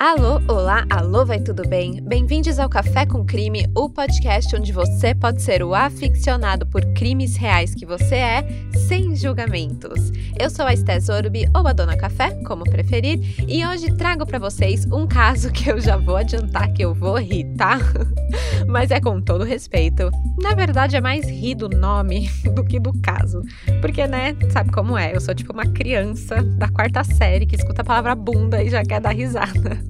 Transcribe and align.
Alô, 0.00 0.40
olá, 0.46 0.86
alô, 0.88 1.26
vai 1.26 1.40
tudo 1.40 1.68
bem? 1.68 2.00
Bem-vindos 2.00 2.60
ao 2.60 2.68
Café 2.68 3.04
com 3.04 3.26
Crime, 3.26 3.66
o 3.74 3.90
podcast 3.90 4.54
onde 4.54 4.70
você 4.70 5.12
pode 5.12 5.42
ser 5.42 5.60
o 5.60 5.74
aficionado 5.74 6.64
por 6.64 6.84
crimes 6.94 7.34
reais 7.34 7.74
que 7.74 7.84
você 7.84 8.14
é, 8.14 8.48
sem 8.86 9.16
julgamentos. 9.16 10.12
Eu 10.38 10.50
sou 10.50 10.64
a 10.66 10.72
Estés 10.72 11.08
Orbi, 11.08 11.48
ou 11.52 11.66
a 11.66 11.72
Dona 11.72 11.96
Café, 11.96 12.30
como 12.44 12.62
preferir, 12.62 13.18
e 13.48 13.66
hoje 13.66 13.92
trago 13.96 14.24
para 14.24 14.38
vocês 14.38 14.86
um 14.86 15.04
caso 15.04 15.50
que 15.52 15.68
eu 15.68 15.80
já 15.80 15.96
vou 15.96 16.14
adiantar 16.14 16.72
que 16.72 16.84
eu 16.84 16.94
vou 16.94 17.18
rir, 17.18 17.52
tá? 17.56 17.80
Mas 18.68 18.92
é 18.92 19.00
com 19.00 19.20
todo 19.20 19.42
respeito. 19.42 20.12
Na 20.40 20.54
verdade, 20.54 20.96
é 20.96 21.00
mais 21.00 21.28
rir 21.28 21.56
do 21.56 21.68
nome 21.68 22.30
do 22.54 22.62
que 22.62 22.78
do 22.78 22.92
caso. 23.00 23.42
Porque, 23.80 24.06
né, 24.06 24.36
sabe 24.50 24.70
como 24.70 24.96
é? 24.96 25.16
Eu 25.16 25.20
sou 25.20 25.34
tipo 25.34 25.52
uma 25.52 25.66
criança 25.66 26.40
da 26.40 26.68
quarta 26.68 27.02
série 27.02 27.46
que 27.46 27.56
escuta 27.56 27.82
a 27.82 27.84
palavra 27.84 28.14
bunda 28.14 28.62
e 28.62 28.70
já 28.70 28.84
quer 28.84 29.00
dar 29.00 29.10
risada. 29.10 29.88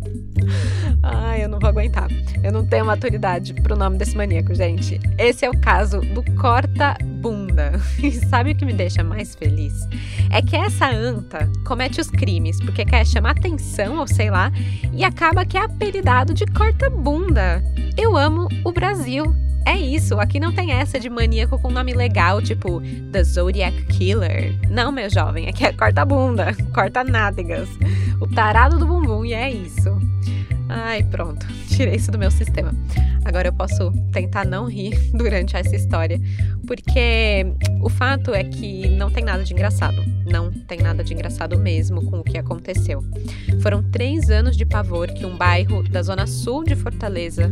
Ai, 1.03 1.45
eu 1.45 1.49
não 1.49 1.59
vou 1.59 1.69
aguentar. 1.69 2.09
Eu 2.43 2.53
não 2.53 2.67
tenho 2.67 2.85
maturidade 2.85 3.55
pro 3.55 3.77
nome 3.77 3.99
desse 3.99 4.17
maníaco, 4.17 4.55
gente. 4.55 5.01
Esse 5.19 5.45
é 5.45 5.51
o 5.51 5.59
caso 5.59 6.01
do 6.01 6.23
corta-bunda. 6.35 7.73
E 8.03 8.13
sabe 8.13 8.53
o 8.53 8.57
que 8.57 8.65
me 8.65 8.73
deixa 8.73 9.03
mais 9.03 9.35
feliz? 9.35 9.87
É 10.31 10.41
que 10.41 10.57
essa 10.57 10.89
anta 10.89 11.51
comete 11.67 12.01
os 12.01 12.09
crimes 12.09 12.61
porque 12.61 12.85
quer 12.85 13.05
chamar 13.05 13.33
atenção, 13.33 13.99
ou 13.99 14.07
sei 14.07 14.31
lá, 14.31 14.53
e 14.93 15.05
acaba 15.05 15.45
que 15.45 15.59
é 15.59 15.65
apelidado 15.65 16.33
de 16.33 16.47
corta-bunda. 16.47 17.63
Eu 17.97 18.17
amo 18.17 18.49
o 18.65 18.73
Brasil. 18.73 19.35
É 19.65 19.77
isso, 19.77 20.19
aqui 20.19 20.41
não 20.41 20.53
tem 20.53 20.73
essa 20.73 20.99
de 20.99 21.11
maníaco 21.11 21.59
com 21.59 21.71
nome 21.71 21.93
legal, 21.93 22.41
tipo 22.41 22.81
The 23.13 23.23
Zodiac 23.23 23.85
Killer. 23.87 24.59
Não, 24.71 24.91
meu 24.91 25.11
jovem, 25.11 25.49
aqui 25.49 25.65
é 25.65 25.73
corta-bunda, 25.73 26.55
corta-nádegas. 26.73 27.69
O 28.21 28.27
tarado 28.27 28.79
do 28.79 28.87
bumbum, 28.87 29.25
e 29.25 29.35
é 29.35 29.51
isso. 29.51 29.97
Ai, 30.69 31.03
pronto, 31.03 31.47
tirei 31.69 31.97
isso 31.97 32.11
do 32.11 32.19
meu 32.19 32.31
sistema. 32.31 32.73
Agora 33.25 33.49
eu 33.49 33.53
posso 33.53 33.93
tentar 34.13 34.47
não 34.47 34.67
rir 34.67 34.99
durante 35.13 35.57
essa 35.57 35.75
história, 35.75 36.21
porque 36.67 37.47
o 37.83 37.89
fato 37.89 38.33
é 38.33 38.45
que 38.45 38.89
não 38.89 39.11
tem 39.11 39.25
nada 39.25 39.45
de 39.45 39.53
engraçado. 39.53 40.03
Não 40.27 40.51
tem 40.51 40.79
nada 40.79 41.03
de 41.03 41.13
engraçado 41.13 41.59
mesmo 41.59 42.05
com 42.11 42.21
o 42.21 42.25
que 42.25 42.39
aconteceu. 42.39 43.03
Foram 43.63 43.83
três 43.83 44.31
anos 44.31 44.57
de 44.57 44.65
pavor 44.65 45.09
que 45.09 45.27
um 45.27 45.37
bairro 45.37 45.83
da 45.83 46.03
zona 46.03 46.27
sul 46.27 46.65
de 46.65 46.75
Fortaleza, 46.75 47.51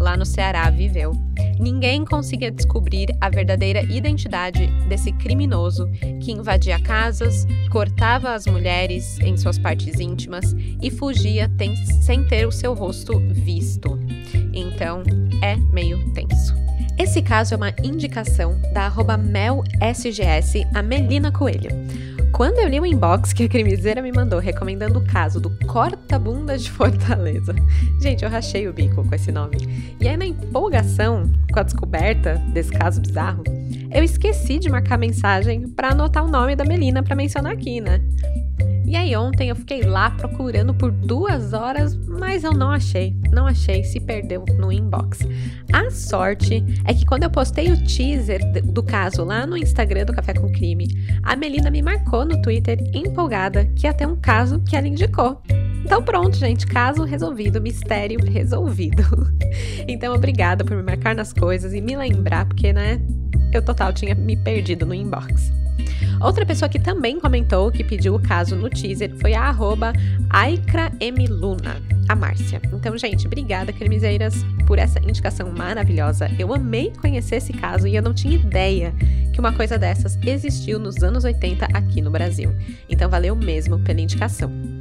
lá 0.00 0.16
no 0.16 0.24
Ceará, 0.24 0.68
viveu. 0.70 1.12
Ninguém 1.58 2.04
conseguia 2.04 2.50
descobrir 2.50 3.08
a 3.20 3.28
verdadeira 3.28 3.82
identidade 3.82 4.66
desse 4.88 5.12
criminoso 5.12 5.88
que 6.22 6.32
invadia 6.32 6.78
casas, 6.80 7.46
cortava 7.70 8.34
as 8.34 8.46
mulheres 8.46 9.18
em 9.20 9.36
suas 9.36 9.58
partes 9.58 9.98
íntimas 9.98 10.54
e 10.80 10.90
fugia 10.90 11.50
sem 12.02 12.24
ter 12.24 12.46
o 12.46 12.52
seu 12.52 12.74
rosto 12.74 13.18
visto. 13.32 13.98
Então, 14.52 15.02
é 15.42 15.56
meio 15.72 16.12
tenso. 16.12 16.54
Esse 16.98 17.22
caso 17.22 17.54
é 17.54 17.56
uma 17.56 17.72
indicação 17.82 18.60
da 18.72 18.90
MELSGS, 19.16 20.66
a 20.74 20.82
Melina 20.82 21.30
Coelho. 21.30 21.70
Quando 22.32 22.58
eu 22.58 22.68
li 22.68 22.80
o 22.80 22.84
inbox 22.84 23.32
que 23.32 23.44
a 23.44 23.48
crimiseira 23.48 24.02
me 24.02 24.10
mandou 24.10 24.40
recomendando 24.40 24.98
o 24.98 25.04
caso 25.04 25.40
do 25.40 25.48
corta-bunda 25.66 26.58
de 26.58 26.68
Fortaleza, 26.70 27.54
gente, 28.02 28.24
eu 28.24 28.30
rachei 28.30 28.68
o 28.68 28.72
bico 28.72 29.06
com 29.06 29.14
esse 29.14 29.30
nome. 29.30 29.58
E 30.00 30.08
aí, 30.08 30.16
na 30.16 30.26
empolgação 30.26 31.30
com 31.52 31.60
a 31.60 31.62
descoberta 31.62 32.34
desse 32.52 32.72
caso 32.72 33.00
bizarro, 33.00 33.44
eu 33.92 34.02
esqueci 34.02 34.58
de 34.58 34.68
marcar 34.68 34.98
mensagem 34.98 35.68
para 35.68 35.90
anotar 35.90 36.24
o 36.24 36.28
nome 36.28 36.56
da 36.56 36.64
Melina 36.64 37.02
para 37.02 37.14
mencionar 37.14 37.52
aqui, 37.52 37.80
né? 37.80 38.00
E 38.88 38.96
aí 38.96 39.14
ontem 39.14 39.50
eu 39.50 39.54
fiquei 39.54 39.82
lá 39.82 40.10
procurando 40.10 40.72
por 40.72 40.90
duas 40.90 41.52
horas, 41.52 41.94
mas 41.94 42.42
eu 42.42 42.54
não 42.54 42.70
achei. 42.70 43.14
Não 43.30 43.46
achei, 43.46 43.84
se 43.84 44.00
perdeu 44.00 44.46
no 44.58 44.72
inbox. 44.72 45.18
A 45.70 45.90
sorte 45.90 46.64
é 46.86 46.94
que 46.94 47.04
quando 47.04 47.24
eu 47.24 47.30
postei 47.30 47.70
o 47.70 47.84
teaser 47.84 48.40
do 48.64 48.82
caso 48.82 49.24
lá 49.24 49.46
no 49.46 49.58
Instagram 49.58 50.06
do 50.06 50.14
Café 50.14 50.32
com 50.32 50.50
Crime, 50.50 50.88
a 51.22 51.36
Melina 51.36 51.70
me 51.70 51.82
marcou 51.82 52.24
no 52.24 52.40
Twitter 52.40 52.78
empolgada 52.94 53.66
que 53.76 53.86
ia 53.86 53.92
ter 53.92 54.08
um 54.08 54.16
caso 54.16 54.58
que 54.60 54.74
ela 54.74 54.88
indicou. 54.88 55.42
Então 55.84 56.02
pronto, 56.02 56.38
gente, 56.38 56.66
caso 56.66 57.04
resolvido, 57.04 57.60
mistério 57.60 58.18
resolvido. 58.24 59.02
então 59.86 60.14
obrigada 60.14 60.64
por 60.64 60.74
me 60.74 60.82
marcar 60.82 61.14
nas 61.14 61.30
coisas 61.30 61.74
e 61.74 61.82
me 61.82 61.94
lembrar, 61.94 62.46
porque 62.46 62.72
né, 62.72 62.98
eu 63.52 63.60
total 63.60 63.92
tinha 63.92 64.14
me 64.14 64.34
perdido 64.34 64.86
no 64.86 64.94
inbox. 64.94 65.52
Outra 66.20 66.44
pessoa 66.44 66.68
que 66.68 66.78
também 66.78 67.20
comentou 67.20 67.70
que 67.70 67.84
pediu 67.84 68.14
o 68.14 68.20
caso 68.20 68.56
no 68.56 68.68
teaser 68.68 69.14
foi 69.20 69.34
a 69.34 69.42
arroba 69.42 69.92
AikraMLuna, 70.30 71.76
a 72.08 72.16
Márcia. 72.16 72.60
Então, 72.72 72.96
gente, 72.96 73.26
obrigada, 73.26 73.72
cremiseiras, 73.72 74.44
por 74.66 74.78
essa 74.78 74.98
indicação 75.00 75.52
maravilhosa. 75.52 76.30
Eu 76.38 76.52
amei 76.52 76.92
conhecer 77.00 77.36
esse 77.36 77.52
caso 77.52 77.86
e 77.86 77.96
eu 77.96 78.02
não 78.02 78.14
tinha 78.14 78.34
ideia 78.34 78.94
que 79.32 79.40
uma 79.40 79.52
coisa 79.52 79.78
dessas 79.78 80.18
existiu 80.24 80.78
nos 80.78 81.02
anos 81.02 81.24
80 81.24 81.66
aqui 81.66 82.00
no 82.00 82.10
Brasil. 82.10 82.54
Então, 82.88 83.08
valeu 83.08 83.36
mesmo 83.36 83.78
pela 83.78 84.00
indicação. 84.00 84.77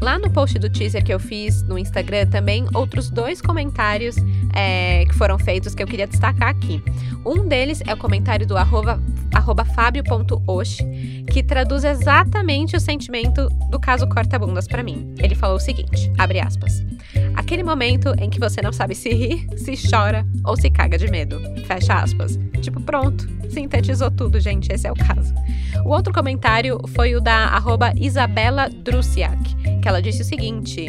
Lá 0.00 0.18
no 0.18 0.30
post 0.30 0.58
do 0.58 0.68
teaser 0.68 1.04
que 1.04 1.14
eu 1.14 1.20
fiz 1.20 1.62
no 1.62 1.78
Instagram 1.78 2.26
também, 2.26 2.66
outros 2.74 3.08
dois 3.08 3.40
comentários 3.40 4.16
é, 4.52 5.04
que 5.06 5.14
foram 5.14 5.38
feitos 5.38 5.74
que 5.74 5.82
eu 5.82 5.86
queria 5.86 6.06
destacar 6.06 6.48
aqui. 6.48 6.82
Um 7.24 7.46
deles 7.46 7.82
é 7.86 7.94
o 7.94 7.96
comentário 7.96 8.46
do 8.46 8.56
arroba, 8.56 9.00
arroba 9.32 9.64
que 11.30 11.42
traduz 11.42 11.84
exatamente 11.84 12.76
o 12.76 12.80
sentimento 12.80 13.48
do 13.70 13.78
caso 13.78 14.08
corta-bundas 14.08 14.66
para 14.66 14.82
mim. 14.82 15.14
Ele 15.18 15.34
falou 15.34 15.56
o 15.56 15.60
seguinte, 15.60 16.12
abre 16.18 16.40
aspas. 16.40 16.82
Aquele 17.34 17.62
momento 17.62 18.14
em 18.18 18.28
que 18.28 18.38
você 18.38 18.60
não 18.62 18.72
sabe 18.72 18.94
se 18.94 19.10
ri, 19.10 19.46
se 19.56 19.74
chora 19.90 20.26
ou 20.44 20.56
se 20.56 20.70
caga 20.70 20.98
de 20.98 21.08
medo. 21.08 21.40
Fecha 21.66 21.94
aspas. 21.94 22.38
Tipo, 22.60 22.80
pronto. 22.80 23.28
Sintetizou 23.50 24.10
tudo, 24.10 24.40
gente. 24.40 24.72
Esse 24.72 24.86
é 24.86 24.92
o 24.92 24.94
caso. 24.94 25.34
O 25.84 25.90
outro 25.90 26.12
comentário 26.12 26.80
foi 26.94 27.14
o 27.14 27.20
da 27.20 27.48
arroba 27.48 27.92
Isabela 27.96 28.68
Drusiak, 28.68 29.56
que 29.80 29.88
ela 29.88 30.00
disse 30.00 30.22
o 30.22 30.24
seguinte: 30.24 30.86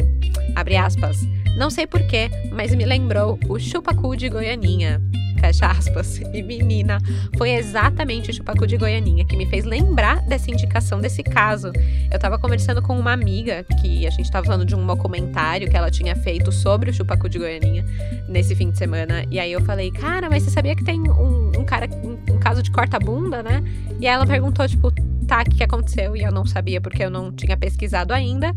abre 0.54 0.76
aspas. 0.76 1.18
Não 1.56 1.70
sei 1.70 1.86
porquê, 1.86 2.30
mas 2.52 2.74
me 2.74 2.84
lembrou 2.84 3.38
o 3.48 3.58
chupacu 3.58 4.16
de 4.16 4.28
Goianinha 4.28 5.00
fecha 5.44 5.66
aspas. 5.66 6.20
E 6.32 6.42
menina, 6.42 6.98
foi 7.36 7.50
exatamente 7.50 8.30
o 8.30 8.34
chupacu 8.34 8.66
de 8.66 8.76
Goianinha 8.78 9.24
que 9.24 9.36
me 9.36 9.46
fez 9.46 9.64
lembrar 9.64 10.22
dessa 10.22 10.50
indicação 10.50 11.00
desse 11.00 11.22
caso. 11.22 11.70
Eu 12.10 12.18
tava 12.18 12.38
conversando 12.38 12.80
com 12.80 12.98
uma 12.98 13.12
amiga 13.12 13.64
que 13.80 14.06
a 14.06 14.10
gente 14.10 14.30
tava 14.30 14.46
falando 14.46 14.64
de 14.64 14.74
um 14.74 14.86
documentário 14.86 15.68
que 15.68 15.76
ela 15.76 15.90
tinha 15.90 16.16
feito 16.16 16.50
sobre 16.50 16.90
o 16.90 16.94
chupacu 16.94 17.28
de 17.28 17.38
Goianinha 17.38 17.84
nesse 18.26 18.54
fim 18.54 18.70
de 18.70 18.78
semana. 18.78 19.24
E 19.30 19.38
aí 19.38 19.52
eu 19.52 19.60
falei, 19.60 19.90
cara, 19.90 20.30
mas 20.30 20.44
você 20.44 20.50
sabia 20.50 20.74
que 20.74 20.84
tem 20.84 21.00
um, 21.00 21.52
um 21.58 21.64
cara, 21.64 21.88
um, 22.02 22.34
um 22.34 22.38
caso 22.38 22.62
de 22.62 22.70
corta-bunda, 22.70 23.42
né? 23.42 23.62
E 24.00 24.06
ela 24.06 24.26
perguntou, 24.26 24.66
tipo, 24.66 24.90
tá, 25.26 25.42
o 25.42 25.44
que 25.44 25.62
aconteceu? 25.62 26.16
E 26.16 26.22
eu 26.22 26.32
não 26.32 26.46
sabia 26.46 26.80
porque 26.80 27.04
eu 27.04 27.10
não 27.10 27.30
tinha 27.30 27.56
pesquisado 27.56 28.14
ainda. 28.14 28.54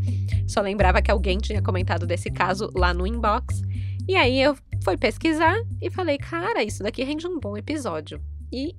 Só 0.47 0.61
lembrava 0.61 1.01
que 1.01 1.11
alguém 1.11 1.37
tinha 1.37 1.61
comentado 1.61 2.07
desse 2.07 2.31
caso 2.31 2.71
lá 2.73 2.93
no 2.93 3.05
inbox. 3.05 3.61
E 4.07 4.15
aí 4.15 4.41
eu 4.41 4.55
fui 4.87 4.95
pesquisar 4.95 5.57
e 5.81 5.89
falei, 5.91 6.17
cara, 6.17 6.63
isso 6.63 6.81
daqui 6.81 7.03
rende 7.03 7.27
um 7.27 7.37
bom 7.37 7.57
episódio. 7.57 8.21
E 8.53 8.73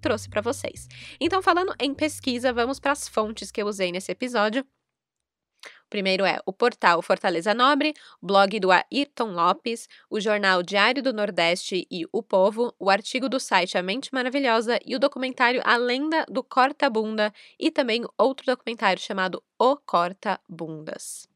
trouxe 0.00 0.26
para 0.26 0.40
vocês. 0.40 0.88
Então, 1.20 1.42
falando 1.42 1.74
em 1.78 1.92
pesquisa, 1.92 2.54
vamos 2.54 2.80
para 2.80 2.92
as 2.92 3.06
fontes 3.06 3.50
que 3.50 3.60
eu 3.60 3.66
usei 3.66 3.92
nesse 3.92 4.10
episódio. 4.10 4.62
O 4.62 5.90
primeiro 5.90 6.24
é 6.24 6.38
o 6.46 6.54
portal 6.54 7.02
Fortaleza 7.02 7.52
Nobre, 7.52 7.92
blog 8.22 8.58
do 8.58 8.70
Ayrton 8.72 9.32
Lopes, 9.32 9.90
o 10.08 10.18
jornal 10.18 10.62
Diário 10.62 11.02
do 11.02 11.12
Nordeste 11.12 11.86
e 11.90 12.06
O 12.10 12.22
Povo, 12.22 12.74
o 12.78 12.88
artigo 12.88 13.28
do 13.28 13.38
site 13.38 13.76
A 13.76 13.82
Mente 13.82 14.08
Maravilhosa 14.10 14.78
e 14.86 14.96
o 14.96 14.98
documentário 14.98 15.60
A 15.66 15.76
Lenda 15.76 16.24
do 16.30 16.42
Corta 16.42 16.88
Bunda 16.88 17.30
e 17.60 17.70
também 17.70 18.06
outro 18.16 18.46
documentário 18.46 19.02
chamado 19.02 19.44
O 19.58 19.76
Corta 19.76 20.40
Bundas. 20.48 21.30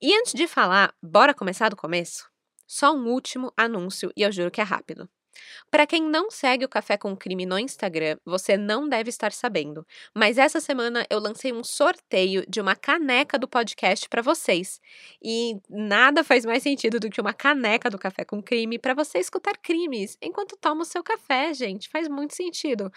E 0.00 0.12
antes 0.14 0.32
de 0.34 0.46
falar, 0.48 0.92
bora 1.02 1.32
começar 1.34 1.68
do 1.68 1.76
começo? 1.76 2.28
Só 2.66 2.92
um 2.94 3.06
último 3.08 3.52
anúncio 3.56 4.12
e 4.16 4.22
eu 4.22 4.30
juro 4.32 4.50
que 4.50 4.60
é 4.60 4.64
rápido. 4.64 5.08
Para 5.70 5.86
quem 5.86 6.02
não 6.02 6.30
segue 6.30 6.64
o 6.64 6.68
Café 6.68 6.96
com 6.96 7.16
Crime 7.16 7.46
no 7.46 7.58
Instagram, 7.58 8.16
você 8.24 8.56
não 8.56 8.88
deve 8.88 9.10
estar 9.10 9.32
sabendo, 9.32 9.86
mas 10.14 10.38
essa 10.38 10.60
semana 10.60 11.06
eu 11.10 11.18
lancei 11.18 11.52
um 11.52 11.62
sorteio 11.64 12.44
de 12.48 12.60
uma 12.60 12.74
caneca 12.74 13.38
do 13.38 13.48
podcast 13.48 14.08
para 14.08 14.22
vocês. 14.22 14.80
E 15.22 15.56
nada 15.68 16.24
faz 16.24 16.44
mais 16.44 16.62
sentido 16.62 16.98
do 16.98 17.10
que 17.10 17.20
uma 17.20 17.32
caneca 17.32 17.90
do 17.90 17.98
Café 17.98 18.24
com 18.24 18.42
Crime 18.42 18.78
para 18.78 18.94
você 18.94 19.18
escutar 19.18 19.56
crimes 19.58 20.16
enquanto 20.22 20.56
toma 20.56 20.82
o 20.82 20.86
seu 20.86 21.02
café, 21.02 21.52
gente. 21.52 21.88
Faz 21.88 22.08
muito 22.08 22.34
sentido. 22.34 22.90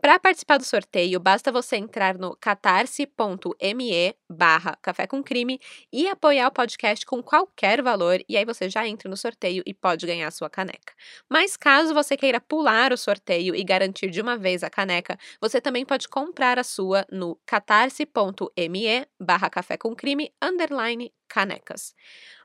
Para 0.00 0.18
participar 0.18 0.58
do 0.58 0.64
sorteio, 0.64 1.18
basta 1.20 1.50
você 1.52 1.76
entrar 1.76 2.18
no 2.18 2.36
catarse.me 2.36 4.14
barra 4.28 4.76
Café 4.82 5.06
com 5.06 5.22
Crime 5.22 5.60
e 5.92 6.08
apoiar 6.08 6.48
o 6.48 6.52
podcast 6.52 7.04
com 7.06 7.22
qualquer 7.22 7.82
valor, 7.82 8.20
e 8.28 8.36
aí 8.36 8.44
você 8.44 8.68
já 8.68 8.86
entra 8.86 9.08
no 9.08 9.16
sorteio 9.16 9.62
e 9.66 9.74
pode 9.74 10.06
ganhar 10.06 10.28
a 10.28 10.30
sua 10.30 10.48
caneca. 10.50 10.94
Mas 11.28 11.56
caso 11.56 11.79
caso 11.80 11.94
você 11.94 12.14
queira 12.14 12.38
pular 12.38 12.92
o 12.92 12.96
sorteio 12.96 13.54
e 13.54 13.64
garantir 13.64 14.10
de 14.10 14.20
uma 14.20 14.36
vez 14.36 14.62
a 14.62 14.68
caneca, 14.68 15.18
você 15.40 15.60
também 15.62 15.84
pode 15.84 16.08
comprar 16.08 16.58
a 16.58 16.64
sua 16.64 17.06
no 17.10 17.40
catarse.me 17.46 19.06
barra 19.18 19.48
café 19.48 19.78
com 19.78 19.94
crime 19.96 20.30
underline 20.42 21.10
canecas. 21.26 21.94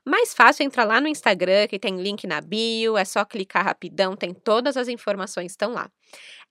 Mais 0.06 0.32
fácil 0.32 0.64
entrar 0.64 0.84
lá 0.84 1.00
no 1.02 1.08
Instagram, 1.08 1.66
que 1.66 1.78
tem 1.78 2.00
link 2.00 2.26
na 2.26 2.40
bio, 2.40 2.96
é 2.96 3.04
só 3.04 3.24
clicar 3.26 3.64
rapidão, 3.64 4.16
tem 4.16 4.32
todas 4.32 4.76
as 4.76 4.88
informações 4.88 5.52
estão 5.52 5.72
lá. 5.72 5.90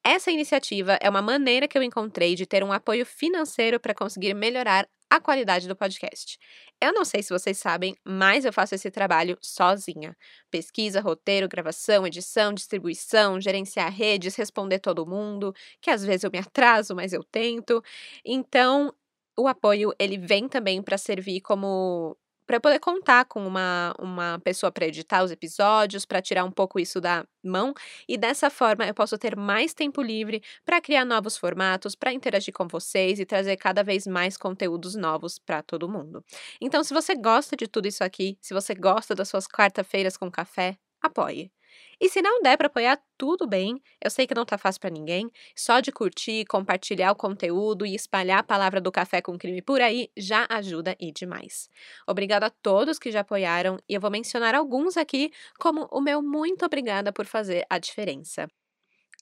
Essa 0.04 0.30
iniciativa 0.30 1.00
é 1.02 1.10
uma 1.10 1.22
maneira 1.22 1.68
que 1.68 1.76
eu 1.76 1.82
encontrei 1.82 2.36
de 2.36 2.46
ter 2.46 2.64
um 2.64 2.72
apoio 2.72 3.06
financeiro 3.06 3.80
para 3.80 3.96
conseguir 3.96 4.36
melhorar 4.36 4.88
a 5.10 5.20
qualidade 5.20 5.68
do 5.68 5.76
podcast. 5.76 6.38
Eu 6.82 6.94
não 6.94 7.06
sei 7.06 7.24
se 7.24 7.30
vocês 7.30 7.58
sabem, 7.58 7.96
mas 8.06 8.46
eu 8.46 8.52
faço 8.54 8.76
esse 8.76 8.92
trabalho 8.92 9.38
sozinha. 9.42 10.16
Pesquisa, 10.52 11.00
roteiro, 11.02 11.48
gravação, 11.48 12.06
edição, 12.06 12.54
distribuição, 12.54 13.40
gerenciar 13.40 13.92
redes, 13.92 14.36
responder 14.36 14.80
todo 14.80 15.06
mundo, 15.06 15.54
que 15.82 15.90
às 15.90 16.04
vezes 16.04 16.24
eu 16.24 16.32
me 16.32 16.40
atraso, 16.40 16.96
mas 16.96 17.14
eu 17.14 17.24
tento. 17.24 17.82
Então, 18.26 18.94
o 19.38 19.48
apoio 19.48 19.94
ele 20.00 20.18
vem 20.18 20.48
também 20.48 20.82
para 20.82 20.98
servir 20.98 21.42
como 21.42 22.18
para 22.46 22.60
poder 22.60 22.80
contar 22.80 23.26
com 23.26 23.46
uma, 23.46 23.94
uma 24.00 24.40
pessoa 24.44 24.72
para 24.72 24.86
editar 24.88 25.24
os 25.24 25.32
episódios, 25.32 26.06
para 26.06 26.22
tirar 26.22 26.44
um 26.46 26.52
pouco 26.52 26.80
isso 26.80 27.02
da 27.02 27.26
mão, 27.44 27.74
e 28.08 28.18
dessa 28.18 28.50
forma 28.50 28.86
eu 28.86 28.94
posso 28.94 29.18
ter 29.18 29.36
mais 29.36 29.74
tempo 29.74 30.02
livre 30.02 30.42
para 30.66 30.82
criar 30.82 31.06
novos 31.06 31.38
formatos, 31.38 31.96
para 31.96 32.14
interagir 32.14 32.54
com 32.54 32.68
vocês 32.68 33.20
e 33.20 33.26
trazer 33.26 33.58
cada 33.58 33.84
vez 33.84 34.08
mais 34.08 34.38
conteúdos 34.38 34.96
novos 34.96 35.40
para 35.40 35.62
todo 35.62 35.90
mundo. 35.90 36.24
Então, 36.62 36.84
se 36.84 36.94
você 36.94 37.16
gosta 37.16 37.56
de 37.56 37.68
tudo 37.68 37.88
isso 37.88 38.04
aqui, 38.04 38.38
se 38.42 38.54
você 38.54 38.74
gosta 38.76 39.16
das 39.16 39.30
suas 39.30 39.48
quarta-feiras 39.48 40.18
com 40.18 40.30
café, 40.32 40.78
apoie. 41.02 41.55
E 42.00 42.10
se 42.10 42.22
não 42.22 42.42
der 42.42 42.58
para 42.58 42.68
apoiar, 42.68 43.02
tudo 43.18 43.48
bem. 43.48 43.82
Eu 44.04 44.10
sei 44.10 44.28
que 44.28 44.36
não 44.36 44.46
tá 44.46 44.58
fácil 44.58 44.82
para 44.82 44.90
ninguém. 44.90 45.30
Só 45.56 45.80
de 45.80 45.92
curtir, 45.92 46.46
compartilhar 46.46 47.12
o 47.12 47.16
conteúdo 47.16 47.86
e 47.86 47.96
espalhar 47.96 48.40
a 48.40 48.44
palavra 48.44 48.82
do 48.82 48.92
café 48.92 49.22
com 49.22 49.38
crime 49.38 49.62
por 49.62 49.82
aí 49.82 50.10
já 50.18 50.46
ajuda 50.50 50.96
e 51.00 51.12
demais. 51.12 51.70
Obrigada 52.08 52.48
a 52.48 52.50
todos 52.50 53.00
que 53.00 53.12
já 53.12 53.22
apoiaram 53.22 53.78
e 53.88 53.94
eu 53.94 54.02
vou 54.02 54.12
mencionar 54.12 54.56
alguns 54.56 54.98
aqui 54.98 55.32
como 55.60 55.88
o 55.92 56.02
meu 56.02 56.22
muito 56.22 56.66
obrigada 56.66 57.12
por 57.14 57.26
fazer 57.26 57.66
a 57.70 57.78
diferença. 57.80 58.48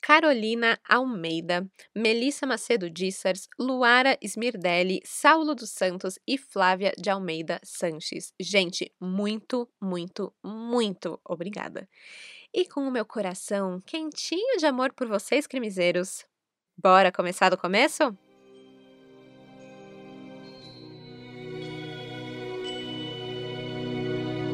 Carolina 0.04 0.78
Almeida, 0.84 1.66
Melissa 1.96 2.46
Macedo 2.46 2.90
Dissers, 2.90 3.48
Luara 3.58 4.18
Smirdelli, 4.22 5.00
Saulo 5.06 5.56
dos 5.56 5.70
Santos 5.70 6.20
e 6.28 6.38
Flávia 6.38 6.92
de 6.98 7.10
Almeida 7.10 7.58
Sanches. 7.64 8.34
Gente, 8.38 8.92
muito, 9.00 9.66
muito, 9.82 10.34
muito 10.44 11.18
obrigada. 11.24 11.88
E 12.56 12.66
com 12.68 12.82
o 12.82 12.92
meu 12.92 13.04
coração 13.04 13.82
quentinho 13.82 14.60
de 14.60 14.68
amor 14.68 14.94
por 14.94 15.08
vocês, 15.08 15.48
crimezeiros, 15.48 16.24
bora 16.78 17.12
começar 17.12 17.50
do 17.50 17.58
começo? 17.58 18.16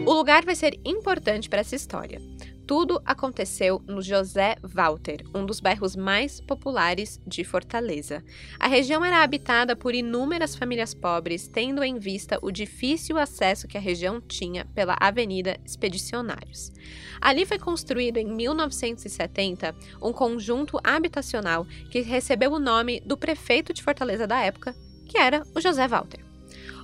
O 0.08 0.14
lugar 0.14 0.46
vai 0.46 0.56
ser 0.56 0.80
importante 0.86 1.50
para 1.50 1.60
essa 1.60 1.76
história. 1.76 2.22
Tudo 2.70 3.02
aconteceu 3.04 3.82
no 3.88 4.00
José 4.00 4.56
Walter, 4.62 5.24
um 5.34 5.44
dos 5.44 5.60
bairros 5.60 5.96
mais 5.96 6.40
populares 6.40 7.20
de 7.26 7.44
Fortaleza. 7.44 8.24
A 8.60 8.68
região 8.68 9.04
era 9.04 9.24
habitada 9.24 9.76
por 9.76 9.96
inúmeras 9.96 10.56
famílias 10.56 10.94
pobres, 10.94 11.48
tendo 11.48 11.84
em 11.84 11.98
vista 11.98 12.38
o 12.44 12.52
difícil 12.52 13.18
acesso 13.18 13.68
que 13.68 13.76
a 13.76 13.82
região 13.82 14.22
tinha 14.22 14.66
pela 14.66 14.96
Avenida 15.00 15.58
Expedicionários. 15.66 16.72
Ali 17.20 17.44
foi 17.44 17.58
construído 17.58 18.18
em 18.18 18.28
1970 18.28 19.76
um 20.00 20.14
conjunto 20.14 20.80
habitacional 20.84 21.66
que 21.90 22.02
recebeu 22.02 22.52
o 22.52 22.60
nome 22.60 23.00
do 23.00 23.18
prefeito 23.18 23.74
de 23.74 23.82
Fortaleza 23.82 24.28
da 24.28 24.42
época, 24.42 24.76
que 25.08 25.18
era 25.18 25.42
o 25.56 25.60
José 25.60 25.88
Walter. 25.88 26.29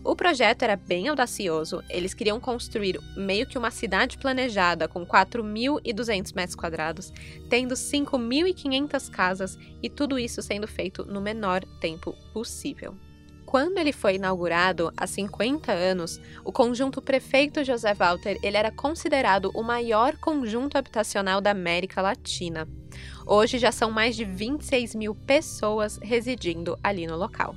O 0.06 0.16
projeto 0.16 0.62
era 0.62 0.76
bem 0.76 1.08
audacioso. 1.08 1.84
Eles 1.90 2.14
queriam 2.14 2.40
construir 2.40 3.00
meio 3.18 3.48
que 3.48 3.58
uma 3.58 3.72
cidade 3.72 4.20
planejada 4.20 4.88
com 4.88 5.04
4.200 5.04 6.36
metros 6.36 6.56
quadrados, 6.56 7.12
tendo 7.50 7.74
5.500 7.74 9.10
casas 9.10 9.58
e 9.82 9.90
tudo 9.90 10.20
isso 10.20 10.44
sendo 10.44 10.68
feito 10.68 11.04
no 11.06 11.20
menor 11.20 11.66
tempo 11.82 12.16
possível. 12.32 12.96
Quando 13.48 13.80
ele 13.80 13.92
foi 13.92 14.16
inaugurado, 14.16 14.94
há 14.96 15.08
50 15.08 15.72
anos, 15.72 16.22
o 16.44 16.52
conjunto 16.52 17.02
Prefeito 17.02 17.64
José 17.64 17.96
Walter 17.96 18.38
ele 18.44 18.58
era 18.58 18.72
considerado 18.72 19.50
o 19.56 19.64
maior 19.64 20.16
conjunto 20.18 20.78
habitacional 20.78 21.42
da 21.42 21.50
América 21.50 22.00
Latina. 22.00 22.68
Hoje 23.26 23.58
já 23.58 23.72
são 23.72 23.90
mais 23.90 24.16
de 24.16 24.24
26 24.24 24.94
mil 24.94 25.16
pessoas 25.16 25.98
residindo 26.00 26.78
ali 26.84 27.08
no 27.08 27.18
local. 27.18 27.56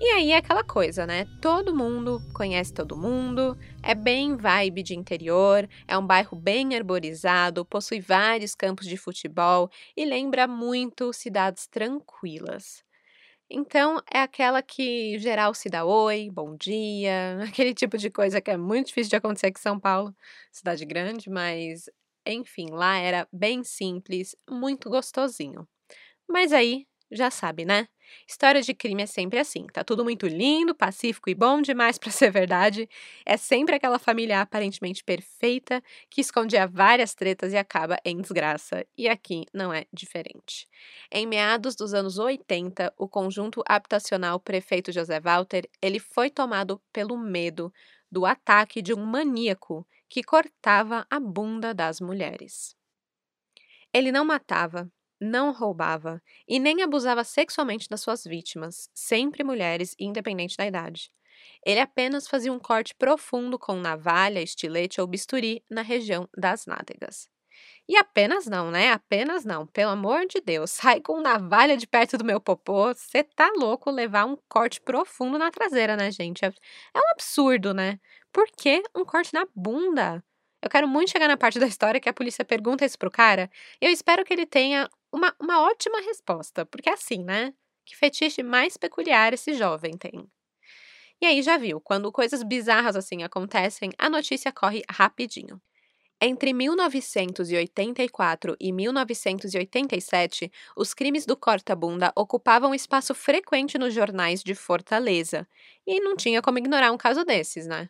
E 0.00 0.10
aí 0.12 0.30
é 0.30 0.36
aquela 0.36 0.62
coisa, 0.62 1.04
né? 1.06 1.24
Todo 1.42 1.74
mundo 1.74 2.20
conhece 2.32 2.72
todo 2.72 2.96
mundo, 2.96 3.58
é 3.82 3.94
bem 3.96 4.36
vibe 4.36 4.82
de 4.84 4.94
interior, 4.94 5.68
é 5.88 5.98
um 5.98 6.06
bairro 6.06 6.36
bem 6.38 6.76
arborizado, 6.76 7.64
possui 7.64 8.00
vários 8.00 8.54
campos 8.54 8.86
de 8.86 8.96
futebol 8.96 9.68
e 9.96 10.04
lembra 10.04 10.46
muito 10.46 11.12
cidades 11.12 11.66
tranquilas. 11.66 12.84
Então, 13.50 14.02
é 14.12 14.20
aquela 14.20 14.62
que 14.62 15.18
geral 15.18 15.54
se 15.54 15.68
dá 15.70 15.84
oi, 15.84 16.30
bom 16.32 16.56
dia, 16.56 17.38
aquele 17.48 17.74
tipo 17.74 17.98
de 17.98 18.10
coisa 18.10 18.40
que 18.40 18.50
é 18.50 18.56
muito 18.58 18.88
difícil 18.88 19.10
de 19.10 19.16
acontecer 19.16 19.48
aqui 19.48 19.60
em 19.60 19.62
São 19.62 19.80
Paulo, 19.80 20.14
cidade 20.52 20.84
grande, 20.86 21.30
mas 21.30 21.90
enfim, 22.26 22.68
lá 22.70 22.98
era 22.98 23.28
bem 23.32 23.64
simples, 23.64 24.36
muito 24.50 24.90
gostosinho. 24.90 25.68
Mas 26.28 26.52
aí, 26.52 26.86
já 27.10 27.30
sabe, 27.30 27.64
né? 27.64 27.88
História 28.26 28.62
de 28.62 28.74
crime 28.74 29.02
é 29.02 29.06
sempre 29.06 29.38
assim, 29.38 29.66
tá 29.66 29.82
tudo 29.84 30.04
muito 30.04 30.26
lindo, 30.26 30.74
pacífico 30.74 31.30
e 31.30 31.34
bom 31.34 31.62
demais 31.62 31.98
para 31.98 32.10
ser 32.10 32.30
verdade. 32.30 32.88
É 33.24 33.36
sempre 33.36 33.74
aquela 33.74 33.98
família 33.98 34.40
aparentemente 34.40 35.02
perfeita 35.04 35.82
que 36.10 36.20
escondia 36.20 36.66
várias 36.66 37.14
tretas 37.14 37.52
e 37.52 37.56
acaba 37.56 37.98
em 38.04 38.20
desgraça, 38.20 38.86
e 38.96 39.08
aqui 39.08 39.44
não 39.52 39.72
é 39.72 39.86
diferente. 39.92 40.68
Em 41.10 41.26
meados 41.26 41.74
dos 41.74 41.94
anos 41.94 42.18
80, 42.18 42.92
o 42.96 43.08
conjunto 43.08 43.62
habitacional 43.66 44.40
Prefeito 44.40 44.92
José 44.92 45.20
Walter, 45.20 45.68
ele 45.82 45.98
foi 45.98 46.30
tomado 46.30 46.80
pelo 46.92 47.16
medo 47.16 47.72
do 48.10 48.24
ataque 48.24 48.80
de 48.80 48.94
um 48.94 49.04
maníaco 49.04 49.86
que 50.08 50.22
cortava 50.22 51.06
a 51.10 51.20
bunda 51.20 51.74
das 51.74 52.00
mulheres. 52.00 52.74
Ele 53.92 54.12
não 54.12 54.24
matava, 54.24 54.90
não 55.20 55.52
roubava 55.52 56.22
e 56.46 56.58
nem 56.58 56.82
abusava 56.82 57.24
sexualmente 57.24 57.88
das 57.88 58.00
suas 58.00 58.24
vítimas, 58.24 58.90
sempre 58.94 59.44
mulheres, 59.44 59.94
independente 59.98 60.56
da 60.56 60.66
idade. 60.66 61.10
Ele 61.64 61.80
apenas 61.80 62.28
fazia 62.28 62.52
um 62.52 62.58
corte 62.58 62.94
profundo 62.94 63.58
com 63.58 63.76
navalha, 63.76 64.40
estilete 64.40 65.00
ou 65.00 65.06
bisturi 65.06 65.62
na 65.70 65.82
região 65.82 66.28
das 66.36 66.66
nádegas. 66.66 67.28
E 67.88 67.96
apenas 67.96 68.46
não, 68.46 68.70
né? 68.70 68.92
Apenas 68.92 69.44
não. 69.44 69.66
Pelo 69.66 69.92
amor 69.92 70.26
de 70.26 70.40
Deus, 70.40 70.70
sai 70.72 71.00
com 71.00 71.20
navalha 71.20 71.76
de 71.76 71.86
perto 71.86 72.18
do 72.18 72.24
meu 72.24 72.40
popô. 72.40 72.94
Você 72.94 73.24
tá 73.24 73.50
louco 73.56 73.90
levar 73.90 74.26
um 74.26 74.36
corte 74.48 74.80
profundo 74.80 75.38
na 75.38 75.50
traseira, 75.50 75.96
né, 75.96 76.10
gente? 76.10 76.44
É, 76.44 76.48
é 76.48 76.98
um 76.98 77.10
absurdo, 77.12 77.72
né? 77.74 77.98
Por 78.32 78.46
que 78.56 78.82
um 78.94 79.04
corte 79.04 79.32
na 79.32 79.46
bunda? 79.54 80.22
Eu 80.60 80.68
quero 80.68 80.88
muito 80.88 81.10
chegar 81.10 81.28
na 81.28 81.36
parte 81.36 81.58
da 81.58 81.66
história 81.66 82.00
que 82.00 82.08
a 82.08 82.12
polícia 82.12 82.44
pergunta 82.44 82.84
isso 82.84 82.98
pro 82.98 83.10
cara. 83.10 83.50
Eu 83.80 83.90
espero 83.90 84.24
que 84.24 84.32
ele 84.32 84.44
tenha 84.46 84.88
uma, 85.12 85.34
uma 85.40 85.62
ótima 85.62 86.00
resposta, 86.00 86.66
porque 86.66 86.90
é 86.90 86.94
assim, 86.94 87.22
né? 87.24 87.54
Que 87.84 87.96
fetiche 87.96 88.42
mais 88.42 88.76
peculiar 88.76 89.32
esse 89.32 89.54
jovem 89.54 89.96
tem. 89.96 90.28
E 91.20 91.26
aí 91.26 91.42
já 91.42 91.56
viu, 91.56 91.80
quando 91.80 92.12
coisas 92.12 92.42
bizarras 92.42 92.96
assim 92.96 93.22
acontecem, 93.22 93.90
a 93.98 94.08
notícia 94.08 94.52
corre 94.52 94.82
rapidinho. 94.90 95.60
Entre 96.20 96.52
1984 96.52 98.56
e 98.60 98.72
1987, 98.72 100.50
os 100.76 100.92
crimes 100.94 101.24
do 101.26 101.36
corta-bunda 101.36 102.12
ocupavam 102.16 102.74
espaço 102.74 103.14
frequente 103.14 103.78
nos 103.78 103.94
jornais 103.94 104.42
de 104.42 104.54
Fortaleza. 104.54 105.46
E 105.86 106.00
não 106.00 106.16
tinha 106.16 106.42
como 106.42 106.58
ignorar 106.58 106.90
um 106.92 106.98
caso 106.98 107.24
desses, 107.24 107.66
né? 107.68 107.88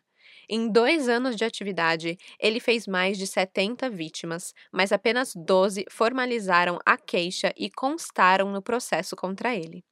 Em 0.49 0.67
dois 0.71 1.07
anos 1.07 1.35
de 1.35 1.45
atividade, 1.45 2.17
ele 2.39 2.59
fez 2.59 2.87
mais 2.87 3.17
de 3.17 3.27
70 3.27 3.89
vítimas, 3.89 4.53
mas 4.71 4.91
apenas 4.91 5.33
12 5.35 5.85
formalizaram 5.91 6.79
a 6.85 6.97
queixa 6.97 7.53
e 7.55 7.69
constaram 7.69 8.51
no 8.51 8.61
processo 8.61 9.15
contra 9.15 9.55
ele. 9.55 9.83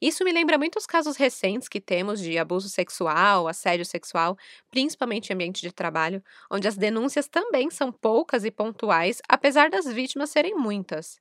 Isso 0.00 0.24
me 0.24 0.32
lembra 0.32 0.56
muitos 0.56 0.86
casos 0.86 1.16
recentes 1.16 1.68
que 1.68 1.80
temos 1.80 2.18
de 2.20 2.38
abuso 2.38 2.68
sexual, 2.68 3.46
assédio 3.46 3.84
sexual, 3.84 4.36
principalmente 4.70 5.28
em 5.30 5.34
ambiente 5.34 5.60
de 5.60 5.70
trabalho, 5.72 6.22
onde 6.50 6.66
as 6.66 6.76
denúncias 6.78 7.28
também 7.28 7.70
são 7.70 7.92
poucas 7.92 8.44
e 8.44 8.50
pontuais, 8.50 9.20
apesar 9.28 9.68
das 9.68 9.86
vítimas 9.86 10.30
serem 10.30 10.54
muitas. 10.54 11.18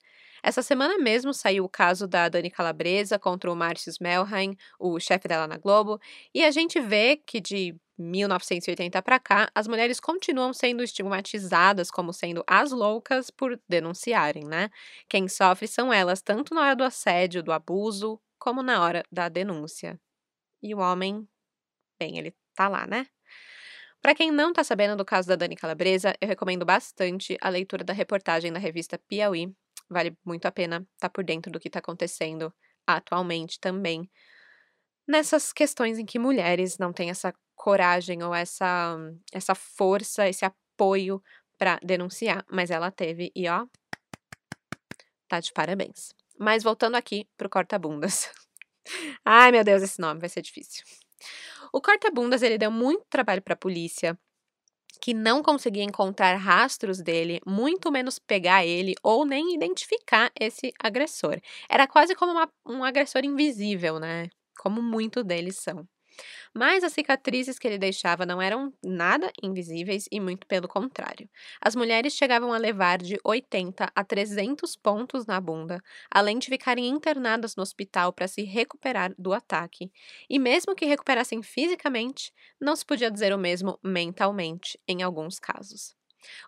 Essa 0.47 0.61
semana 0.61 0.99
mesmo 0.99 1.33
saiu 1.33 1.65
o 1.65 1.69
caso 1.69 2.07
da 2.07 2.29
Dani 2.29 2.51
Calabresa 2.51 3.17
contra 3.17 3.51
o 3.51 3.55
Márcio 3.55 3.91
Melheim, 3.99 4.55
o 4.79 4.99
chefe 4.99 5.27
dela 5.27 5.47
na 5.47 5.57
Globo, 5.57 5.99
e 6.31 6.43
a 6.43 6.51
gente 6.51 6.79
vê 6.79 7.17
que 7.17 7.41
de 7.41 7.75
1980 7.97 9.01
para 9.01 9.19
cá, 9.19 9.49
as 9.55 9.67
mulheres 9.67 9.99
continuam 9.99 10.53
sendo 10.53 10.83
estigmatizadas 10.83 11.89
como 11.89 12.13
sendo 12.13 12.43
as 12.45 12.71
loucas 12.71 13.31
por 13.31 13.59
denunciarem, 13.67 14.45
né? 14.45 14.69
Quem 15.09 15.27
sofre 15.27 15.67
são 15.67 15.91
elas, 15.91 16.21
tanto 16.21 16.53
na 16.53 16.61
hora 16.61 16.75
do 16.75 16.83
assédio, 16.83 17.41
do 17.41 17.51
abuso, 17.51 18.21
como 18.37 18.61
na 18.61 18.83
hora 18.83 19.03
da 19.11 19.27
denúncia. 19.27 19.99
E 20.63 20.75
o 20.75 20.79
homem, 20.79 21.27
bem, 21.99 22.17
ele 22.19 22.35
tá 22.55 22.67
lá, 22.67 22.87
né? 22.87 23.07
Para 24.01 24.15
quem 24.15 24.31
não 24.31 24.53
tá 24.53 24.63
sabendo 24.63 24.95
do 24.95 25.05
caso 25.05 25.27
da 25.27 25.35
Dani 25.35 25.55
Calabresa, 25.55 26.15
eu 26.21 26.27
recomendo 26.27 26.65
bastante 26.65 27.37
a 27.41 27.49
leitura 27.49 27.83
da 27.83 27.93
reportagem 27.93 28.53
da 28.53 28.59
revista 28.59 28.99
Piauí. 28.99 29.55
Vale 29.89 30.17
muito 30.25 30.45
a 30.45 30.51
pena 30.51 30.77
estar 30.77 30.89
tá 30.99 31.09
por 31.09 31.23
dentro 31.23 31.51
do 31.51 31.59
que 31.59 31.67
está 31.67 31.79
acontecendo 31.79 32.53
atualmente 32.87 33.59
também. 33.59 34.09
Nessas 35.07 35.53
questões 35.53 35.99
em 35.99 36.05
que 36.05 36.17
mulheres 36.17 36.77
não 36.77 36.91
têm 36.91 37.09
essa 37.09 37.33
coragem 37.55 38.23
ou 38.23 38.33
essa, 38.33 38.97
essa 39.31 39.55
força, 39.55 40.27
esse 40.27 40.45
apoio 40.45 41.21
para 41.57 41.79
denunciar, 41.83 42.45
mas 42.49 42.69
ela 42.69 42.91
teve 42.91 43.31
e 43.35 43.47
ó, 43.47 43.65
tá 45.27 45.39
de 45.39 45.53
parabéns. 45.53 46.13
Mas 46.37 46.63
voltando 46.63 46.95
aqui 46.95 47.27
pro 47.37 47.49
corta-bundas. 47.49 48.29
Ai, 49.23 49.51
meu 49.51 49.63
Deus, 49.63 49.81
esse 49.81 49.99
nome 49.99 50.19
vai 50.19 50.29
ser 50.29 50.41
difícil. 50.41 50.83
O 51.71 51.81
corta-bundas 51.81 52.41
ele 52.41 52.57
deu 52.57 52.71
muito 52.71 53.05
trabalho 53.09 53.41
para 53.41 53.53
a 53.53 53.57
polícia, 53.57 54.17
que 55.05 55.13
não 55.13 55.43
conseguia 55.43 55.83
encontrar 55.83 56.35
rastros 56.38 57.00
dele, 57.00 57.39
muito 57.45 57.91
menos 57.91 58.17
pegar 58.17 58.65
ele 58.65 58.95
ou 59.03 59.24
nem 59.24 59.53
identificar 59.53 60.31
esse 60.39 60.71
agressor. 60.81 61.39
Era 61.69 61.88
quase 61.88 62.15
como 62.15 62.31
uma, 62.31 62.50
um 62.65 62.83
agressor 62.83 63.24
invisível, 63.24 64.00
né? 64.00 64.29
Como 64.57 64.81
muitos 64.81 65.24
deles 65.24 65.57
são. 65.59 65.88
Mas 66.53 66.84
as 66.84 66.93
cicatrizes 66.93 67.60
que 67.60 67.67
ele 67.67 67.77
deixava 67.77 68.25
não 68.25 68.41
eram 68.41 68.74
nada 68.84 69.31
invisíveis 69.41 70.05
e 70.12 70.19
muito 70.19 70.48
pelo 70.48 70.67
contrário. 70.67 71.29
As 71.62 71.75
mulheres 71.75 72.13
chegavam 72.13 72.53
a 72.53 72.57
levar 72.57 72.98
de 73.00 73.17
80 73.24 73.91
a 73.95 74.03
300 74.03 74.75
pontos 74.75 75.25
na 75.25 75.39
bunda, 75.39 75.81
além 76.10 76.39
de 76.39 76.48
ficarem 76.48 76.88
internadas 76.88 77.55
no 77.55 77.63
hospital 77.63 78.13
para 78.13 78.27
se 78.27 78.43
recuperar 78.43 79.13
do 79.17 79.34
ataque. 79.34 79.91
E 80.29 80.39
mesmo 80.39 80.75
que 80.75 80.86
recuperassem 80.86 81.41
fisicamente, 81.43 82.31
não 82.60 82.75
se 82.75 82.86
podia 82.86 83.12
dizer 83.12 83.34
o 83.34 83.38
mesmo 83.38 83.79
mentalmente 83.84 84.79
em 84.88 85.03
alguns 85.03 85.39
casos. 85.39 85.95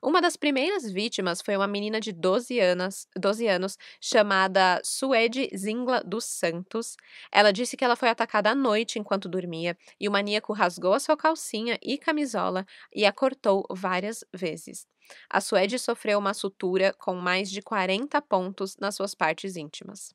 Uma 0.02 0.22
das 0.22 0.36
primeiras 0.36 0.90
vítimas 0.92 1.42
foi 1.42 1.56
uma 1.56 1.68
menina 1.68 2.00
de 2.00 2.12
12 2.12 2.60
anos, 2.60 3.08
12 3.16 3.48
anos 3.48 3.78
chamada 4.02 4.82
Suede 4.84 5.50
Zingla 5.56 6.04
dos 6.04 6.26
Santos. 6.26 6.96
Ela 7.32 7.52
disse 7.52 7.78
que 7.78 7.84
ela 7.84 7.96
foi 7.96 8.10
atacada 8.10 8.52
à 8.52 8.56
noite 8.56 9.00
enquanto 9.00 9.30
dormia 9.30 9.78
e 10.00 10.08
o 10.08 10.12
maníaco 10.12 10.54
rasgou 10.54 10.94
a 10.94 11.00
sua 11.00 11.18
calcinha 11.18 11.78
e 11.82 11.98
camisola 11.98 12.66
e 12.94 13.06
a 13.06 13.12
cortou 13.12 13.66
várias 13.70 14.24
vezes. 14.34 14.86
A 15.30 15.40
Suede 15.40 15.80
sofreu 15.80 16.20
uma 16.20 16.34
sutura 16.34 16.94
com 16.94 17.16
mais 17.16 17.50
de 17.50 17.62
40 17.62 18.22
pontos 18.22 18.78
nas 18.78 18.96
suas 18.96 19.16
partes 19.16 19.56
íntimas. 19.56 20.14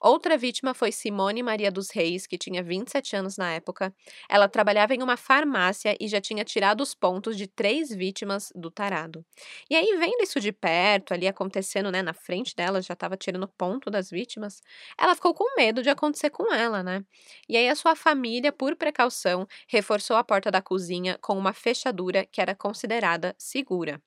Outra 0.00 0.36
vítima 0.36 0.74
foi 0.74 0.92
Simone 0.92 1.42
Maria 1.42 1.70
dos 1.70 1.90
Reis, 1.90 2.26
que 2.26 2.38
tinha 2.38 2.62
27 2.62 3.16
anos 3.16 3.36
na 3.36 3.52
época. 3.54 3.94
Ela 4.28 4.48
trabalhava 4.48 4.94
em 4.94 5.02
uma 5.02 5.16
farmácia 5.16 5.96
e 6.00 6.08
já 6.08 6.20
tinha 6.20 6.44
tirado 6.44 6.80
os 6.82 6.94
pontos 6.94 7.36
de 7.36 7.46
três 7.46 7.90
vítimas 7.90 8.52
do 8.54 8.70
tarado. 8.70 9.24
E 9.70 9.74
aí, 9.76 9.96
vendo 9.98 10.22
isso 10.22 10.40
de 10.40 10.52
perto, 10.52 11.12
ali 11.14 11.26
acontecendo, 11.26 11.90
né, 11.90 12.02
na 12.02 12.12
frente 12.14 12.54
dela, 12.54 12.80
já 12.82 12.94
estava 12.94 13.16
tirando 13.16 13.48
ponto 13.48 13.90
das 13.90 14.10
vítimas, 14.10 14.60
ela 14.98 15.14
ficou 15.14 15.34
com 15.34 15.56
medo 15.56 15.82
de 15.82 15.88
acontecer 15.90 16.30
com 16.30 16.52
ela, 16.52 16.82
né? 16.82 17.04
E 17.48 17.56
aí, 17.56 17.68
a 17.68 17.74
sua 17.74 17.96
família, 17.96 18.52
por 18.52 18.76
precaução, 18.76 19.46
reforçou 19.68 20.16
a 20.16 20.24
porta 20.24 20.50
da 20.50 20.60
cozinha 20.62 21.18
com 21.20 21.36
uma 21.38 21.52
fechadura 21.52 22.26
que 22.26 22.40
era 22.40 22.54
considerada 22.54 23.34
segura. 23.38 24.00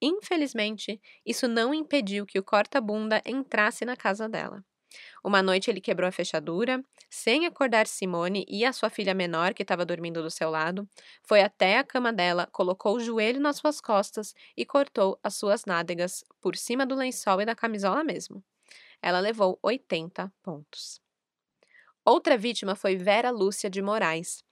Infelizmente, 0.00 1.00
isso 1.24 1.46
não 1.48 1.74
impediu 1.74 2.26
que 2.26 2.38
o 2.38 2.42
corta-bunda 2.44 3.22
entrasse 3.26 3.84
na 3.84 3.96
casa 3.96 4.28
dela. 4.28 4.64
Uma 5.24 5.42
noite 5.42 5.70
ele 5.70 5.80
quebrou 5.80 6.08
a 6.08 6.12
fechadura, 6.12 6.82
sem 7.10 7.46
acordar 7.46 7.86
Simone 7.86 8.44
e 8.48 8.64
a 8.64 8.72
sua 8.72 8.90
filha 8.90 9.14
menor, 9.14 9.54
que 9.54 9.62
estava 9.62 9.84
dormindo 9.84 10.22
do 10.22 10.30
seu 10.30 10.50
lado, 10.50 10.88
foi 11.22 11.42
até 11.42 11.78
a 11.78 11.84
cama 11.84 12.12
dela, 12.12 12.48
colocou 12.52 12.96
o 12.96 13.00
joelho 13.00 13.40
nas 13.40 13.56
suas 13.56 13.80
costas 13.80 14.34
e 14.56 14.64
cortou 14.64 15.18
as 15.22 15.34
suas 15.34 15.64
nádegas 15.64 16.24
por 16.40 16.56
cima 16.56 16.86
do 16.86 16.94
lençol 16.94 17.40
e 17.40 17.46
da 17.46 17.54
camisola 17.54 18.04
mesmo. 18.04 18.42
Ela 19.02 19.20
levou 19.20 19.58
80 19.62 20.32
pontos. 20.42 21.00
Outra 22.04 22.38
vítima 22.38 22.76
foi 22.76 22.96
Vera 22.96 23.30
Lúcia 23.30 23.68
de 23.68 23.82
Moraes. 23.82 24.44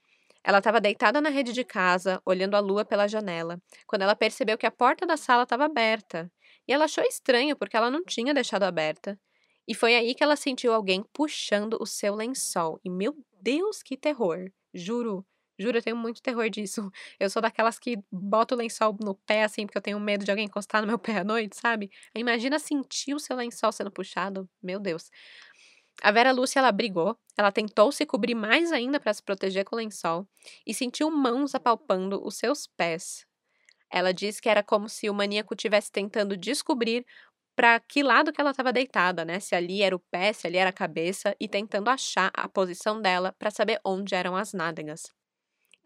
Ela 0.43 0.59
estava 0.59 0.79
deitada 0.79 1.19
na 1.19 1.29
rede 1.29 1.53
de 1.53 1.63
casa, 1.63 2.21
olhando 2.25 2.55
a 2.55 2.59
lua 2.59 2.85
pela 2.85 3.07
janela, 3.07 3.59
quando 3.87 4.03
ela 4.03 4.15
percebeu 4.15 4.57
que 4.57 4.65
a 4.65 4.71
porta 4.71 5.05
da 5.05 5.17
sala 5.17 5.43
estava 5.43 5.65
aberta. 5.65 6.31
E 6.67 6.73
ela 6.73 6.85
achou 6.85 7.03
estranho 7.03 7.55
porque 7.55 7.75
ela 7.75 7.89
não 7.89 8.03
tinha 8.03 8.33
deixado 8.33 8.63
aberta. 8.63 9.19
E 9.67 9.73
foi 9.73 9.95
aí 9.95 10.13
que 10.15 10.23
ela 10.23 10.35
sentiu 10.35 10.73
alguém 10.73 11.03
puxando 11.13 11.77
o 11.79 11.85
seu 11.85 12.15
lençol. 12.15 12.79
E 12.83 12.89
meu 12.89 13.15
Deus, 13.41 13.81
que 13.83 13.97
terror! 13.97 14.51
Juro, 14.73 15.25
juro, 15.57 15.77
eu 15.77 15.81
tenho 15.81 15.95
muito 15.95 16.21
terror 16.21 16.49
disso. 16.49 16.91
Eu 17.19 17.29
sou 17.29 17.41
daquelas 17.41 17.79
que 17.79 17.97
boto 18.11 18.55
o 18.55 18.57
lençol 18.57 18.95
no 19.01 19.15
pé, 19.15 19.43
assim, 19.43 19.65
porque 19.65 19.77
eu 19.77 19.81
tenho 19.81 19.99
medo 19.99 20.25
de 20.25 20.31
alguém 20.31 20.45
encostar 20.45 20.81
no 20.81 20.87
meu 20.87 20.99
pé 20.99 21.19
à 21.19 21.23
noite, 21.23 21.55
sabe? 21.55 21.89
Imagina 22.13 22.59
sentir 22.59 23.13
o 23.15 23.19
seu 23.19 23.35
lençol 23.37 23.71
sendo 23.71 23.89
puxado. 23.91 24.49
Meu 24.61 24.79
Deus. 24.79 25.09
A 26.01 26.11
Vera 26.11 26.31
Lúcia, 26.31 26.59
ela 26.59 26.71
brigou, 26.71 27.17
ela 27.37 27.51
tentou 27.51 27.91
se 27.91 28.05
cobrir 28.05 28.35
mais 28.35 28.71
ainda 28.71 28.99
para 28.99 29.13
se 29.13 29.23
proteger 29.23 29.63
com 29.65 29.75
o 29.75 29.79
lençol 29.79 30.27
e 30.65 30.73
sentiu 30.73 31.09
mãos 31.09 31.55
apalpando 31.55 32.21
os 32.25 32.35
seus 32.37 32.67
pés. 32.67 33.25
Ela 33.91 34.13
disse 34.13 34.41
que 34.41 34.49
era 34.49 34.63
como 34.63 34.89
se 34.89 35.09
o 35.09 35.13
maníaco 35.13 35.53
estivesse 35.55 35.91
tentando 35.91 36.37
descobrir 36.37 37.05
para 37.55 37.79
que 37.79 38.03
lado 38.03 38.31
que 38.33 38.41
ela 38.41 38.51
estava 38.51 38.73
deitada, 38.73 39.23
né? 39.25 39.39
Se 39.39 39.55
ali 39.55 39.81
era 39.81 39.95
o 39.95 39.99
pé, 39.99 40.33
se 40.33 40.47
ali 40.47 40.57
era 40.57 40.69
a 40.69 40.73
cabeça, 40.73 41.35
e 41.39 41.47
tentando 41.47 41.89
achar 41.89 42.31
a 42.35 42.47
posição 42.49 43.01
dela 43.01 43.33
para 43.39 43.51
saber 43.51 43.79
onde 43.85 44.15
eram 44.15 44.35
as 44.35 44.53
nádegas. 44.53 45.03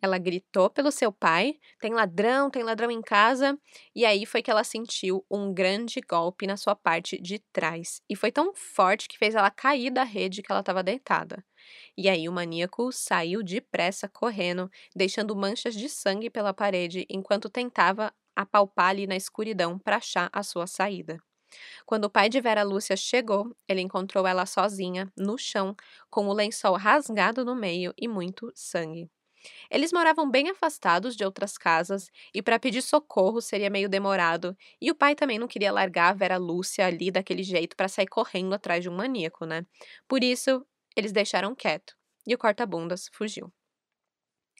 Ela 0.01 0.17
gritou 0.17 0.69
pelo 0.69 0.91
seu 0.91 1.11
pai: 1.11 1.55
tem 1.79 1.93
ladrão, 1.93 2.49
tem 2.49 2.63
ladrão 2.63 2.89
em 2.91 3.01
casa. 3.01 3.57
E 3.95 4.05
aí 4.05 4.25
foi 4.25 4.41
que 4.41 4.49
ela 4.51 4.63
sentiu 4.63 5.25
um 5.29 5.53
grande 5.53 5.99
golpe 6.01 6.47
na 6.47 6.55
sua 6.57 6.75
parte 6.75 7.21
de 7.21 7.39
trás. 7.51 8.01
E 8.09 8.15
foi 8.15 8.31
tão 8.31 8.53
forte 8.55 9.07
que 9.09 9.17
fez 9.17 9.35
ela 9.35 9.51
cair 9.51 9.91
da 9.91 10.03
rede 10.03 10.41
que 10.41 10.51
ela 10.51 10.61
estava 10.61 10.83
deitada. 10.83 11.43
E 11.97 12.09
aí 12.09 12.29
o 12.29 12.33
maníaco 12.33 12.91
saiu 12.91 13.43
depressa 13.43 14.07
correndo, 14.09 14.69
deixando 14.95 15.35
manchas 15.35 15.75
de 15.75 15.89
sangue 15.89 16.29
pela 16.29 16.53
parede 16.53 17.05
enquanto 17.09 17.49
tentava 17.49 18.13
apalpar 18.35 18.89
ali 18.91 19.05
na 19.07 19.15
escuridão 19.17 19.77
para 19.77 19.97
achar 19.97 20.29
a 20.33 20.43
sua 20.43 20.65
saída. 20.67 21.19
Quando 21.85 22.05
o 22.05 22.09
pai 22.09 22.29
de 22.29 22.39
Vera 22.41 22.63
Lúcia 22.63 22.95
chegou, 22.97 23.55
ele 23.67 23.81
encontrou 23.81 24.25
ela 24.27 24.45
sozinha, 24.45 25.11
no 25.17 25.37
chão, 25.37 25.75
com 26.09 26.27
o 26.27 26.33
lençol 26.33 26.75
rasgado 26.77 27.43
no 27.45 27.55
meio 27.55 27.93
e 27.97 28.07
muito 28.07 28.51
sangue. 28.55 29.09
Eles 29.71 29.93
moravam 29.93 30.29
bem 30.29 30.49
afastados 30.49 31.15
de 31.15 31.23
outras 31.25 31.57
casas 31.57 32.09
e 32.33 32.41
para 32.41 32.59
pedir 32.59 32.81
socorro 32.81 33.41
seria 33.41 33.69
meio 33.69 33.89
demorado, 33.89 34.55
e 34.81 34.91
o 34.91 34.95
pai 34.95 35.15
também 35.15 35.39
não 35.39 35.47
queria 35.47 35.71
largar 35.71 36.09
a 36.09 36.13
Vera 36.13 36.37
Lúcia 36.37 36.85
ali 36.85 37.11
daquele 37.11 37.43
jeito 37.43 37.75
para 37.75 37.87
sair 37.87 38.07
correndo 38.07 38.53
atrás 38.53 38.83
de 38.83 38.89
um 38.89 38.95
maníaco, 38.95 39.45
né? 39.45 39.65
Por 40.07 40.23
isso, 40.23 40.65
eles 40.95 41.11
deixaram 41.11 41.55
quieto 41.55 41.95
e 42.27 42.35
o 42.35 42.37
corta-bundas 42.37 43.09
fugiu. 43.13 43.51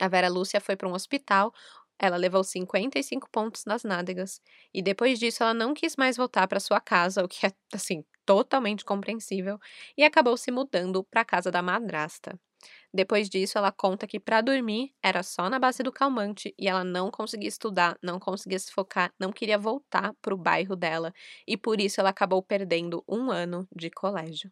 A 0.01 0.07
Vera 0.07 0.29
Lúcia 0.29 0.59
foi 0.61 0.75
para 0.75 0.87
um 0.87 0.93
hospital 0.93 1.53
ela 1.99 2.17
levou 2.17 2.43
55 2.43 3.29
pontos 3.29 3.65
nas 3.65 3.83
nádegas 3.83 4.41
e 4.73 4.81
depois 4.81 5.19
disso 5.19 5.43
ela 5.43 5.53
não 5.53 5.73
quis 5.73 5.95
mais 5.95 6.17
voltar 6.17 6.47
para 6.47 6.59
sua 6.59 6.79
casa, 6.79 7.23
o 7.23 7.27
que 7.27 7.45
é 7.45 7.51
assim 7.73 8.03
totalmente 8.25 8.85
compreensível, 8.85 9.59
e 9.97 10.03
acabou 10.03 10.37
se 10.37 10.51
mudando 10.51 11.03
para 11.03 11.21
a 11.21 11.25
casa 11.25 11.49
da 11.49 11.63
madrasta. 11.63 12.39
Depois 12.93 13.29
disso, 13.29 13.57
ela 13.57 13.71
conta 13.71 14.07
que 14.07 14.19
para 14.19 14.41
dormir 14.41 14.93
era 15.01 15.23
só 15.23 15.49
na 15.49 15.59
base 15.59 15.83
do 15.83 15.91
calmante 15.91 16.53
e 16.57 16.67
ela 16.67 16.83
não 16.83 17.11
conseguia 17.11 17.47
estudar, 17.47 17.97
não 18.01 18.19
conseguia 18.19 18.59
se 18.59 18.71
focar, 18.71 19.13
não 19.19 19.31
queria 19.31 19.57
voltar 19.57 20.13
para 20.21 20.33
o 20.33 20.37
bairro 20.37 20.75
dela 20.75 21.13
e 21.47 21.55
por 21.55 21.79
isso 21.79 21.99
ela 21.99 22.09
acabou 22.09 22.41
perdendo 22.41 23.03
um 23.07 23.31
ano 23.31 23.67
de 23.75 23.89
colégio. 23.89 24.51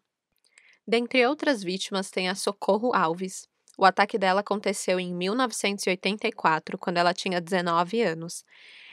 Dentre 0.86 1.26
outras 1.26 1.62
vítimas 1.62 2.10
tem 2.10 2.28
a 2.28 2.34
Socorro 2.34 2.94
Alves, 2.94 3.48
o 3.78 3.84
ataque 3.84 4.18
dela 4.18 4.40
aconteceu 4.40 4.98
em 4.98 5.14
1984, 5.14 6.76
quando 6.76 6.98
ela 6.98 7.14
tinha 7.14 7.40
19 7.40 8.02
anos. 8.02 8.44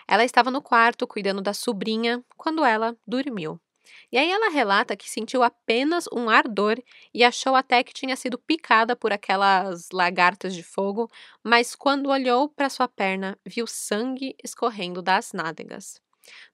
Ela 0.08 0.24
estava 0.24 0.52
no 0.52 0.62
quarto 0.62 1.08
cuidando 1.08 1.42
da 1.42 1.54
sobrinha 1.54 2.24
quando 2.38 2.64
ela 2.64 2.96
dormiu. 3.08 3.60
E 4.12 4.18
aí 4.18 4.32
ela 4.32 4.50
relata 4.50 4.96
que 4.96 5.10
sentiu 5.10 5.44
apenas 5.44 6.06
um 6.14 6.30
ardor 6.30 6.78
e 7.14 7.24
achou 7.24 7.56
até 7.56 7.84
que 7.84 7.94
tinha 7.94 8.16
sido 8.16 8.38
picada 8.38 8.96
por 8.96 9.12
aquelas 9.12 9.90
lagartas 9.92 10.54
de 10.54 10.64
fogo, 10.64 11.10
mas 11.44 11.76
quando 11.76 12.10
olhou 12.10 12.48
para 12.48 12.70
sua 12.70 12.88
perna, 12.88 13.38
viu 13.46 13.66
sangue 13.68 14.36
escorrendo 14.44 15.02
das 15.02 15.34
nádegas. 15.34 16.00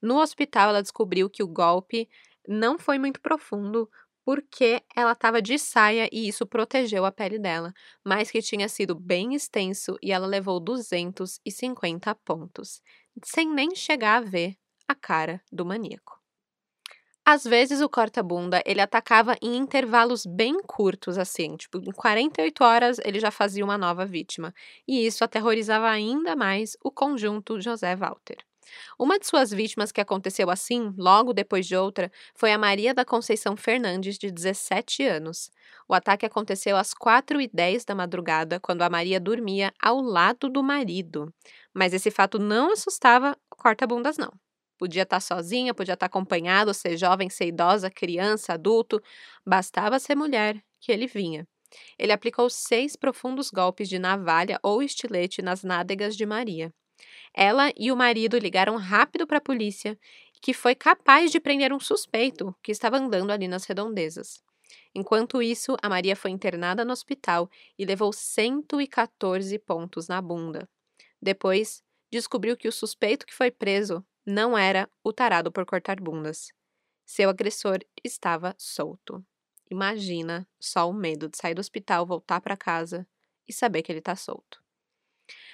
No 0.01 0.19
hospital, 0.19 0.69
ela 0.69 0.81
descobriu 0.81 1.29
que 1.29 1.43
o 1.43 1.47
golpe 1.47 2.09
não 2.47 2.77
foi 2.79 2.97
muito 2.97 3.21
profundo, 3.21 3.89
porque 4.25 4.81
ela 4.95 5.13
estava 5.13 5.41
de 5.41 5.57
saia 5.57 6.07
e 6.11 6.27
isso 6.27 6.45
protegeu 6.45 7.05
a 7.05 7.11
pele 7.11 7.39
dela, 7.39 7.73
mas 8.05 8.31
que 8.31 8.41
tinha 8.41 8.69
sido 8.69 8.95
bem 8.95 9.33
extenso 9.35 9.97
e 10.01 10.11
ela 10.11 10.27
levou 10.27 10.59
250 10.59 12.13
pontos, 12.15 12.81
sem 13.23 13.49
nem 13.49 13.75
chegar 13.75 14.17
a 14.17 14.21
ver 14.21 14.55
a 14.87 14.95
cara 14.95 15.41
do 15.51 15.65
maníaco. 15.65 16.19
Às 17.25 17.43
vezes 17.43 17.81
o 17.81 17.89
corta-bunda, 17.89 18.61
ele 18.65 18.81
atacava 18.81 19.35
em 19.41 19.55
intervalos 19.55 20.25
bem 20.25 20.59
curtos 20.61 21.17
assim, 21.17 21.55
tipo, 21.55 21.77
em 21.77 21.91
48 21.91 22.63
horas 22.63 22.97
ele 23.03 23.19
já 23.19 23.29
fazia 23.31 23.63
uma 23.63 23.77
nova 23.77 24.05
vítima, 24.05 24.53
e 24.87 25.05
isso 25.05 25.23
aterrorizava 25.23 25.87
ainda 25.89 26.35
mais 26.35 26.75
o 26.83 26.91
conjunto 26.91 27.61
José 27.61 27.95
Walter. 27.95 28.37
Uma 28.97 29.19
de 29.19 29.25
suas 29.27 29.51
vítimas 29.51 29.91
que 29.91 30.01
aconteceu 30.01 30.49
assim, 30.49 30.93
logo 30.97 31.33
depois 31.33 31.65
de 31.65 31.75
outra, 31.75 32.11
foi 32.35 32.51
a 32.51 32.57
Maria 32.57 32.93
da 32.93 33.03
Conceição 33.05 33.55
Fernandes, 33.57 34.17
de 34.17 34.31
17 34.31 35.03
anos. 35.05 35.51
O 35.87 35.93
ataque 35.93 36.25
aconteceu 36.25 36.77
às 36.77 36.93
4h10 36.93 37.85
da 37.85 37.95
madrugada, 37.95 38.59
quando 38.59 38.81
a 38.81 38.89
Maria 38.89 39.19
dormia 39.19 39.73
ao 39.81 39.99
lado 40.01 40.49
do 40.49 40.63
marido. 40.63 41.33
Mas 41.73 41.93
esse 41.93 42.11
fato 42.11 42.39
não 42.39 42.71
assustava 42.73 43.35
corta-bundas, 43.49 44.17
não. 44.17 44.31
Podia 44.77 45.03
estar 45.03 45.19
sozinha, 45.19 45.73
podia 45.73 45.93
estar 45.93 46.07
acompanhado, 46.07 46.73
ser 46.73 46.97
jovem, 46.97 47.29
ser 47.29 47.47
idosa, 47.47 47.89
criança, 47.89 48.53
adulto. 48.53 48.99
Bastava 49.45 49.99
ser 49.99 50.15
mulher, 50.15 50.61
que 50.79 50.91
ele 50.91 51.05
vinha. 51.07 51.47
Ele 51.97 52.11
aplicou 52.11 52.49
seis 52.49 52.95
profundos 52.95 53.49
golpes 53.51 53.87
de 53.87 53.99
navalha 53.99 54.59
ou 54.63 54.81
estilete 54.83 55.41
nas 55.41 55.63
nádegas 55.63 56.15
de 56.17 56.25
Maria. 56.25 56.73
Ela 57.33 57.71
e 57.77 57.91
o 57.91 57.95
marido 57.95 58.37
ligaram 58.37 58.75
rápido 58.75 59.25
para 59.25 59.37
a 59.37 59.41
polícia, 59.41 59.97
que 60.41 60.53
foi 60.53 60.75
capaz 60.75 61.31
de 61.31 61.39
prender 61.39 61.71
um 61.71 61.79
suspeito 61.79 62.55
que 62.61 62.71
estava 62.71 62.97
andando 62.97 63.31
ali 63.31 63.47
nas 63.47 63.65
redondezas. 63.65 64.43
Enquanto 64.93 65.41
isso, 65.41 65.77
a 65.81 65.87
Maria 65.87 66.15
foi 66.15 66.31
internada 66.31 66.83
no 66.83 66.91
hospital 66.91 67.49
e 67.77 67.85
levou 67.85 68.11
114 68.11 69.57
pontos 69.59 70.07
na 70.07 70.21
bunda. 70.21 70.67
Depois, 71.21 71.83
descobriu 72.11 72.57
que 72.57 72.67
o 72.67 72.71
suspeito 72.71 73.25
que 73.25 73.33
foi 73.33 73.51
preso 73.51 74.05
não 74.25 74.57
era 74.57 74.89
o 75.03 75.13
tarado 75.13 75.51
por 75.51 75.65
cortar 75.65 75.99
bundas. 75.99 76.51
Seu 77.05 77.29
agressor 77.29 77.79
estava 78.03 78.55
solto. 78.57 79.23
Imagina 79.69 80.47
só 80.59 80.89
o 80.89 80.93
medo 80.93 81.29
de 81.29 81.37
sair 81.37 81.53
do 81.53 81.61
hospital, 81.61 82.05
voltar 82.05 82.41
para 82.41 82.57
casa 82.57 83.07
e 83.47 83.53
saber 83.53 83.81
que 83.81 83.91
ele 83.91 83.99
está 83.99 84.15
solto. 84.15 84.61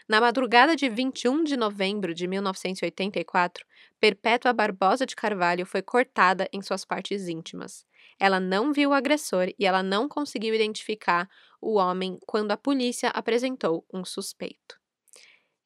Na 0.08 0.22
madrugada 0.22 0.76
de 0.76 0.88
21 0.88 1.44
de 1.44 1.58
novembro 1.58 2.14
de 2.14 2.28
1984, 2.28 3.66
Perpétua 4.00 4.54
Barbosa 4.54 5.06
de 5.06 5.16
Carvalho 5.16 5.66
foi 5.66 5.82
cortada 5.82 6.48
em 6.54 6.62
suas 6.62 6.86
partes 6.86 7.28
íntimas. 7.28 7.86
Ela 8.20 8.40
não 8.40 8.72
viu 8.72 8.92
o 8.92 8.94
agressor 8.94 9.50
e 9.60 9.66
ela 9.66 9.84
não 9.84 10.08
conseguiu 10.08 10.56
identificar 10.56 11.30
o 11.62 11.76
homem 11.76 12.18
quando 12.26 12.52
a 12.52 12.58
polícia 12.58 13.10
apresentou 13.10 13.86
um 13.94 14.06
suspeito. 14.06 14.80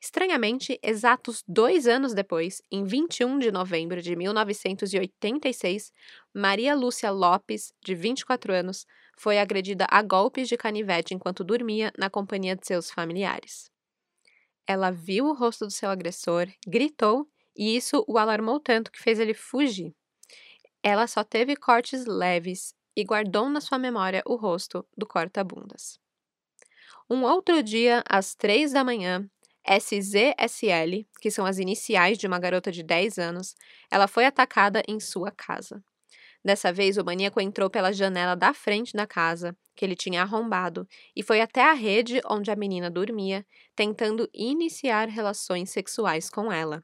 Estranhamente, 0.02 0.80
exatos 0.82 1.44
dois 1.48 1.88
anos 1.88 2.16
depois, 2.16 2.64
em 2.72 2.84
21 2.84 3.38
de 3.38 3.52
novembro 3.52 4.02
de 4.02 4.16
1986, 4.16 5.94
Maria 6.34 6.74
Lúcia 6.74 7.12
Lopes, 7.12 7.72
de 7.86 7.94
24 7.94 8.52
anos, 8.52 8.88
foi 9.16 9.38
agredida 9.38 9.86
a 9.88 10.02
golpes 10.02 10.50
de 10.50 10.58
canivete 10.58 11.14
enquanto 11.14 11.44
dormia 11.44 11.94
na 11.96 12.10
companhia 12.10 12.56
de 12.56 12.66
seus 12.66 12.90
familiares. 12.90 13.70
Ela 14.68 14.92
viu 14.92 15.26
o 15.26 15.34
rosto 15.34 15.66
do 15.66 15.72
seu 15.72 15.90
agressor, 15.90 16.48
gritou 16.66 17.28
e 17.56 17.76
isso 17.76 18.04
o 18.08 18.18
alarmou 18.18 18.60
tanto 18.60 18.92
que 18.92 19.02
fez 19.02 19.20
ele 19.20 19.34
fugir. 19.34 19.94
Ela 20.84 21.08
só 21.08 21.24
teve 21.24 21.56
cortes 21.56 22.06
leves 22.06 22.74
e 22.96 23.04
guardou 23.04 23.50
na 23.50 23.62
sua 23.62 23.78
memória 23.78 24.24
o 24.26 24.36
rosto 24.36 24.86
do 24.98 25.06
corta-bundas. 25.06 26.00
Um 27.10 27.24
outro 27.24 27.62
dia, 27.62 28.04
às 28.08 28.34
três 28.34 28.72
da 28.72 28.84
manhã, 28.84 29.30
SZSL, 29.64 31.06
que 31.20 31.30
são 31.30 31.46
as 31.46 31.60
iniciais 31.60 32.18
de 32.18 32.26
uma 32.26 32.40
garota 32.40 32.72
de 32.72 32.84
10 32.84 33.20
anos, 33.20 33.56
ela 33.90 34.08
foi 34.08 34.26
atacada 34.26 34.82
em 34.88 35.00
sua 35.00 35.32
casa. 35.32 35.84
Dessa 36.44 36.74
vez, 36.74 36.98
o 36.98 37.04
maníaco 37.06 37.40
entrou 37.40 37.70
pela 37.70 37.94
janela 37.94 38.36
da 38.36 38.54
frente 38.54 38.94
da 38.94 39.06
casa, 39.06 39.56
que 39.76 39.86
ele 39.86 39.96
tinha 39.96 40.22
arrombado, 40.22 40.88
e 41.16 41.24
foi 41.24 41.42
até 41.42 41.64
a 41.64 41.74
rede 41.74 42.22
onde 42.30 42.52
a 42.52 42.56
menina 42.56 42.90
dormia, 42.90 43.46
tentando 43.76 44.30
iniciar 44.34 45.08
relações 45.08 45.70
sexuais 45.70 46.30
com 46.30 46.52
ela. 46.52 46.84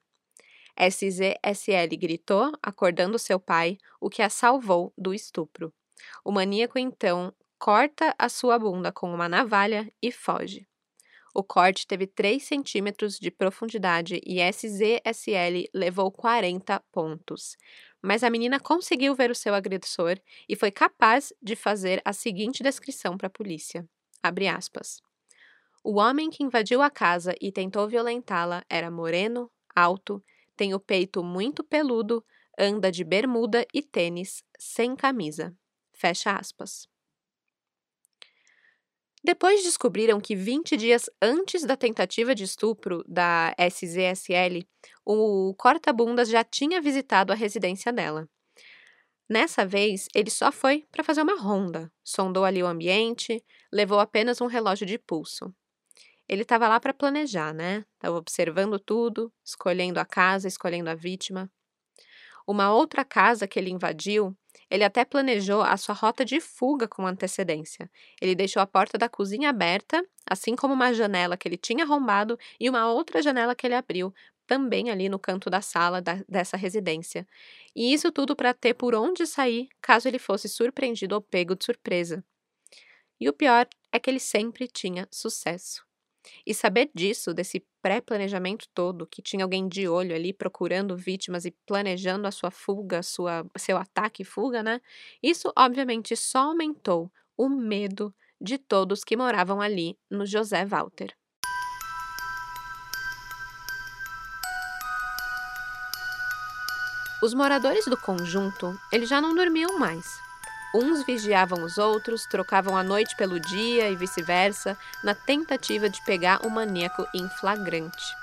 SZSL 0.77 1.97
gritou, 1.97 2.51
acordando 2.61 3.17
seu 3.17 3.39
pai, 3.39 3.77
o 3.99 4.09
que 4.09 4.21
a 4.21 4.29
salvou 4.29 4.93
do 4.97 5.13
estupro. 5.13 5.73
O 6.23 6.31
maníaco 6.31 6.77
então 6.77 7.33
corta 7.57 8.13
a 8.17 8.29
sua 8.29 8.59
bunda 8.59 8.91
com 8.91 9.11
uma 9.11 9.27
navalha 9.27 9.91
e 10.01 10.11
foge. 10.11 10.67
O 11.39 11.43
corte 11.43 11.85
teve 11.85 12.07
3 12.07 12.41
centímetros 12.41 13.19
de 13.19 13.29
profundidade 13.29 14.19
e 14.25 14.39
SZSL 14.41 15.69
levou 15.71 16.11
40 16.11 16.79
pontos. 16.91 17.55
Mas 18.01 18.23
a 18.23 18.29
menina 18.31 18.59
conseguiu 18.59 19.13
ver 19.13 19.29
o 19.29 19.35
seu 19.35 19.53
agressor 19.53 20.17
e 20.49 20.55
foi 20.55 20.71
capaz 20.71 21.31
de 21.39 21.55
fazer 21.55 22.01
a 22.03 22.11
seguinte 22.11 22.63
descrição 22.63 23.15
para 23.15 23.27
a 23.27 23.29
polícia. 23.29 23.87
Aspas, 24.55 24.99
o 25.83 25.99
homem 25.99 26.29
que 26.31 26.43
invadiu 26.43 26.81
a 26.81 26.89
casa 26.89 27.35
e 27.39 27.51
tentou 27.51 27.87
violentá-la 27.87 28.65
era 28.69 28.89
moreno, 28.91 29.51
alto, 29.75 30.23
tem 30.55 30.73
o 30.73 30.79
peito 30.79 31.23
muito 31.23 31.63
peludo, 31.63 32.25
anda 32.57 32.91
de 32.91 33.03
bermuda 33.03 33.63
e 33.73 33.83
tênis, 33.83 34.43
sem 34.57 34.95
camisa. 34.95 35.55
Fecha 35.93 36.33
aspas. 36.33 36.89
Depois 39.27 39.61
descobriram 39.61 40.21
que 40.21 40.37
20 40.37 40.77
dias 40.77 41.09
antes 41.21 41.65
da 41.65 41.75
tentativa 41.75 42.33
de 42.33 42.45
estupro 42.45 43.03
da 43.05 43.53
SZSL, 43.59 44.65
o 45.05 45.53
corta-bundas 45.57 46.29
já 46.29 46.45
tinha 46.45 46.79
visitado 46.79 47.33
a 47.33 47.35
residência 47.35 47.91
dela. 47.91 48.25
Nessa 49.29 49.65
vez, 49.65 50.07
ele 50.15 50.29
só 50.29 50.49
foi 50.49 50.87
para 50.89 51.03
fazer 51.03 51.23
uma 51.23 51.37
ronda, 51.37 51.91
sondou 52.05 52.45
ali 52.45 52.63
o 52.63 52.67
ambiente, 52.67 53.43
levou 53.69 53.99
apenas 53.99 54.39
um 54.39 54.45
relógio 54.45 54.87
de 54.87 54.97
pulso. 54.97 55.53
Ele 56.25 56.43
estava 56.43 56.69
lá 56.69 56.79
para 56.79 56.93
planejar, 56.93 57.53
né? 57.53 57.83
Estava 57.95 58.15
observando 58.15 58.79
tudo, 58.79 59.29
escolhendo 59.43 59.99
a 59.99 60.05
casa, 60.05 60.47
escolhendo 60.47 60.89
a 60.89 60.95
vítima. 60.95 61.51
Uma 62.47 62.73
outra 62.73 63.03
casa 63.03 63.45
que 63.45 63.59
ele 63.59 63.71
invadiu 63.71 64.33
ele 64.69 64.83
até 64.83 65.05
planejou 65.05 65.61
a 65.61 65.77
sua 65.77 65.95
rota 65.95 66.25
de 66.25 66.39
fuga 66.39 66.87
com 66.87 67.07
antecedência. 67.07 67.89
Ele 68.21 68.35
deixou 68.35 68.61
a 68.61 68.67
porta 68.67 68.97
da 68.97 69.07
cozinha 69.07 69.49
aberta, 69.49 70.05
assim 70.25 70.55
como 70.55 70.73
uma 70.73 70.93
janela 70.93 71.37
que 71.37 71.47
ele 71.47 71.57
tinha 71.57 71.83
arrombado 71.83 72.37
e 72.59 72.69
uma 72.69 72.91
outra 72.91 73.21
janela 73.21 73.55
que 73.55 73.65
ele 73.65 73.75
abriu, 73.75 74.13
também 74.45 74.89
ali 74.89 75.09
no 75.09 75.19
canto 75.19 75.49
da 75.49 75.61
sala 75.61 76.01
da, 76.01 76.23
dessa 76.27 76.57
residência. 76.57 77.27
E 77.75 77.93
isso 77.93 78.11
tudo 78.11 78.35
para 78.35 78.53
ter 78.53 78.73
por 78.73 78.93
onde 78.93 79.25
sair 79.25 79.69
caso 79.81 80.07
ele 80.07 80.19
fosse 80.19 80.49
surpreendido 80.49 81.15
ou 81.15 81.21
pego 81.21 81.55
de 81.55 81.65
surpresa. 81.65 82.23
E 83.19 83.29
o 83.29 83.33
pior 83.33 83.67
é 83.91 83.99
que 83.99 84.09
ele 84.09 84.19
sempre 84.19 84.67
tinha 84.67 85.07
sucesso. 85.11 85.86
E 86.45 86.53
saber 86.53 86.89
disso, 86.93 87.33
desse 87.33 87.65
pré-planejamento 87.81 88.67
todo, 88.73 89.07
que 89.07 89.21
tinha 89.21 89.43
alguém 89.43 89.67
de 89.67 89.87
olho 89.87 90.15
ali 90.15 90.33
procurando 90.33 90.95
vítimas 90.95 91.45
e 91.45 91.51
planejando 91.65 92.27
a 92.27 92.31
sua 92.31 92.51
fuga, 92.51 93.01
sua, 93.03 93.45
seu 93.57 93.77
ataque 93.77 94.23
e 94.23 94.25
fuga, 94.25 94.61
né? 94.61 94.81
Isso, 95.21 95.51
obviamente, 95.57 96.15
só 96.15 96.39
aumentou 96.39 97.11
o 97.37 97.47
medo 97.49 98.13
de 98.39 98.57
todos 98.57 99.03
que 99.03 99.17
moravam 99.17 99.61
ali 99.61 99.97
no 100.09 100.25
José 100.25 100.65
Walter. 100.65 101.15
Os 107.21 107.33
moradores 107.33 107.85
do 107.85 107.97
conjunto, 107.97 108.77
eles 108.91 109.09
já 109.09 109.19
não 109.19 109.33
dormiam 109.33 109.79
mais. 109.79 110.26
Uns 110.73 111.05
vigiavam 111.05 111.63
os 111.63 111.77
outros, 111.77 112.25
trocavam 112.25 112.75
a 112.75 112.83
noite 112.83 113.15
pelo 113.15 113.39
dia 113.39 113.89
e 113.89 113.95
vice-versa, 113.95 114.77
na 115.03 115.15
tentativa 115.15 115.89
de 115.89 116.03
pegar 116.05 116.45
o 116.45 116.49
maníaco 116.49 117.05
em 117.13 117.27
flagrante. 117.29 118.15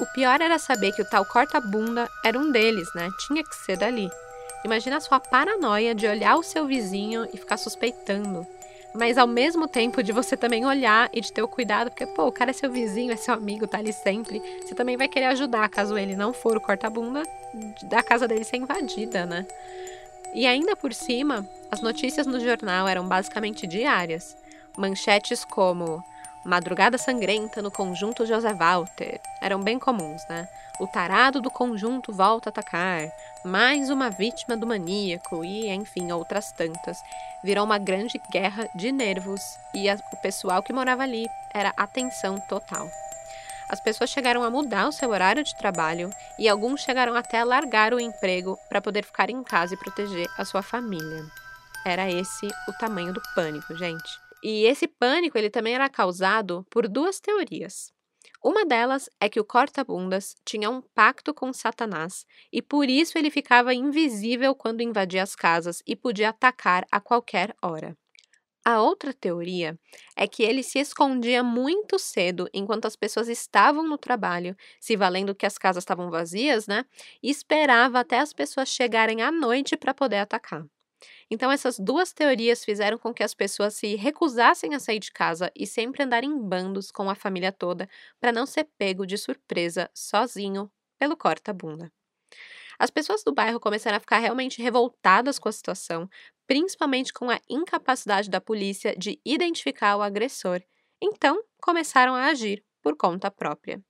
O 0.00 0.06
pior 0.06 0.40
era 0.40 0.58
saber 0.58 0.92
que 0.92 1.02
o 1.02 1.08
tal 1.08 1.24
corta-bunda 1.24 2.08
era 2.24 2.38
um 2.38 2.52
deles, 2.52 2.88
né? 2.94 3.08
Tinha 3.26 3.42
que 3.42 3.54
ser 3.54 3.76
dali. 3.76 4.08
Imagina 4.64 4.96
a 4.96 5.00
sua 5.00 5.18
paranoia 5.18 5.94
de 5.94 6.06
olhar 6.06 6.36
o 6.36 6.42
seu 6.42 6.66
vizinho 6.66 7.28
e 7.32 7.36
ficar 7.36 7.56
suspeitando. 7.56 8.46
Mas 8.94 9.18
ao 9.18 9.26
mesmo 9.26 9.68
tempo 9.68 10.02
de 10.02 10.12
você 10.12 10.36
também 10.36 10.64
olhar 10.64 11.10
e 11.12 11.20
de 11.20 11.32
ter 11.32 11.42
o 11.42 11.48
cuidado, 11.48 11.90
porque, 11.90 12.06
pô, 12.06 12.26
o 12.26 12.32
cara 12.32 12.50
é 12.50 12.54
seu 12.54 12.70
vizinho, 12.70 13.12
é 13.12 13.16
seu 13.16 13.34
amigo, 13.34 13.66
tá 13.66 13.78
ali 13.78 13.92
sempre. 13.92 14.40
Você 14.62 14.74
também 14.74 14.96
vai 14.96 15.08
querer 15.08 15.26
ajudar 15.26 15.68
caso 15.68 15.98
ele 15.98 16.16
não 16.16 16.32
for 16.32 16.56
o 16.56 16.60
corta-bunda 16.60 17.22
da 17.82 18.02
casa 18.02 18.26
dele 18.26 18.44
ser 18.44 18.56
invadida, 18.56 19.26
né? 19.26 19.46
E 20.34 20.46
ainda 20.46 20.76
por 20.76 20.92
cima, 20.92 21.46
as 21.70 21.80
notícias 21.80 22.26
no 22.26 22.40
jornal 22.40 22.86
eram 22.86 23.06
basicamente 23.06 23.66
diárias. 23.66 24.36
Manchetes 24.76 25.44
como 25.44 26.02
Madrugada 26.44 26.96
Sangrenta 26.96 27.60
no 27.60 27.70
Conjunto 27.70 28.24
José 28.24 28.54
Walter 28.54 29.20
eram 29.40 29.60
bem 29.60 29.78
comuns, 29.78 30.22
né? 30.28 30.48
O 30.80 30.86
tarado 30.86 31.40
do 31.40 31.50
conjunto 31.50 32.12
volta 32.12 32.48
a 32.48 32.50
atacar. 32.50 33.10
mais 33.44 33.90
uma 33.90 34.10
vítima 34.10 34.56
do 34.56 34.66
maníaco 34.66 35.44
e, 35.44 35.68
enfim, 35.68 36.12
outras 36.12 36.52
tantas. 36.52 36.98
Virou 37.42 37.64
uma 37.64 37.78
grande 37.78 38.20
guerra 38.30 38.68
de 38.74 38.92
nervos 38.92 39.58
e 39.74 39.88
a, 39.88 39.98
o 40.12 40.16
pessoal 40.18 40.62
que 40.62 40.72
morava 40.72 41.02
ali 41.02 41.26
era 41.52 41.72
atenção 41.76 42.38
total. 42.48 42.88
As 43.68 43.80
pessoas 43.80 44.10
chegaram 44.10 44.42
a 44.42 44.50
mudar 44.50 44.88
o 44.88 44.92
seu 44.92 45.10
horário 45.10 45.44
de 45.44 45.56
trabalho 45.58 46.10
e 46.38 46.48
alguns 46.48 46.80
chegaram 46.80 47.14
até 47.14 47.40
a 47.40 47.44
largar 47.44 47.92
o 47.92 48.00
emprego 48.00 48.56
para 48.68 48.80
poder 48.80 49.04
ficar 49.04 49.28
em 49.28 49.42
casa 49.42 49.74
e 49.74 49.76
proteger 49.76 50.26
a 50.38 50.44
sua 50.44 50.62
família. 50.62 51.26
Era 51.84 52.10
esse 52.10 52.46
o 52.66 52.72
tamanho 52.78 53.12
do 53.12 53.20
pânico, 53.34 53.76
gente. 53.76 54.08
E 54.42 54.64
esse 54.64 54.86
pânico 54.86 55.36
ele 55.36 55.50
também 55.50 55.74
era 55.74 55.88
causado 55.88 56.66
por 56.70 56.88
duas 56.88 57.20
teorias. 57.20 57.92
Uma 58.42 58.64
delas 58.64 59.10
é 59.20 59.28
que 59.28 59.40
o 59.40 59.44
corta-bundas 59.44 60.34
tinha 60.44 60.70
um 60.70 60.80
pacto 60.80 61.34
com 61.34 61.52
Satanás 61.52 62.24
e 62.52 62.62
por 62.62 62.88
isso 62.88 63.18
ele 63.18 63.30
ficava 63.30 63.74
invisível 63.74 64.54
quando 64.54 64.80
invadia 64.80 65.22
as 65.22 65.34
casas 65.34 65.82
e 65.86 65.96
podia 65.96 66.28
atacar 66.28 66.86
a 66.90 67.00
qualquer 67.00 67.54
hora. 67.60 67.96
A 68.68 68.82
outra 68.82 69.14
teoria 69.14 69.78
é 70.14 70.28
que 70.28 70.42
ele 70.42 70.62
se 70.62 70.78
escondia 70.78 71.42
muito 71.42 71.98
cedo 71.98 72.50
enquanto 72.52 72.84
as 72.84 72.96
pessoas 72.96 73.26
estavam 73.28 73.82
no 73.88 73.96
trabalho, 73.96 74.54
se 74.78 74.94
valendo 74.94 75.34
que 75.34 75.46
as 75.46 75.56
casas 75.56 75.82
estavam 75.84 76.10
vazias, 76.10 76.66
né? 76.66 76.84
E 77.22 77.30
esperava 77.30 78.00
até 78.00 78.18
as 78.18 78.34
pessoas 78.34 78.68
chegarem 78.68 79.22
à 79.22 79.32
noite 79.32 79.74
para 79.76 79.94
poder 79.94 80.18
atacar. 80.18 80.66
Então, 81.30 81.50
essas 81.52 81.78
duas 81.78 82.12
teorias 82.12 82.64
fizeram 82.64 82.98
com 82.98 83.14
que 83.14 83.22
as 83.24 83.34
pessoas 83.34 83.74
se 83.74 83.96
recusassem 83.96 84.74
a 84.74 84.80
sair 84.80 85.00
de 85.00 85.12
casa 85.12 85.50
e 85.56 85.66
sempre 85.66 86.02
andar 86.04 86.24
em 86.24 86.38
bandos 86.38 86.90
com 86.90 87.10
a 87.10 87.14
família 87.16 87.52
toda 87.52 87.88
para 88.20 88.32
não 88.32 88.46
ser 88.46 88.64
pego 88.78 89.06
de 89.06 89.18
surpresa 89.18 89.90
sozinho 89.94 90.70
pelo 90.98 91.16
corta-bunda. 91.16 91.92
As 92.78 92.90
pessoas 92.90 93.22
do 93.24 93.32
bairro 93.34 93.60
começaram 93.60 93.96
a 93.96 94.00
ficar 94.00 94.18
realmente 94.18 94.62
revoltadas 94.62 95.38
com 95.38 95.48
a 95.48 95.52
situação, 95.52 96.08
principalmente 96.46 97.12
com 97.12 97.30
a 97.30 97.40
incapacidade 97.48 98.30
da 98.30 98.40
polícia 98.40 98.94
de 98.96 99.20
identificar 99.24 99.96
o 99.96 100.02
agressor. 100.02 100.62
Então, 101.02 101.42
começaram 101.60 102.14
a 102.14 102.26
agir 102.26 102.64
por 102.82 102.96
conta 102.96 103.30
própria. 103.30 103.82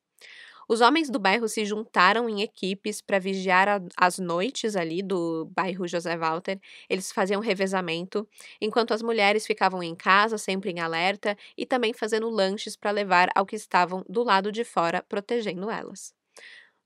Os 0.69 0.81
homens 0.83 1.09
do 1.11 1.19
bairro 1.19 1.49
se 1.49 1.65
juntaram 1.65 2.29
em 2.29 2.43
equipes 2.43 3.01
para 3.01 3.19
vigiar 3.19 3.69
a, 3.69 3.81
as 3.97 4.19
noites 4.19 4.77
ali 4.77 5.03
do 5.03 5.47
bairro 5.47 5.89
José 5.89 6.17
Walter. 6.17 6.61
Eles 6.91 7.11
faziam 7.13 7.41
revezamento, 7.41 8.29
enquanto 8.61 8.93
as 8.93 9.03
mulheres 9.03 9.47
ficavam 9.47 9.83
em 9.83 9.95
casa, 9.95 10.37
sempre 10.39 10.71
em 10.71 10.81
alerta, 10.81 11.37
e 11.57 11.65
também 11.67 11.93
fazendo 11.95 12.29
lanches 12.29 12.77
para 12.77 12.91
levar 12.91 13.31
ao 13.35 13.47
que 13.47 13.57
estavam 13.57 14.05
do 14.09 14.23
lado 14.23 14.53
de 14.53 14.65
fora, 14.65 15.03
protegendo 15.09 15.71
elas. 15.71 16.18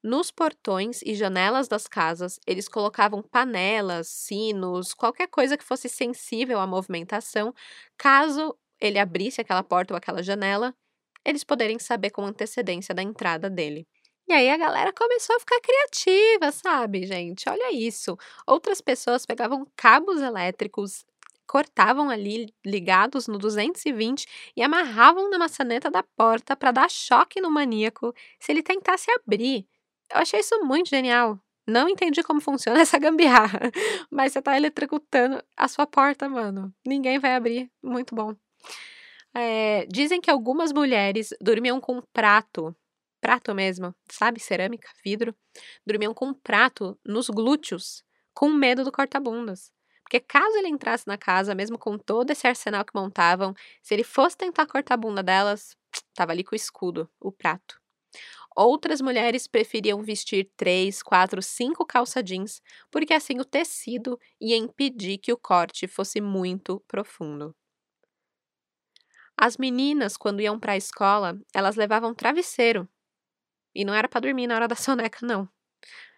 Nos 0.03 0.33
portões 0.33 1.01
e 1.03 1.15
janelas 1.15 1.69
das 1.69 1.87
casas, 1.87 2.39
eles 2.47 2.69
colocavam 2.69 3.23
panelas, 3.23 4.09
sinos, 4.09 4.93
qualquer 4.95 5.29
coisa 5.29 5.57
que 5.57 5.63
fosse 5.65 5.89
sensível 5.89 6.59
à 6.59 6.67
movimentação, 6.67 7.55
caso 7.97 8.57
ele 8.81 8.99
abrisse 8.99 9.41
aquela 9.41 9.63
porta 9.63 9.95
ou 9.95 9.97
aquela 9.99 10.21
janela, 10.23 10.75
eles 11.25 11.45
poderem 11.45 11.79
saber 11.79 12.11
com 12.11 12.25
antecedência 12.27 12.93
da 12.95 13.01
entrada 13.03 13.49
dele. 13.49 13.87
E 14.29 14.33
aí 14.33 14.51
a 14.51 14.57
galera 14.57 14.93
começou 14.93 15.37
a 15.37 15.41
ficar 15.41 15.61
criativa, 15.61 16.51
sabe, 16.51 17.07
gente? 17.07 17.49
Olha 17.49 17.73
isso. 17.73 18.17
Outras 18.47 18.81
pessoas 18.81 19.25
pegavam 19.25 19.65
cabos 19.77 20.21
elétricos, 20.21 21.05
cortavam 21.47 22.11
ali 22.11 22.53
ligados 22.67 23.29
no 23.29 23.39
220 23.39 24.27
e 24.57 24.63
amarravam 24.63 25.31
na 25.31 25.39
maçaneta 25.39 25.89
da 25.91 26.03
porta 26.17 26.57
para 26.57 26.73
dar 26.73 26.91
choque 26.91 27.41
no 27.41 27.51
maníaco 27.53 28.13
se 28.41 28.51
ele 28.51 28.63
tentasse 28.65 29.09
abrir. 29.13 29.67
Eu 30.13 30.21
achei 30.21 30.41
isso 30.41 30.63
muito 30.65 30.91
genial. 30.91 31.39
Não 31.67 31.89
entendi 31.89 32.23
como 32.23 32.41
funciona 32.41 32.81
essa 32.83 32.99
gambiarra, 32.99 33.61
mas 34.11 34.33
você 34.33 34.43
tá 34.43 34.57
eletrocutando 34.57 35.43
a 35.57 35.69
sua 35.69 35.87
porta, 35.87 36.29
mano. 36.29 36.75
Ninguém 36.85 37.19
vai 37.19 37.35
abrir. 37.35 37.71
Muito 37.83 38.15
bom. 38.15 38.35
É, 39.35 39.87
dizem 39.87 40.21
que 40.21 40.31
algumas 40.31 40.73
mulheres 40.73 41.31
dormiam 41.41 41.81
com 41.81 41.99
um 41.99 42.03
prato, 42.13 42.75
prato 43.21 43.55
mesmo, 43.55 43.95
sabe? 44.11 44.41
Cerâmica, 44.41 44.89
vidro. 45.05 45.35
Dormiam 45.87 46.13
com 46.13 46.27
um 46.27 46.35
prato 46.35 46.99
nos 47.05 47.31
glúteos, 47.31 48.05
com 48.35 48.51
medo 48.51 48.85
do 48.85 48.93
corta-bundas. 48.93 49.73
Porque 50.03 50.21
caso 50.21 50.55
ele 50.59 50.69
entrasse 50.69 51.07
na 51.07 51.17
casa, 51.17 51.55
mesmo 51.55 51.79
com 51.79 51.97
todo 51.97 52.31
esse 52.31 52.47
arsenal 52.47 52.85
que 52.85 52.95
montavam, 52.95 53.55
se 53.83 53.95
ele 53.95 54.05
fosse 54.05 54.37
tentar 54.37 54.67
cortar 54.67 54.95
a 54.95 54.99
bunda 54.99 55.23
delas, 55.23 55.75
tava 56.13 56.33
ali 56.33 56.45
com 56.45 56.55
o 56.55 56.57
escudo, 56.57 57.09
o 57.19 57.33
prato. 57.33 57.81
Outras 58.57 59.01
mulheres 59.01 59.47
preferiam 59.47 60.03
vestir 60.03 60.51
três, 60.57 61.03
quatro, 61.03 61.43
cinco 61.43 61.87
calça 61.87 62.23
jeans, 62.23 62.61
porque 62.91 63.15
assim 63.15 63.41
o 63.41 63.45
tecido 63.45 64.19
ia 64.41 64.57
impedir 64.57 65.19
que 65.19 65.33
o 65.33 65.39
corte 65.39 65.87
fosse 65.89 66.21
muito 66.21 66.81
profundo. 66.89 67.55
As 69.37 69.57
meninas, 69.57 70.17
quando 70.17 70.41
iam 70.41 70.59
para 70.59 70.73
a 70.73 70.77
escola, 70.77 71.39
elas 71.55 71.77
levavam 71.77 72.15
travesseiro. 72.15 72.89
E 73.75 73.85
não 73.85 73.95
era 73.95 74.09
para 74.09 74.21
dormir 74.21 74.47
na 74.47 74.57
hora 74.57 74.69
da 74.69 74.77
soneca, 74.77 75.27
não. 75.27 75.49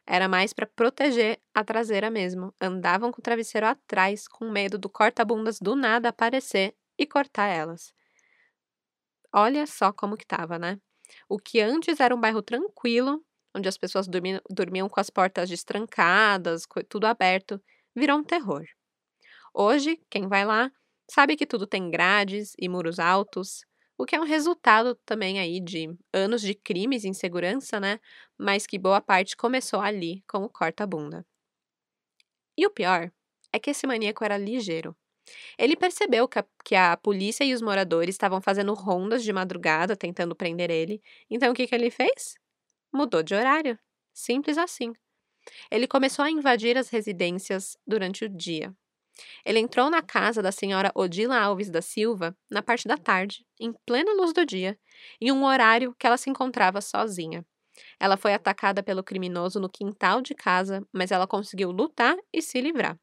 Era 0.07 0.29
mais 0.29 0.53
para 0.53 0.67
proteger 0.67 1.41
a 1.55 1.65
traseira 1.65 2.11
mesmo. 2.11 2.55
Andavam 2.61 3.13
com 3.13 3.21
o 3.21 3.23
travesseiro 3.25 3.67
atrás, 3.67 4.29
com 4.29 4.51
medo 4.51 4.79
do 4.79 4.89
corta-bundas 4.91 5.61
do 5.61 5.77
nada 5.77 6.11
aparecer 6.11 6.75
e 6.99 7.07
cortar 7.07 7.49
elas. 7.49 7.95
Olha 9.35 9.67
só 9.67 9.93
como 9.93 10.17
que 10.17 10.27
tava, 10.27 10.59
né? 10.59 10.81
O 11.29 11.39
que 11.39 11.61
antes 11.61 12.01
era 12.01 12.15
um 12.15 12.21
bairro 12.21 12.43
tranquilo, 12.43 13.25
onde 13.55 13.69
as 13.69 13.79
pessoas 13.79 14.07
dormiam, 14.09 14.41
dormiam 14.51 14.89
com 14.89 15.01
as 15.01 15.11
portas 15.11 15.49
destrancadas, 15.49 16.67
tudo 16.89 17.07
aberto, 17.07 17.61
virou 17.95 18.19
um 18.19 18.25
terror. 18.25 18.65
Hoje, 19.53 20.01
quem 20.11 20.29
vai 20.29 20.45
lá 20.45 20.71
Sabe 21.11 21.37
que 21.37 21.47
tudo 21.47 21.67
tem 21.67 21.91
grades 21.91 22.55
e 22.59 22.67
muros 22.69 22.99
altos, 22.99 23.65
o 23.99 24.07
que 24.07 24.17
é 24.17 24.21
um 24.21 24.25
resultado 24.25 24.95
também 25.05 25.39
aí 25.39 25.61
de 25.61 25.95
anos 26.15 26.41
de 26.41 26.55
crimes 26.55 27.05
e 27.05 27.09
insegurança, 27.09 27.79
né? 27.79 28.01
Mas 28.39 28.67
que 28.67 28.79
boa 28.79 29.03
parte 29.03 29.37
começou 29.37 29.81
ali 29.81 30.25
com 30.27 30.39
o 30.39 30.49
corta-bunda. 30.49 31.25
E 32.61 32.67
o 32.67 32.71
pior 32.79 33.13
é 33.53 33.61
que 33.61 33.71
esse 33.71 33.87
maníaco 33.87 34.25
era 34.25 34.37
ligeiro. 34.37 34.97
Ele 35.59 35.77
percebeu 35.77 36.29
que 36.29 36.39
a, 36.39 36.45
que 36.65 36.75
a 36.75 36.97
polícia 36.97 37.45
e 37.45 37.55
os 37.55 37.63
moradores 37.63 38.15
estavam 38.15 38.41
fazendo 38.41 38.75
rondas 38.75 39.23
de 39.25 39.33
madrugada 39.33 39.97
tentando 39.97 40.35
prender 40.37 40.71
ele, 40.71 41.03
então 41.31 41.53
o 41.53 41.55
que, 41.55 41.67
que 41.67 41.75
ele 41.75 41.91
fez? 41.91 42.37
Mudou 42.93 43.23
de 43.23 43.35
horário. 43.35 43.79
Simples 44.15 44.59
assim. 44.59 44.93
Ele 45.71 45.87
começou 45.87 46.25
a 46.25 46.31
invadir 46.31 46.77
as 46.79 46.89
residências 46.89 47.77
durante 47.87 48.25
o 48.25 48.29
dia. 48.29 48.75
Ele 49.45 49.61
entrou 49.61 49.91
na 49.91 50.03
casa 50.03 50.43
da 50.43 50.51
senhora 50.53 50.91
Odila 50.95 51.39
Alves 51.39 51.71
da 51.71 51.81
Silva 51.83 52.37
na 52.51 52.63
parte 52.63 52.89
da 52.89 52.97
tarde, 52.97 53.47
em 53.61 53.73
plena 53.87 54.13
luz 54.15 54.33
do 54.33 54.45
dia, 54.45 54.79
em 55.21 55.31
um 55.33 55.45
horário 55.45 55.95
que 55.99 56.07
ela 56.07 56.17
se 56.17 56.31
encontrava 56.31 56.81
sozinha. 56.81 57.45
Ela 58.01 58.17
foi 58.17 58.35
atacada 58.35 58.83
pelo 58.83 59.05
criminoso 59.05 59.61
no 59.61 59.69
quintal 59.69 60.21
de 60.21 60.35
casa, 60.35 60.87
mas 60.93 61.11
ela 61.11 61.27
conseguiu 61.27 61.71
lutar 61.71 62.17
e 62.33 62.43
se 62.43 62.61
livrar. 62.61 62.99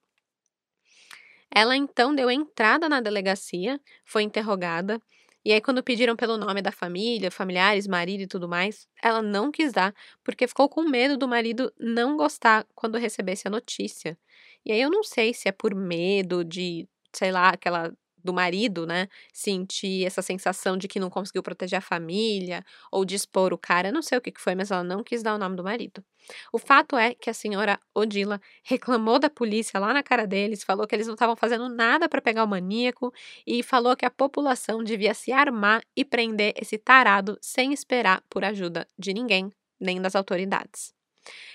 Ela 1.53 1.75
então 1.75 2.15
deu 2.15 2.29
entrada 2.31 2.87
na 2.89 3.01
delegacia, 3.01 3.79
foi 4.05 4.23
interrogada, 4.23 4.99
e 5.43 5.51
aí, 5.51 5.59
quando 5.59 5.81
pediram 5.83 6.15
pelo 6.15 6.37
nome 6.37 6.61
da 6.61 6.71
família, 6.71 7.31
familiares, 7.31 7.87
marido 7.87 8.21
e 8.21 8.27
tudo 8.27 8.47
mais, 8.47 8.87
ela 9.01 9.23
não 9.23 9.51
quis 9.51 9.73
dar, 9.73 9.91
porque 10.23 10.47
ficou 10.47 10.69
com 10.69 10.83
medo 10.83 11.17
do 11.17 11.27
marido 11.27 11.73
não 11.79 12.15
gostar 12.15 12.63
quando 12.75 12.97
recebesse 12.99 13.47
a 13.47 13.51
notícia. 13.51 14.15
E 14.63 14.71
aí 14.71 14.79
eu 14.79 14.89
não 14.91 15.03
sei 15.03 15.33
se 15.33 15.49
é 15.49 15.51
por 15.51 15.73
medo 15.73 16.43
de, 16.45 16.87
sei 17.11 17.31
lá, 17.31 17.49
aquela 17.49 17.91
do 18.23 18.33
marido, 18.33 18.85
né, 18.85 19.07
sentir 19.33 20.05
essa 20.05 20.21
sensação 20.21 20.77
de 20.77 20.87
que 20.87 20.99
não 20.99 21.09
conseguiu 21.09 21.43
proteger 21.43 21.79
a 21.79 21.81
família 21.81 22.63
ou 22.91 23.05
de 23.05 23.15
expor 23.15 23.53
o 23.53 23.57
cara, 23.57 23.91
não 23.91 24.01
sei 24.01 24.17
o 24.17 24.21
que 24.21 24.33
foi, 24.37 24.55
mas 24.55 24.71
ela 24.71 24.83
não 24.83 25.03
quis 25.03 25.23
dar 25.23 25.35
o 25.35 25.37
nome 25.37 25.55
do 25.55 25.63
marido. 25.63 26.03
O 26.51 26.57
fato 26.57 26.97
é 26.97 27.13
que 27.15 27.29
a 27.29 27.33
senhora 27.33 27.79
Odila 27.95 28.39
reclamou 28.63 29.19
da 29.19 29.29
polícia 29.29 29.79
lá 29.79 29.93
na 29.93 30.03
cara 30.03 30.27
deles, 30.27 30.63
falou 30.63 30.87
que 30.87 30.95
eles 30.95 31.07
não 31.07 31.15
estavam 31.15 31.35
fazendo 31.35 31.67
nada 31.69 32.07
para 32.07 32.21
pegar 32.21 32.43
o 32.43 32.47
maníaco 32.47 33.13
e 33.45 33.63
falou 33.63 33.95
que 33.95 34.05
a 34.05 34.11
população 34.11 34.83
devia 34.83 35.13
se 35.13 35.31
armar 35.31 35.81
e 35.95 36.05
prender 36.05 36.53
esse 36.55 36.77
tarado 36.77 37.37
sem 37.41 37.73
esperar 37.73 38.23
por 38.29 38.43
ajuda 38.43 38.87
de 38.97 39.13
ninguém, 39.13 39.51
nem 39.79 40.01
das 40.01 40.15
autoridades. 40.15 40.93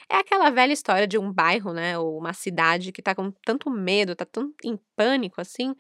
É 0.09 0.17
aquela 0.17 0.51
velha 0.51 0.73
história 0.73 1.07
de 1.07 1.19
um 1.19 1.33
bairro, 1.33 1.73
né, 1.73 1.99
ou 1.99 2.19
uma 2.19 2.33
cidade 2.33 2.93
que 2.93 3.03
tá 3.03 3.15
com 3.15 3.31
tanto 3.45 3.71
medo, 3.71 4.15
tá 4.15 4.25
tão 4.25 4.53
em 4.65 4.79
pânico 4.97 5.41
assim, 5.41 5.75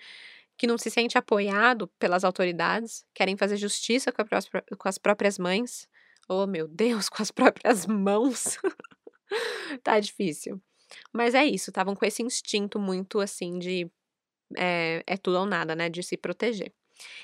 que 0.56 0.66
não 0.66 0.78
se 0.78 0.90
sente 0.90 1.18
apoiado 1.18 1.88
pelas 1.98 2.24
autoridades, 2.24 3.04
querem 3.14 3.36
fazer 3.36 3.56
justiça 3.56 4.12
com, 4.12 4.22
a, 4.22 4.76
com 4.76 4.88
as 4.88 4.98
próprias 4.98 5.38
mães. 5.38 5.88
Oh, 6.28 6.46
meu 6.46 6.66
Deus, 6.66 7.08
com 7.10 7.22
as 7.22 7.30
próprias 7.30 7.86
mãos. 7.86 8.58
tá 9.82 10.00
difícil. 10.00 10.60
Mas 11.12 11.34
é 11.34 11.44
isso, 11.44 11.70
estavam 11.70 11.94
com 11.94 12.04
esse 12.04 12.22
instinto 12.22 12.78
muito 12.78 13.20
assim 13.20 13.58
de 13.58 13.90
é, 14.56 15.02
é 15.06 15.16
tudo 15.16 15.38
ou 15.38 15.46
nada, 15.46 15.74
né? 15.74 15.88
De 15.88 16.02
se 16.02 16.16
proteger. 16.16 16.72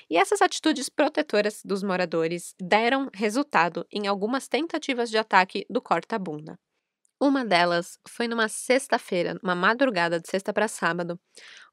E 0.09 0.17
essas 0.17 0.41
atitudes 0.41 0.89
protetoras 0.89 1.61
dos 1.63 1.83
moradores 1.83 2.53
deram 2.61 3.09
resultado 3.13 3.85
em 3.91 4.07
algumas 4.07 4.47
tentativas 4.47 5.09
de 5.09 5.17
ataque 5.17 5.65
do 5.69 5.81
corta-bunda. 5.81 6.59
Uma 7.25 7.45
delas 7.45 7.97
foi 8.05 8.27
numa 8.27 8.49
sexta-feira, 8.49 9.39
uma 9.41 9.55
madrugada 9.55 10.19
de 10.19 10.27
sexta 10.27 10.51
para 10.51 10.67
sábado. 10.67 11.17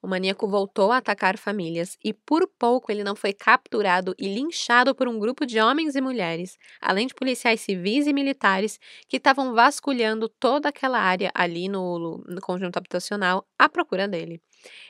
O 0.00 0.06
maníaco 0.06 0.48
voltou 0.48 0.92
a 0.92 0.98
atacar 0.98 1.36
famílias 1.36 1.98
e 2.04 2.14
por 2.14 2.46
pouco 2.56 2.92
ele 2.92 3.02
não 3.02 3.16
foi 3.16 3.32
capturado 3.32 4.14
e 4.16 4.32
linchado 4.32 4.94
por 4.94 5.08
um 5.08 5.18
grupo 5.18 5.44
de 5.44 5.60
homens 5.60 5.96
e 5.96 6.00
mulheres, 6.00 6.56
além 6.80 7.08
de 7.08 7.14
policiais 7.14 7.62
civis 7.62 8.06
e 8.06 8.12
militares 8.12 8.78
que 9.08 9.16
estavam 9.16 9.52
vasculhando 9.52 10.28
toda 10.28 10.68
aquela 10.68 11.00
área 11.00 11.32
ali 11.34 11.68
no, 11.68 12.22
no 12.28 12.40
conjunto 12.40 12.76
habitacional 12.76 13.44
à 13.58 13.68
procura 13.68 14.06
dele. 14.06 14.40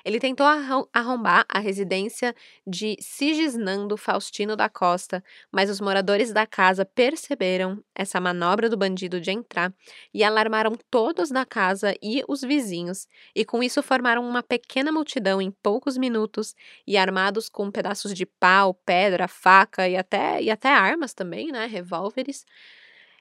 Ele 0.04 0.18
tentou 0.18 0.46
arrombar 0.92 1.44
a 1.48 1.58
residência 1.58 2.34
de 2.66 2.96
Sigisnando 3.00 3.96
Faustino 3.96 4.56
da 4.56 4.68
Costa, 4.68 5.22
mas 5.50 5.70
os 5.70 5.80
moradores 5.80 6.32
da 6.32 6.46
casa 6.46 6.84
perceberam 6.84 7.82
essa 7.94 8.20
manobra 8.20 8.68
do 8.68 8.76
bandido 8.76 9.20
de 9.20 9.30
entrar 9.30 9.72
e 10.12 10.24
alarmaram 10.24 10.72
todos 10.90 11.30
da 11.30 11.44
casa 11.44 11.94
e 12.02 12.22
os 12.28 12.40
vizinhos, 12.40 13.06
e 13.34 13.44
com 13.44 13.62
isso 13.62 13.82
formaram 13.82 14.26
uma 14.26 14.42
pequena 14.42 14.90
multidão 14.90 15.40
em 15.40 15.50
poucos 15.50 15.96
minutos 15.96 16.54
e 16.86 16.96
armados 16.96 17.48
com 17.48 17.70
pedaços 17.70 18.14
de 18.14 18.24
pau, 18.26 18.74
pedra, 18.74 19.28
faca 19.28 19.88
e 19.88 19.96
até, 19.96 20.42
e 20.42 20.50
até 20.50 20.68
armas 20.68 21.12
também, 21.12 21.52
né, 21.52 21.66
revólveres. 21.66 22.44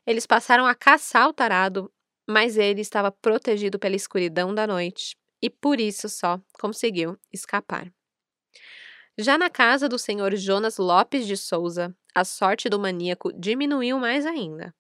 Eles 0.06 0.26
passaram 0.26 0.66
a 0.66 0.74
caçar 0.74 1.28
o 1.28 1.34
tarado, 1.34 1.92
mas 2.28 2.58
ele 2.58 2.82
estava 2.82 3.12
protegido 3.12 3.78
pela 3.78 3.96
escuridão 3.96 4.54
da 4.54 4.66
noite 4.66 5.18
e 5.42 5.50
por 5.50 5.80
isso 5.80 6.10
só 6.10 6.40
conseguiu 6.60 7.18
escapar. 7.32 7.92
Já 9.18 9.38
na 9.38 9.50
casa 9.50 9.90
do 9.90 10.00
senhor 10.00 10.36
Jonas 10.36 10.78
Lopes 10.78 11.28
de 11.28 11.36
Souza, 11.36 11.94
a 12.16 12.24
sorte 12.24 12.70
do 12.70 12.80
maníaco 12.80 13.34
diminuiu 13.34 14.00
mais 14.00 14.26
ainda. 14.26 14.74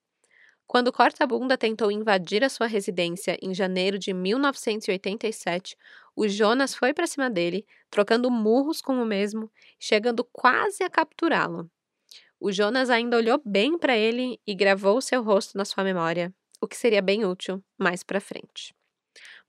Quando 0.65 0.93
Corta-Bunda 0.93 1.57
tentou 1.57 1.91
invadir 1.91 2.43
a 2.43 2.49
sua 2.49 2.67
residência 2.67 3.37
em 3.41 3.53
janeiro 3.53 3.97
de 3.97 4.13
1987, 4.13 5.75
o 6.15 6.27
Jonas 6.27 6.75
foi 6.75 6.93
para 6.93 7.07
cima 7.07 7.29
dele, 7.29 7.65
trocando 7.89 8.29
murros 8.29 8.81
com 8.81 9.01
o 9.01 9.05
mesmo, 9.05 9.51
chegando 9.79 10.23
quase 10.23 10.83
a 10.83 10.89
capturá-lo. 10.89 11.69
O 12.39 12.51
Jonas 12.51 12.89
ainda 12.89 13.17
olhou 13.17 13.41
bem 13.43 13.77
para 13.77 13.97
ele 13.97 14.39
e 14.45 14.55
gravou 14.55 15.01
seu 15.01 15.21
rosto 15.21 15.57
na 15.57 15.65
sua 15.65 15.83
memória, 15.83 16.33
o 16.61 16.67
que 16.67 16.77
seria 16.77 17.01
bem 17.01 17.25
útil 17.25 17.63
mais 17.77 18.03
para 18.03 18.21
frente. 18.21 18.73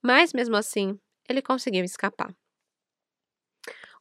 Mas 0.03 0.33
mesmo 0.33 0.57
assim, 0.57 0.99
ele 1.29 1.43
conseguiu 1.43 1.85
escapar. 1.85 2.35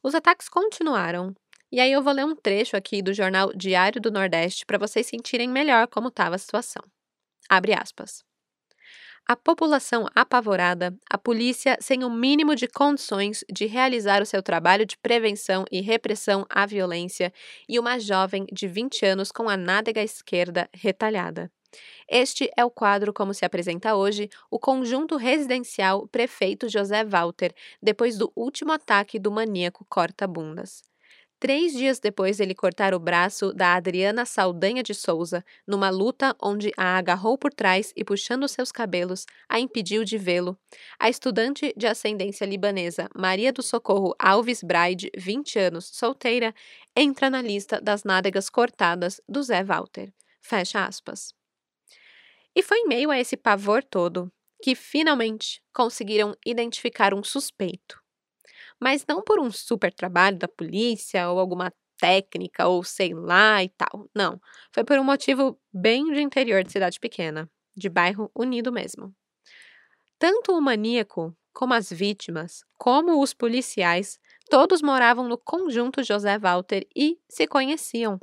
Os 0.02 0.14
ataques 0.14 0.48
continuaram, 0.48 1.34
e 1.70 1.78
aí 1.78 1.92
eu 1.92 2.02
vou 2.02 2.12
ler 2.12 2.24
um 2.24 2.34
trecho 2.34 2.76
aqui 2.76 3.02
do 3.02 3.12
jornal 3.12 3.52
Diário 3.54 4.00
do 4.00 4.10
Nordeste 4.10 4.64
para 4.66 4.78
vocês 4.78 5.06
sentirem 5.06 5.48
melhor 5.48 5.86
como 5.88 6.08
estava 6.08 6.34
a 6.34 6.38
situação. 6.38 6.82
Abre 7.48 7.74
aspas. 7.74 8.24
A 9.28 9.36
população 9.36 10.06
apavorada, 10.14 10.92
a 11.08 11.16
polícia 11.16 11.76
sem 11.80 12.02
o 12.02 12.10
mínimo 12.10 12.56
de 12.56 12.66
condições 12.66 13.44
de 13.52 13.66
realizar 13.66 14.20
o 14.22 14.26
seu 14.26 14.42
trabalho 14.42 14.84
de 14.84 14.96
prevenção 14.98 15.64
e 15.70 15.80
repressão 15.80 16.44
à 16.50 16.66
violência, 16.66 17.32
e 17.68 17.78
uma 17.78 17.98
jovem 18.00 18.44
de 18.52 18.66
20 18.66 19.04
anos 19.06 19.30
com 19.30 19.48
a 19.48 19.56
nádega 19.56 20.02
esquerda 20.02 20.68
retalhada. 20.74 21.50
Este 22.08 22.50
é 22.56 22.64
o 22.64 22.70
quadro 22.70 23.12
como 23.12 23.32
se 23.34 23.44
apresenta 23.44 23.94
hoje 23.94 24.28
o 24.50 24.58
conjunto 24.58 25.16
residencial 25.16 26.06
Prefeito 26.08 26.68
José 26.68 27.04
Walter, 27.04 27.54
depois 27.82 28.16
do 28.16 28.32
último 28.34 28.72
ataque 28.72 29.18
do 29.18 29.30
maníaco 29.30 29.86
corta-bundas. 29.88 30.82
Três 31.40 31.72
dias 31.72 31.98
depois 31.98 32.36
dele 32.36 32.54
cortar 32.54 32.92
o 32.92 32.98
braço 32.98 33.54
da 33.54 33.74
Adriana 33.74 34.26
Saldanha 34.26 34.82
de 34.82 34.94
Souza, 34.94 35.42
numa 35.66 35.88
luta 35.88 36.36
onde 36.38 36.70
a 36.76 36.98
agarrou 36.98 37.38
por 37.38 37.50
trás 37.50 37.94
e, 37.96 38.04
puxando 38.04 38.46
seus 38.46 38.70
cabelos, 38.70 39.24
a 39.48 39.58
impediu 39.58 40.04
de 40.04 40.18
vê-lo, 40.18 40.54
a 40.98 41.08
estudante 41.08 41.72
de 41.74 41.86
ascendência 41.86 42.44
libanesa 42.44 43.08
Maria 43.16 43.54
do 43.54 43.62
Socorro 43.62 44.14
Alves 44.18 44.62
Braide, 44.62 45.10
20 45.16 45.58
anos, 45.58 45.88
solteira, 45.90 46.54
entra 46.94 47.30
na 47.30 47.40
lista 47.40 47.80
das 47.80 48.04
nádegas 48.04 48.50
cortadas 48.50 49.18
do 49.26 49.42
Zé 49.42 49.64
Walter. 49.64 50.12
Fecha 50.42 50.84
aspas. 50.84 51.39
E 52.54 52.62
foi 52.62 52.78
em 52.78 52.88
meio 52.88 53.10
a 53.10 53.18
esse 53.18 53.36
pavor 53.36 53.82
todo 53.82 54.32
que 54.62 54.74
finalmente 54.74 55.62
conseguiram 55.72 56.34
identificar 56.44 57.14
um 57.14 57.22
suspeito. 57.22 58.00
Mas 58.80 59.04
não 59.08 59.22
por 59.22 59.40
um 59.40 59.50
super 59.50 59.92
trabalho 59.92 60.38
da 60.38 60.48
polícia 60.48 61.30
ou 61.30 61.38
alguma 61.38 61.72
técnica 61.98 62.66
ou 62.68 62.82
sei 62.84 63.14
lá 63.14 63.62
e 63.62 63.68
tal. 63.70 64.08
Não. 64.14 64.40
Foi 64.72 64.84
por 64.84 64.98
um 64.98 65.04
motivo 65.04 65.58
bem 65.72 66.12
de 66.12 66.20
interior 66.20 66.64
de 66.64 66.72
cidade 66.72 66.98
pequena, 67.00 67.50
de 67.76 67.88
bairro 67.88 68.30
unido 68.34 68.72
mesmo. 68.72 69.14
Tanto 70.18 70.52
o 70.52 70.60
maníaco, 70.60 71.34
como 71.52 71.74
as 71.74 71.90
vítimas, 71.90 72.64
como 72.78 73.22
os 73.22 73.34
policiais, 73.34 74.18
todos 74.50 74.82
moravam 74.82 75.26
no 75.26 75.38
conjunto 75.38 76.02
José 76.02 76.38
Walter 76.38 76.86
e 76.94 77.18
se 77.28 77.46
conheciam. 77.46 78.20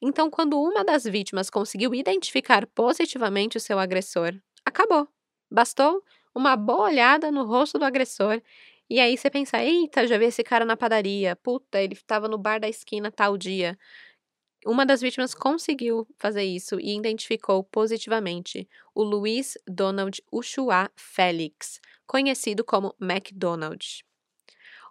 Então, 0.00 0.30
quando 0.30 0.60
uma 0.60 0.84
das 0.84 1.04
vítimas 1.04 1.50
conseguiu 1.50 1.94
identificar 1.94 2.66
positivamente 2.68 3.56
o 3.56 3.60
seu 3.60 3.78
agressor, 3.78 4.34
acabou. 4.64 5.08
Bastou 5.50 6.02
uma 6.34 6.56
boa 6.56 6.84
olhada 6.84 7.30
no 7.30 7.44
rosto 7.44 7.78
do 7.78 7.84
agressor 7.84 8.40
e 8.88 8.98
aí 9.00 9.16
você 9.16 9.30
pensa: 9.30 9.62
eita, 9.62 10.06
já 10.06 10.18
vi 10.18 10.26
esse 10.26 10.42
cara 10.42 10.64
na 10.64 10.76
padaria, 10.76 11.36
puta, 11.36 11.80
ele 11.80 11.94
estava 11.94 12.28
no 12.28 12.38
bar 12.38 12.60
da 12.60 12.68
esquina 12.68 13.10
tal 13.10 13.36
dia. 13.36 13.78
Uma 14.66 14.84
das 14.86 15.00
vítimas 15.00 15.34
conseguiu 15.34 16.06
fazer 16.18 16.44
isso 16.44 16.78
e 16.80 16.96
identificou 16.96 17.64
positivamente 17.64 18.68
o 18.94 19.02
Luiz 19.02 19.56
Donald 19.66 20.22
Ushua 20.32 20.90
Félix, 20.96 21.80
conhecido 22.06 22.64
como 22.64 22.94
McDonald. 23.00 24.02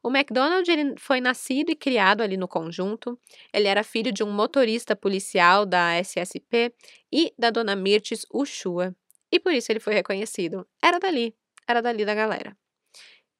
O 0.03 0.09
McDonald 0.09 0.69
ele 0.69 0.95
foi 0.97 1.19
nascido 1.19 1.71
e 1.71 1.75
criado 1.75 2.21
ali 2.21 2.37
no 2.37 2.47
conjunto. 2.47 3.19
Ele 3.53 3.67
era 3.67 3.83
filho 3.83 4.11
de 4.11 4.23
um 4.23 4.31
motorista 4.31 4.95
policial 4.95 5.65
da 5.65 5.95
SSP 5.99 6.73
e 7.11 7.33
da 7.37 7.49
dona 7.49 7.75
Mirtes 7.75 8.25
Ushua. 8.33 8.95
E 9.31 9.39
por 9.39 9.53
isso 9.53 9.71
ele 9.71 9.79
foi 9.79 9.93
reconhecido. 9.93 10.65
Era 10.81 10.99
dali, 10.99 11.35
era 11.67 11.81
dali 11.81 12.05
da 12.05 12.15
galera. 12.15 12.57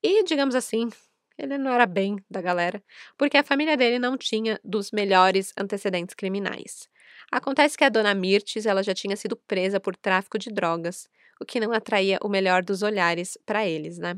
E, 0.03 0.23
digamos 0.23 0.55
assim, 0.55 0.89
ele 1.37 1.57
não 1.57 1.71
era 1.71 1.85
bem 1.85 2.17
da 2.29 2.41
galera, 2.41 2.83
porque 3.17 3.37
a 3.37 3.43
família 3.43 3.77
dele 3.77 3.97
não 3.97 4.17
tinha 4.17 4.59
dos 4.63 4.91
melhores 4.91 5.53
antecedentes 5.57 6.13
criminais. 6.13 6.89
Acontece 7.31 7.77
que 7.77 7.83
a 7.83 7.89
dona 7.89 8.13
Mirtes 8.13 8.65
ela 8.65 8.83
já 8.83 8.93
tinha 8.93 9.15
sido 9.15 9.35
presa 9.35 9.79
por 9.79 9.95
tráfico 9.95 10.37
de 10.37 10.51
drogas, 10.51 11.07
o 11.39 11.45
que 11.45 11.59
não 11.59 11.71
atraía 11.71 12.19
o 12.21 12.29
melhor 12.29 12.63
dos 12.63 12.81
olhares 12.81 13.37
para 13.45 13.65
eles, 13.65 13.97
né? 13.97 14.17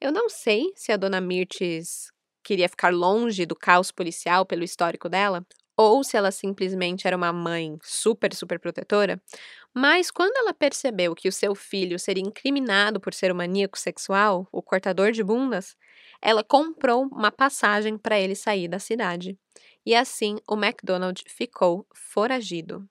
Eu 0.00 0.12
não 0.12 0.28
sei 0.28 0.72
se 0.76 0.92
a 0.92 0.96
dona 0.96 1.20
Mirtes 1.20 2.12
queria 2.42 2.68
ficar 2.68 2.92
longe 2.92 3.46
do 3.46 3.56
caos 3.56 3.90
policial 3.90 4.44
pelo 4.44 4.62
histórico 4.64 5.08
dela, 5.08 5.46
ou 5.76 6.04
se 6.04 6.16
ela 6.16 6.30
simplesmente 6.30 7.06
era 7.06 7.16
uma 7.16 7.32
mãe 7.32 7.78
super, 7.82 8.32
super 8.34 8.60
protetora, 8.60 9.20
mas 9.74 10.10
quando 10.10 10.36
ela 10.36 10.54
percebeu 10.54 11.14
que 11.14 11.28
o 11.28 11.32
seu 11.32 11.54
filho 11.54 11.98
seria 11.98 12.22
incriminado 12.22 13.00
por 13.00 13.12
ser 13.12 13.32
um 13.32 13.36
maníaco 13.36 13.78
sexual, 13.78 14.46
o 14.52 14.62
cortador 14.62 15.10
de 15.10 15.24
bundas, 15.24 15.76
ela 16.22 16.44
comprou 16.44 17.06
uma 17.06 17.32
passagem 17.32 17.98
para 17.98 18.20
ele 18.20 18.36
sair 18.36 18.68
da 18.68 18.78
cidade. 18.78 19.36
E 19.84 19.94
assim 19.94 20.36
o 20.48 20.54
McDonald 20.54 21.22
ficou 21.26 21.86
foragido. 21.94 22.88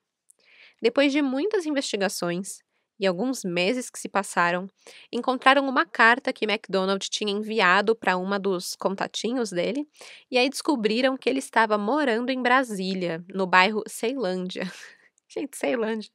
Depois 0.82 1.12
de 1.12 1.22
muitas 1.22 1.66
investigações, 1.66 2.63
e 3.00 3.08
alguns 3.08 3.44
meses 3.44 3.90
que 3.90 4.00
se 4.00 4.08
passaram, 4.10 4.68
encontraram 5.12 5.68
uma 5.68 5.86
carta 5.86 6.32
que 6.34 6.46
McDonald 6.46 7.08
tinha 7.10 7.32
enviado 7.32 7.96
para 7.96 8.18
uma 8.18 8.40
dos 8.40 8.76
contatinhos 8.76 9.52
dele, 9.52 9.88
e 10.32 10.38
aí 10.38 10.50
descobriram 10.50 11.18
que 11.18 11.30
ele 11.30 11.40
estava 11.40 11.78
morando 11.78 12.30
em 12.32 12.42
Brasília, 12.42 13.24
no 13.34 13.48
bairro 13.48 13.84
Ceilândia. 13.88 14.64
Gente, 15.30 15.58
Ceilândia 15.58 16.12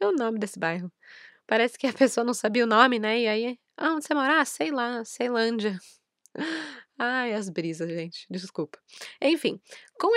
é 0.00 0.06
o 0.06 0.12
nome 0.12 0.38
desse 0.38 0.58
bairro. 0.58 0.92
Parece 1.46 1.78
que 1.78 1.86
a 1.86 1.92
pessoa 1.92 2.24
não 2.24 2.34
sabia 2.34 2.64
o 2.64 2.66
nome, 2.66 2.98
né? 2.98 3.20
E 3.20 3.28
aí, 3.28 3.58
ah, 3.76 3.94
onde 3.94 4.06
você 4.06 4.14
mora? 4.14 4.40
Ah, 4.40 4.44
sei 4.44 4.70
lá, 4.70 5.04
Ceilândia. 5.04 5.78
Ai, 7.02 7.32
as 7.32 7.48
brisas, 7.48 7.88
gente. 7.88 8.26
Desculpa. 8.28 8.78
Enfim, 9.22 9.58
com 9.98 10.08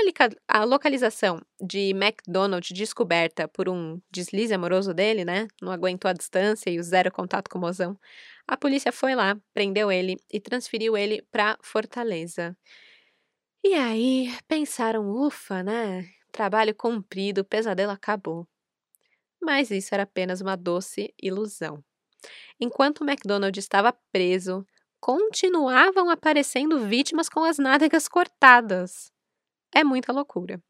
a 0.50 0.64
localização 0.66 1.40
de 1.62 1.92
McDonald 1.92 2.74
descoberta 2.74 3.48
por 3.48 3.70
um 3.70 4.02
deslize 4.12 4.54
amoroso 4.54 4.94
dele, 4.94 5.24
né? 5.24 5.48
Não 5.62 5.72
aguentou 5.72 6.10
a 6.10 6.14
distância 6.14 6.70
e 6.70 6.78
o 6.80 6.84
zero 6.84 7.10
contato 7.10 7.50
com 7.50 7.58
o 7.58 7.62
mozão. 7.62 7.98
A 8.46 8.58
polícia 8.58 8.92
foi 8.92 9.16
lá, 9.16 9.38
prendeu 9.54 9.90
ele 9.90 10.18
e 10.30 10.42
transferiu 10.42 10.98
ele 10.98 11.22
para 11.32 11.58
Fortaleza. 11.64 12.54
E 13.64 13.74
aí, 13.76 14.38
pensaram, 14.48 15.10
ufa, 15.10 15.64
né? 15.64 16.06
Trabalho 16.32 16.76
cumprido, 16.76 17.46
pesadelo 17.46 17.92
acabou. 17.92 18.46
Mas 19.42 19.72
isso 19.72 19.94
era 19.94 20.04
apenas 20.04 20.42
uma 20.42 20.56
doce 20.56 21.14
ilusão. 21.22 21.84
Enquanto 22.60 23.02
o 23.02 23.10
McDonald 23.10 23.58
estava 23.60 23.94
preso, 24.12 24.66
continuavam 25.04 26.10
aparecendo 26.10 26.80
vítimas 26.80 27.28
com 27.28 27.44
as 27.44 27.58
nádegas 27.58 28.08
cortadas. 28.08 29.12
É 29.76 29.84
muita 29.84 30.14
loucura. 30.14 30.64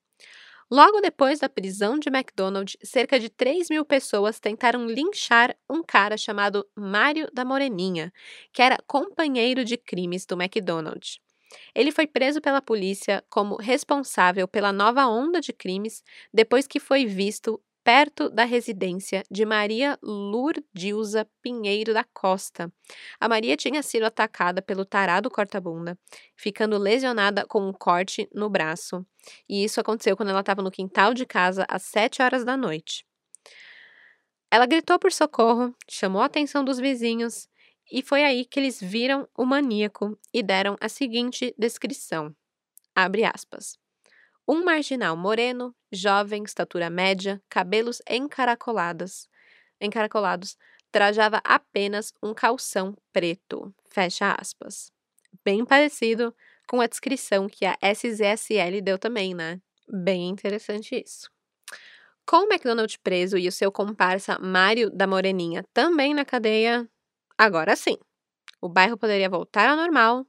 Logo 0.71 1.01
depois 1.01 1.39
da 1.39 1.47
prisão 1.47 1.99
de 1.99 2.09
McDonald, 2.09 2.75
cerca 2.83 3.19
de 3.19 3.29
3 3.29 3.69
mil 3.69 3.85
pessoas 3.85 4.39
tentaram 4.39 4.87
linchar 4.87 5.55
um 5.69 5.83
cara 5.83 6.17
chamado 6.17 6.67
Mário 6.75 7.29
da 7.31 7.45
Moreninha, 7.45 8.11
que 8.51 8.63
era 8.63 8.79
companheiro 8.87 9.63
de 9.63 9.77
crimes 9.77 10.25
do 10.25 10.33
McDonald. 10.33 11.21
Ele 11.75 11.91
foi 11.91 12.07
preso 12.07 12.41
pela 12.41 12.59
polícia 12.59 13.23
como 13.29 13.57
responsável 13.57 14.47
pela 14.47 14.73
nova 14.73 15.05
onda 15.05 15.39
de 15.39 15.53
crimes 15.53 16.03
depois 16.33 16.65
que 16.65 16.79
foi 16.79 17.05
visto 17.05 17.61
perto 17.83 18.29
da 18.29 18.45
residência 18.45 19.23
de 19.29 19.45
Maria 19.45 19.99
Lourdilza 20.01 21.27
Pinheiro 21.41 21.93
da 21.93 22.03
Costa. 22.03 22.71
A 23.19 23.27
Maria 23.27 23.57
tinha 23.57 23.83
sido 23.83 24.05
atacada 24.05 24.61
pelo 24.61 24.85
tarado 24.85 25.29
corta-bunda, 25.29 25.97
ficando 26.35 26.77
lesionada 26.77 27.45
com 27.45 27.67
um 27.67 27.73
corte 27.73 28.27
no 28.33 28.49
braço. 28.49 29.05
E 29.47 29.63
isso 29.63 29.81
aconteceu 29.81 30.15
quando 30.15 30.29
ela 30.29 30.39
estava 30.39 30.61
no 30.61 30.71
quintal 30.71 31.13
de 31.13 31.25
casa 31.25 31.65
às 31.69 31.83
sete 31.83 32.21
horas 32.21 32.45
da 32.45 32.55
noite. 32.55 33.05
Ela 34.49 34.65
gritou 34.65 34.97
por 34.97 35.11
socorro, 35.11 35.75
chamou 35.89 36.21
a 36.21 36.25
atenção 36.25 36.63
dos 36.63 36.79
vizinhos 36.79 37.49
e 37.91 38.01
foi 38.01 38.23
aí 38.23 38.45
que 38.45 38.59
eles 38.59 38.79
viram 38.79 39.27
o 39.35 39.45
maníaco 39.45 40.17
e 40.33 40.41
deram 40.41 40.77
a 40.79 40.87
seguinte 40.87 41.53
descrição: 41.57 42.33
abre 42.95 43.25
aspas. 43.25 43.82
Um 44.47 44.63
marginal 44.63 45.15
moreno, 45.15 45.73
jovem, 45.91 46.43
estatura 46.43 46.89
média, 46.89 47.41
cabelos 47.49 48.01
encaracolados, 48.09 49.27
encaracolados, 49.79 50.57
trajava 50.91 51.41
apenas 51.43 52.13
um 52.21 52.33
calção 52.33 52.95
preto. 53.11 53.73
Fecha 53.89 54.35
aspas. 54.39 54.91
Bem 55.45 55.65
parecido 55.65 56.35
com 56.67 56.81
a 56.81 56.87
descrição 56.87 57.47
que 57.47 57.65
a 57.65 57.77
SZSL 57.81 58.81
deu 58.81 58.99
também, 58.99 59.33
né? 59.33 59.61
Bem 59.87 60.29
interessante 60.29 61.01
isso. 61.05 61.29
Com 62.25 62.45
o 62.45 62.51
McDonald 62.51 62.99
preso 62.99 63.37
e 63.37 63.47
o 63.47 63.51
seu 63.51 63.71
comparsa 63.71 64.37
Mário 64.39 64.89
da 64.89 65.07
Moreninha 65.07 65.63
também 65.73 66.13
na 66.13 66.23
cadeia, 66.23 66.89
agora 67.37 67.75
sim, 67.75 67.97
o 68.61 68.69
bairro 68.69 68.97
poderia 68.97 69.29
voltar 69.29 69.69
ao 69.69 69.75
normal 69.75 70.25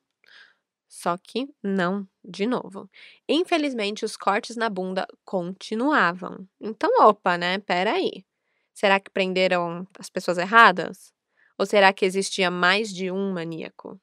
só 0.94 1.18
que 1.18 1.48
não 1.60 2.06
de 2.24 2.46
novo. 2.46 2.88
Infelizmente, 3.28 4.04
os 4.04 4.16
cortes 4.16 4.56
na 4.56 4.70
bunda 4.70 5.06
continuavam. 5.24 6.48
Então, 6.60 6.90
opa, 7.00 7.36
né? 7.36 7.58
Peraí. 7.58 8.24
Será 8.72 8.98
que 8.98 9.10
prenderam 9.10 9.86
as 9.98 10.10
pessoas 10.10 10.38
erradas? 10.38 11.12
Ou 11.58 11.66
será 11.66 11.92
que 11.92 12.04
existia 12.04 12.50
mais 12.50 12.92
de 12.92 13.10
um 13.10 13.32
maníaco? 13.32 14.00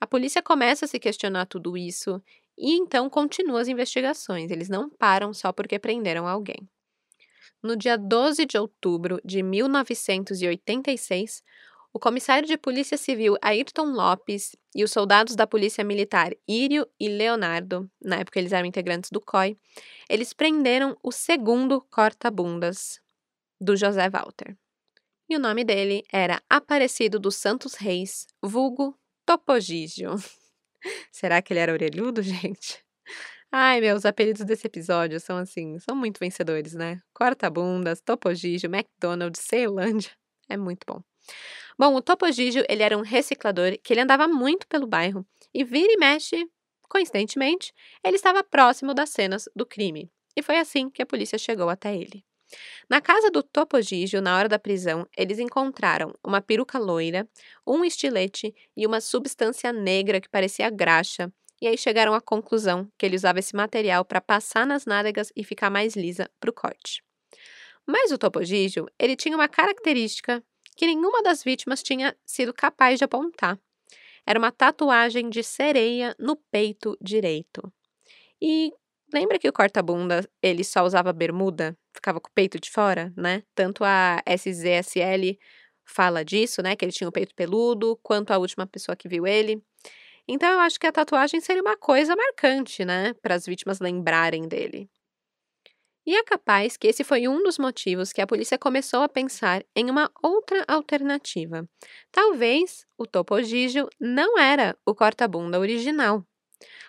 A 0.00 0.06
polícia 0.06 0.42
começa 0.42 0.84
a 0.84 0.88
se 0.88 0.98
questionar 1.00 1.46
tudo 1.46 1.76
isso 1.76 2.22
e 2.56 2.74
então 2.74 3.10
continua 3.10 3.60
as 3.60 3.68
investigações. 3.68 4.50
Eles 4.50 4.68
não 4.68 4.88
param 4.88 5.34
só 5.34 5.52
porque 5.52 5.78
prenderam 5.78 6.28
alguém. 6.28 6.68
No 7.60 7.76
dia 7.76 7.98
12 7.98 8.46
de 8.46 8.56
outubro 8.56 9.20
de 9.24 9.42
1986, 9.42 11.42
o 11.92 11.98
comissário 11.98 12.46
de 12.46 12.56
Polícia 12.56 12.96
Civil 12.96 13.36
Ayrton 13.40 13.92
Lopes 13.92 14.54
e 14.74 14.84
os 14.84 14.90
soldados 14.90 15.34
da 15.34 15.46
Polícia 15.46 15.82
Militar 15.82 16.32
Írio 16.46 16.86
e 17.00 17.08
Leonardo, 17.08 17.90
na 18.02 18.16
época 18.16 18.38
eles 18.38 18.52
eram 18.52 18.66
integrantes 18.66 19.10
do 19.10 19.20
COI, 19.20 19.56
eles 20.08 20.32
prenderam 20.32 20.96
o 21.02 21.10
segundo 21.10 21.80
corta-bundas 21.90 23.00
do 23.60 23.76
José 23.76 24.08
Walter. 24.08 24.56
E 25.28 25.36
o 25.36 25.40
nome 25.40 25.64
dele 25.64 26.02
era 26.10 26.42
Aparecido 26.48 27.18
dos 27.18 27.36
Santos 27.36 27.74
Reis, 27.74 28.26
vulgo 28.42 28.98
Topogígio. 29.26 30.14
Será 31.12 31.42
que 31.42 31.52
ele 31.52 31.60
era 31.60 31.72
orelhudo, 31.72 32.22
gente? 32.22 32.82
Ai, 33.50 33.80
meus 33.80 34.04
apelidos 34.04 34.44
desse 34.44 34.66
episódio 34.66 35.18
são 35.18 35.36
assim, 35.38 35.78
são 35.78 35.96
muito 35.96 36.18
vencedores, 36.18 36.74
né? 36.74 37.00
Corta-bundas, 37.14 38.00
Topogígio, 38.00 38.70
McDonald's, 38.70 39.42
Ceilândia. 39.42 40.10
É 40.48 40.56
muito 40.56 40.84
bom. 40.86 41.02
Bom, 41.78 41.94
o 41.94 42.02
Topo 42.02 42.30
Gigio, 42.32 42.64
ele 42.68 42.82
era 42.82 42.98
um 42.98 43.02
reciclador 43.02 43.78
que 43.84 43.92
ele 43.92 44.00
andava 44.00 44.26
muito 44.26 44.66
pelo 44.66 44.84
bairro 44.84 45.24
e 45.54 45.62
vira 45.62 45.92
e 45.92 45.96
mexe, 45.96 46.44
coincidentemente, 46.88 47.72
ele 48.04 48.16
estava 48.16 48.42
próximo 48.42 48.92
das 48.92 49.10
cenas 49.10 49.48
do 49.54 49.64
crime. 49.64 50.10
E 50.36 50.42
foi 50.42 50.56
assim 50.58 50.90
que 50.90 51.00
a 51.00 51.06
polícia 51.06 51.38
chegou 51.38 51.68
até 51.68 51.94
ele. 51.94 52.24
Na 52.90 53.00
casa 53.00 53.30
do 53.30 53.44
Topo 53.44 53.80
Gigio, 53.80 54.20
na 54.20 54.36
hora 54.36 54.48
da 54.48 54.58
prisão, 54.58 55.06
eles 55.16 55.38
encontraram 55.38 56.12
uma 56.24 56.40
peruca 56.40 56.80
loira, 56.80 57.28
um 57.64 57.84
estilete 57.84 58.52
e 58.76 58.84
uma 58.84 59.00
substância 59.00 59.72
negra 59.72 60.20
que 60.20 60.28
parecia 60.28 60.70
graxa. 60.70 61.32
E 61.60 61.68
aí 61.68 61.78
chegaram 61.78 62.12
à 62.12 62.20
conclusão 62.20 62.90
que 62.98 63.06
ele 63.06 63.16
usava 63.16 63.38
esse 63.38 63.54
material 63.54 64.04
para 64.04 64.20
passar 64.20 64.66
nas 64.66 64.84
nádegas 64.84 65.30
e 65.36 65.44
ficar 65.44 65.70
mais 65.70 65.94
lisa 65.94 66.28
para 66.40 66.50
o 66.50 66.52
corte. 66.52 67.04
Mas 67.86 68.10
o 68.10 68.18
Topo 68.18 68.42
Gigio, 68.44 68.86
ele 68.98 69.16
tinha 69.16 69.36
uma 69.36 69.48
característica 69.48 70.42
que 70.78 70.86
nenhuma 70.86 71.20
das 71.24 71.42
vítimas 71.42 71.82
tinha 71.82 72.16
sido 72.24 72.54
capaz 72.54 72.98
de 72.98 73.04
apontar. 73.04 73.58
Era 74.24 74.38
uma 74.38 74.52
tatuagem 74.52 75.28
de 75.28 75.42
sereia 75.42 76.14
no 76.20 76.36
peito 76.36 76.96
direito. 77.02 77.72
E 78.40 78.72
lembra 79.12 79.40
que 79.40 79.48
o 79.48 79.52
corta-bunda 79.52 80.24
ele 80.40 80.62
só 80.62 80.84
usava 80.84 81.12
bermuda, 81.12 81.76
ficava 81.92 82.20
com 82.20 82.28
o 82.28 82.32
peito 82.32 82.60
de 82.60 82.70
fora, 82.70 83.12
né? 83.16 83.42
Tanto 83.56 83.82
a 83.82 84.22
SZSL 84.24 85.36
fala 85.84 86.24
disso, 86.24 86.62
né? 86.62 86.76
Que 86.76 86.84
ele 86.84 86.92
tinha 86.92 87.08
o 87.08 87.12
peito 87.12 87.34
peludo, 87.34 87.98
quanto 88.00 88.30
a 88.30 88.38
última 88.38 88.64
pessoa 88.64 88.94
que 88.94 89.08
viu 89.08 89.26
ele. 89.26 89.60
Então 90.28 90.48
eu 90.48 90.60
acho 90.60 90.78
que 90.78 90.86
a 90.86 90.92
tatuagem 90.92 91.40
seria 91.40 91.62
uma 91.62 91.76
coisa 91.76 92.14
marcante, 92.14 92.84
né? 92.84 93.14
Para 93.14 93.34
as 93.34 93.46
vítimas 93.46 93.80
lembrarem 93.80 94.46
dele. 94.46 94.88
E 96.08 96.16
é 96.16 96.24
capaz 96.24 96.78
que 96.78 96.86
esse 96.86 97.04
foi 97.04 97.28
um 97.28 97.42
dos 97.42 97.58
motivos 97.58 98.14
que 98.14 98.22
a 98.22 98.26
polícia 98.26 98.56
começou 98.56 99.02
a 99.02 99.10
pensar 99.10 99.62
em 99.76 99.90
uma 99.90 100.10
outra 100.22 100.64
alternativa. 100.66 101.68
Talvez 102.10 102.86
o 102.96 103.06
topogígio 103.06 103.86
não 104.00 104.38
era 104.38 104.74
o 104.86 104.94
corta-bunda 104.94 105.60
original. 105.60 106.24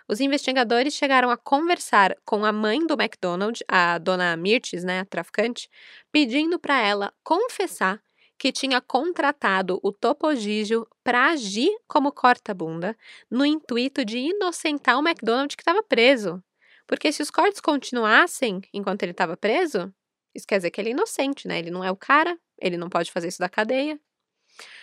Os 0.07 0.21
investigadores 0.21 0.93
chegaram 0.93 1.29
a 1.29 1.37
conversar 1.37 2.15
com 2.25 2.45
a 2.45 2.53
mãe 2.53 2.87
do 2.87 2.93
McDonald, 2.93 3.59
a 3.67 3.97
dona 3.97 4.37
Mirtes, 4.37 4.85
né, 4.85 5.01
a 5.01 5.05
traficante, 5.05 5.69
pedindo 6.13 6.57
para 6.57 6.79
ela 6.79 7.13
confessar 7.21 8.01
que 8.37 8.53
tinha 8.53 8.79
contratado 8.81 9.81
o 9.83 9.91
topogígio 9.91 10.87
para 11.03 11.31
agir 11.31 11.75
como 11.89 12.13
corta-bunda 12.13 12.97
no 13.29 13.45
intuito 13.45 14.05
de 14.05 14.17
inocentar 14.19 14.97
o 14.97 15.05
McDonald 15.05 15.57
que 15.57 15.61
estava 15.63 15.83
preso. 15.83 16.41
Porque 16.89 17.11
se 17.11 17.21
os 17.21 17.29
cortes 17.29 17.61
continuassem 17.61 18.63
enquanto 18.73 19.03
ele 19.03 19.11
estava 19.11 19.37
preso, 19.37 19.93
isso 20.33 20.47
quer 20.47 20.57
dizer 20.57 20.71
que 20.71 20.81
ele 20.81 20.89
é 20.89 20.93
inocente, 20.93 21.47
né? 21.47 21.59
Ele 21.59 21.69
não 21.69 21.83
é 21.83 21.91
o 21.91 21.95
cara, 21.95 22.35
ele 22.59 22.77
não 22.77 22.89
pode 22.89 23.11
fazer 23.11 23.27
isso 23.27 23.37
da 23.37 23.47
cadeia. 23.47 23.99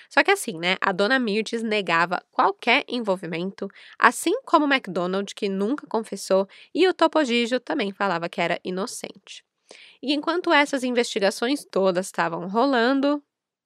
Só 0.09 0.23
que 0.23 0.31
assim, 0.31 0.57
né? 0.57 0.77
A 0.81 0.93
dona 0.93 1.19
Mirtes 1.19 1.65
negava 1.65 2.23
qualquer 2.31 2.85
envolvimento, 2.87 3.69
assim 3.99 4.41
como 4.43 4.67
o 4.67 4.73
McDonald, 4.73 5.35
que 5.35 5.49
nunca 5.49 5.85
confessou, 5.89 6.49
e 6.73 6.87
o 6.87 6.95
Topogígio 6.95 7.59
também 7.59 7.91
falava 7.91 8.29
que 8.29 8.41
era 8.41 8.61
inocente. 8.63 9.45
E 10.01 10.15
enquanto 10.15 10.53
essas 10.53 10.85
investigações 10.85 11.65
todas 11.65 12.07
estavam 12.07 12.47
rolando, 12.47 13.21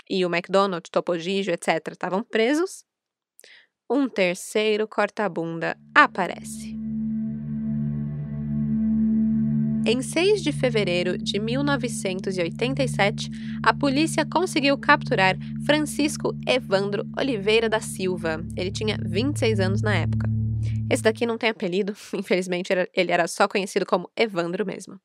e 0.09 0.24
o 0.24 0.35
McDonald, 0.35 0.90
Topogígio, 0.90 1.53
etc., 1.53 1.88
estavam 1.92 2.22
presos, 2.22 2.87
um 3.88 4.09
terceiro 4.09 4.88
corta-bunda 4.88 5.76
aparece. 5.94 6.89
Em 9.86 10.02
6 10.02 10.42
de 10.42 10.52
fevereiro 10.52 11.16
de 11.16 11.40
1987, 11.40 13.30
a 13.62 13.72
polícia 13.72 14.26
conseguiu 14.26 14.76
capturar 14.76 15.36
Francisco 15.64 16.36
Evandro 16.46 17.08
Oliveira 17.18 17.66
da 17.66 17.80
Silva. 17.80 18.44
Ele 18.54 18.70
tinha 18.70 18.98
26 19.02 19.58
anos 19.58 19.80
na 19.80 19.96
época. 19.96 20.28
Esse 20.90 21.02
daqui 21.02 21.24
não 21.24 21.38
tem 21.38 21.48
apelido, 21.48 21.94
infelizmente 22.12 22.70
ele 22.94 23.10
era 23.10 23.26
só 23.26 23.48
conhecido 23.48 23.86
como 23.86 24.10
Evandro 24.14 24.66
mesmo. 24.66 25.00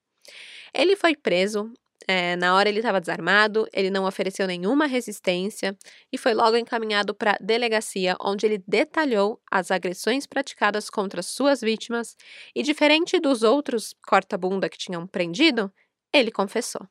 Ele 0.73 0.97
foi 0.97 1.15
preso 1.15 1.71
é, 2.07 2.35
na 2.35 2.55
hora 2.55 2.69
ele 2.69 2.79
estava 2.79 2.99
desarmado, 2.99 3.67
ele 3.73 3.89
não 3.89 4.05
ofereceu 4.05 4.45
nenhuma 4.47 4.85
resistência 4.85 5.75
e 6.11 6.17
foi 6.17 6.33
logo 6.33 6.55
encaminhado 6.55 7.15
para 7.15 7.31
a 7.31 7.37
delegacia, 7.41 8.15
onde 8.21 8.45
ele 8.45 8.63
detalhou 8.67 9.41
as 9.51 9.71
agressões 9.71 10.27
praticadas 10.27 10.89
contra 10.89 11.23
suas 11.23 11.61
vítimas 11.61 12.15
e, 12.55 12.61
diferente 12.61 13.19
dos 13.19 13.43
outros 13.43 13.95
corta-bunda 14.07 14.69
que 14.69 14.77
tinham 14.77 15.07
prendido, 15.07 15.71
ele 16.13 16.31
confessou. 16.31 16.87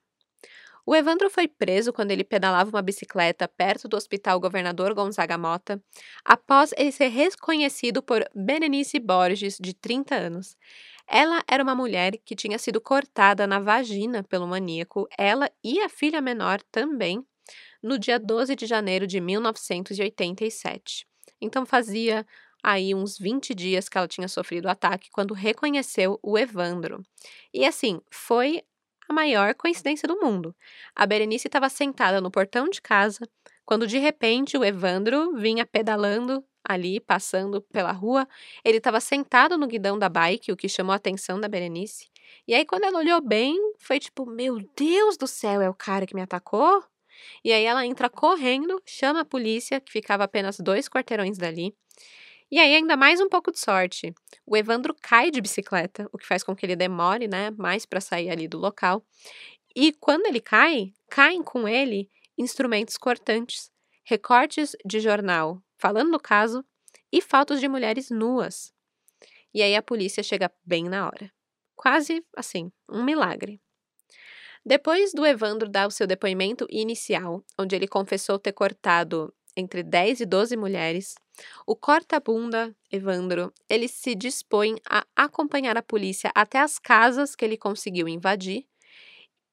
O 0.86 0.94
Evandro 0.94 1.30
foi 1.30 1.48
preso 1.48 1.94
quando 1.94 2.10
ele 2.10 2.22
pedalava 2.22 2.68
uma 2.68 2.82
bicicleta 2.82 3.48
perto 3.48 3.88
do 3.88 3.96
Hospital 3.96 4.38
Governador 4.38 4.92
Gonzaga 4.92 5.38
Mota, 5.38 5.82
após 6.22 6.72
ele 6.76 6.92
ser 6.92 7.08
reconhecido 7.08 8.02
por 8.02 8.22
Berenice 8.34 8.98
Borges, 9.00 9.56
de 9.58 9.72
30 9.72 10.14
anos. 10.14 10.56
Ela 11.06 11.42
era 11.46 11.62
uma 11.62 11.74
mulher 11.74 12.16
que 12.24 12.34
tinha 12.34 12.58
sido 12.58 12.80
cortada 12.80 13.46
na 13.46 13.58
vagina 13.60 14.22
pelo 14.24 14.46
maníaco, 14.46 15.06
ela 15.18 15.50
e 15.62 15.80
a 15.80 15.88
filha 15.88 16.20
menor 16.20 16.60
também, 16.72 17.24
no 17.82 17.98
dia 17.98 18.18
12 18.18 18.56
de 18.56 18.66
janeiro 18.66 19.06
de 19.06 19.20
1987. 19.20 21.06
Então 21.40 21.66
fazia 21.66 22.26
aí 22.62 22.94
uns 22.94 23.18
20 23.18 23.54
dias 23.54 23.88
que 23.88 23.98
ela 23.98 24.08
tinha 24.08 24.28
sofrido 24.28 24.66
o 24.66 24.70
ataque 24.70 25.10
quando 25.12 25.34
reconheceu 25.34 26.18
o 26.22 26.38
Evandro. 26.38 27.02
E 27.52 27.66
assim, 27.66 28.00
foi 28.10 28.62
a 29.08 29.12
maior 29.12 29.54
coincidência 29.54 30.08
do 30.08 30.18
mundo. 30.18 30.56
A 30.96 31.06
Berenice 31.06 31.48
estava 31.48 31.68
sentada 31.68 32.20
no 32.20 32.30
portão 32.30 32.68
de 32.68 32.80
casa 32.80 33.28
quando 33.64 33.86
de 33.86 33.98
repente 33.98 34.56
o 34.56 34.64
Evandro 34.64 35.34
vinha 35.36 35.64
pedalando 35.66 36.44
ali, 36.64 36.98
passando 36.98 37.60
pela 37.60 37.92
rua. 37.92 38.26
Ele 38.64 38.78
estava 38.78 39.00
sentado 39.00 39.58
no 39.58 39.66
guidão 39.66 39.98
da 39.98 40.08
bike, 40.08 40.52
o 40.52 40.56
que 40.56 40.68
chamou 40.68 40.92
a 40.92 40.96
atenção 40.96 41.38
da 41.38 41.48
Berenice. 41.48 42.08
E 42.48 42.54
aí, 42.54 42.64
quando 42.64 42.84
ela 42.84 42.98
olhou 42.98 43.20
bem, 43.20 43.56
foi 43.78 44.00
tipo: 44.00 44.26
Meu 44.26 44.58
Deus 44.76 45.16
do 45.16 45.26
céu, 45.26 45.60
é 45.60 45.68
o 45.68 45.74
cara 45.74 46.06
que 46.06 46.14
me 46.14 46.22
atacou? 46.22 46.82
E 47.44 47.52
aí 47.52 47.64
ela 47.64 47.86
entra 47.86 48.10
correndo, 48.10 48.82
chama 48.84 49.20
a 49.20 49.24
polícia, 49.24 49.80
que 49.80 49.92
ficava 49.92 50.24
apenas 50.24 50.58
dois 50.58 50.88
quarteirões 50.88 51.38
dali. 51.38 51.74
E 52.50 52.58
aí, 52.58 52.74
ainda 52.74 52.96
mais 52.96 53.20
um 53.20 53.28
pouco 53.28 53.50
de 53.50 53.58
sorte. 53.58 54.14
O 54.46 54.56
Evandro 54.56 54.94
cai 55.00 55.30
de 55.30 55.40
bicicleta, 55.40 56.08
o 56.12 56.18
que 56.18 56.26
faz 56.26 56.42
com 56.42 56.54
que 56.54 56.66
ele 56.66 56.76
demore, 56.76 57.26
né, 57.26 57.50
mais 57.52 57.86
para 57.86 58.00
sair 58.00 58.30
ali 58.30 58.46
do 58.46 58.58
local. 58.58 59.04
E 59.74 59.92
quando 59.92 60.26
ele 60.26 60.40
cai, 60.40 60.92
caem 61.08 61.42
com 61.42 61.66
ele 61.66 62.08
instrumentos 62.36 62.96
cortantes, 62.96 63.70
recortes 64.04 64.76
de 64.84 65.00
jornal 65.00 65.62
falando 65.76 66.12
do 66.12 66.20
caso 66.20 66.64
e 67.12 67.20
fotos 67.20 67.60
de 67.60 67.68
mulheres 67.68 68.10
nuas. 68.10 68.72
E 69.52 69.62
aí 69.62 69.76
a 69.76 69.82
polícia 69.82 70.22
chega 70.22 70.50
bem 70.64 70.88
na 70.88 71.06
hora. 71.06 71.30
Quase 71.76 72.24
assim, 72.36 72.72
um 72.88 73.04
milagre. 73.04 73.60
Depois 74.64 75.12
do 75.12 75.26
Evandro 75.26 75.68
dar 75.68 75.86
o 75.86 75.90
seu 75.90 76.06
depoimento 76.06 76.66
inicial, 76.70 77.44
onde 77.58 77.76
ele 77.76 77.86
confessou 77.86 78.38
ter 78.38 78.52
cortado 78.52 79.32
entre 79.56 79.82
10 79.82 80.20
e 80.20 80.26
12 80.26 80.56
mulheres, 80.56 81.14
o 81.66 81.76
corta-bunda 81.76 82.74
Evandro, 82.90 83.52
ele 83.68 83.88
se 83.88 84.14
dispõe 84.14 84.76
a 84.88 85.04
acompanhar 85.14 85.76
a 85.76 85.82
polícia 85.82 86.32
até 86.34 86.58
as 86.58 86.78
casas 86.78 87.36
que 87.36 87.44
ele 87.44 87.56
conseguiu 87.56 88.08
invadir. 88.08 88.66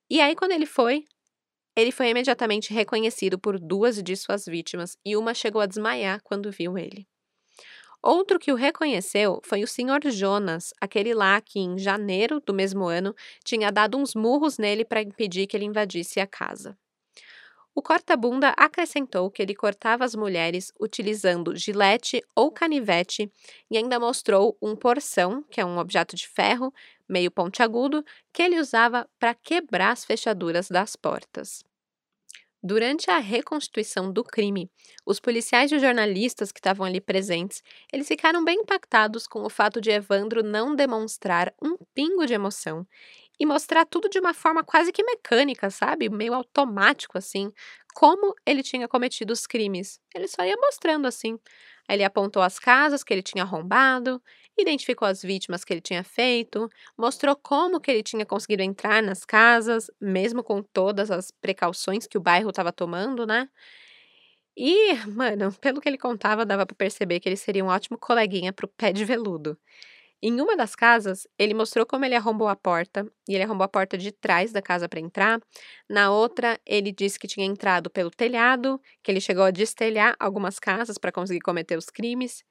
E 0.10 0.22
aí 0.22 0.36
quando 0.36 0.54
ele 0.54 0.66
foi, 0.66 1.06
ele 1.76 1.92
foi 1.92 2.10
imediatamente 2.10 2.74
reconhecido 2.74 3.40
por 3.40 3.60
duas 3.60 4.02
de 4.02 4.16
suas 4.16 4.46
vítimas 4.46 4.98
e 5.06 5.16
uma 5.18 5.34
chegou 5.34 5.62
a 5.62 5.66
desmaiar 5.66 6.22
quando 6.24 6.52
viu 6.52 6.78
ele. 6.78 7.08
Outro 8.04 8.40
que 8.40 8.52
o 8.52 8.56
reconheceu 8.56 9.40
foi 9.44 9.64
o 9.64 9.68
Sr. 9.68 10.10
Jonas, 10.12 10.74
aquele 10.82 11.14
lá 11.14 11.40
que, 11.42 11.60
em 11.60 11.78
janeiro 11.78 12.42
do 12.42 12.54
mesmo 12.54 12.86
ano, 12.86 13.16
tinha 13.44 13.72
dado 13.72 13.98
uns 13.98 14.16
murros 14.16 14.58
nele 14.58 14.84
para 14.84 15.02
impedir 15.02 15.48
que 15.48 15.56
ele 15.56 15.66
invadisse 15.66 16.20
a 16.20 16.28
casa. 16.28 16.78
O 17.74 17.82
corta-bunda 17.82 18.54
acrescentou 18.58 19.32
que 19.32 19.42
ele 19.42 19.56
cortava 19.56 20.04
as 20.04 20.14
mulheres 20.14 20.74
utilizando 20.80 21.56
gilete 21.56 22.22
ou 22.36 22.52
canivete 22.52 23.32
e 23.70 23.78
ainda 23.78 24.00
mostrou 24.00 24.58
um 24.62 24.76
porção, 24.76 25.42
que 25.50 25.62
é 25.62 25.66
um 25.66 25.78
objeto 25.78 26.16
de 26.16 26.28
ferro 26.28 26.74
meio 27.08 27.32
pontiagudo, 27.32 28.04
que 28.34 28.42
ele 28.42 28.60
usava 28.60 29.08
para 29.20 29.34
quebrar 29.34 29.92
as 29.92 30.04
fechaduras 30.06 30.68
das 30.70 30.96
portas. 30.96 31.64
Durante 32.64 33.10
a 33.10 33.18
reconstituição 33.18 34.12
do 34.14 34.24
crime, 34.24 34.70
os 35.06 35.20
policiais 35.20 35.72
e 35.72 35.76
os 35.76 35.82
jornalistas 35.82 36.52
que 36.52 36.60
estavam 36.60 36.86
ali 36.86 37.02
presentes, 37.02 37.64
eles 37.92 38.08
ficaram 38.08 38.44
bem 38.46 38.60
impactados 38.60 39.26
com 39.26 39.44
o 39.44 39.50
fato 39.50 39.82
de 39.82 39.90
Evandro 39.90 40.44
não 40.44 40.76
demonstrar 40.76 41.52
um 41.62 41.76
pingo 41.96 42.26
de 42.28 42.34
emoção 42.34 42.86
e 43.42 43.46
mostrar 43.48 43.86
tudo 43.88 44.08
de 44.08 44.20
uma 44.20 44.36
forma 44.36 44.64
quase 44.64 44.92
que 44.92 45.04
mecânica, 45.04 45.72
sabe? 45.72 46.10
Meio 46.10 46.36
automático 46.36 47.18
assim, 47.18 47.52
como 47.96 48.36
ele 48.46 48.62
tinha 48.62 48.88
cometido 48.88 49.34
os 49.34 49.48
crimes. 49.48 50.00
Ele 50.14 50.28
só 50.28 50.44
ia 50.46 50.56
mostrando 50.58 51.08
assim. 51.08 51.40
Ele 51.90 52.04
apontou 52.04 52.44
as 52.44 52.60
casas 52.60 53.04
que 53.04 53.12
ele 53.12 53.24
tinha 53.24 53.44
arrombado, 53.44 54.22
identificou 54.58 55.08
as 55.08 55.24
vítimas 55.24 55.64
que 55.66 55.74
ele 55.74 55.82
tinha 55.82 56.04
feito, 56.04 56.70
mostrou 56.96 57.36
como 57.36 57.82
que 57.82 57.90
ele 57.90 58.04
tinha 58.04 58.26
conseguido 58.28 58.62
entrar 58.62 59.02
nas 59.02 59.26
casas, 59.26 59.90
mesmo 60.00 60.44
com 60.44 60.62
todas 60.62 61.10
as 61.10 61.32
precauções 61.32 62.06
que 62.06 62.20
o 62.20 62.22
bairro 62.22 62.52
estava 62.52 62.72
tomando, 62.72 63.26
né? 63.26 63.50
E, 64.56 64.94
mano, 65.08 65.52
pelo 65.62 65.82
que 65.82 65.90
ele 65.90 65.98
contava, 65.98 66.46
dava 66.46 66.66
para 66.66 66.76
perceber 66.76 67.20
que 67.20 67.30
ele 67.30 67.38
seria 67.38 67.64
um 67.64 67.68
ótimo 67.68 67.98
coleguinha 67.98 68.54
pro 68.54 68.68
pé 68.68 68.92
de 68.92 69.06
veludo. 69.06 69.58
Em 70.24 70.40
uma 70.40 70.56
das 70.56 70.76
casas, 70.76 71.28
ele 71.38 71.54
mostrou 71.54 71.86
como 71.86 72.06
ele 72.06 72.16
arrombou 72.16 72.48
a 72.48 72.56
porta, 72.56 73.06
e 73.28 73.34
ele 73.34 73.44
arrombou 73.44 73.66
a 73.66 73.68
porta 73.68 73.98
de 73.98 74.12
trás 74.12 74.52
da 74.52 74.62
casa 74.62 74.88
para 74.88 75.00
entrar. 75.00 75.42
Na 75.90 76.12
outra, 76.12 76.60
ele 76.66 76.92
disse 76.92 77.18
que 77.18 77.28
tinha 77.28 77.46
entrado 77.46 77.90
pelo 77.90 78.12
telhado, 78.12 78.80
que 79.04 79.12
ele 79.12 79.20
chegou 79.20 79.44
a 79.44 79.52
destelhar 79.52 80.16
algumas 80.20 80.60
casas 80.60 80.98
para 80.98 81.12
conseguir 81.12 81.42
cometer 81.42 81.76
os 81.78 81.88
crimes. 81.90 82.44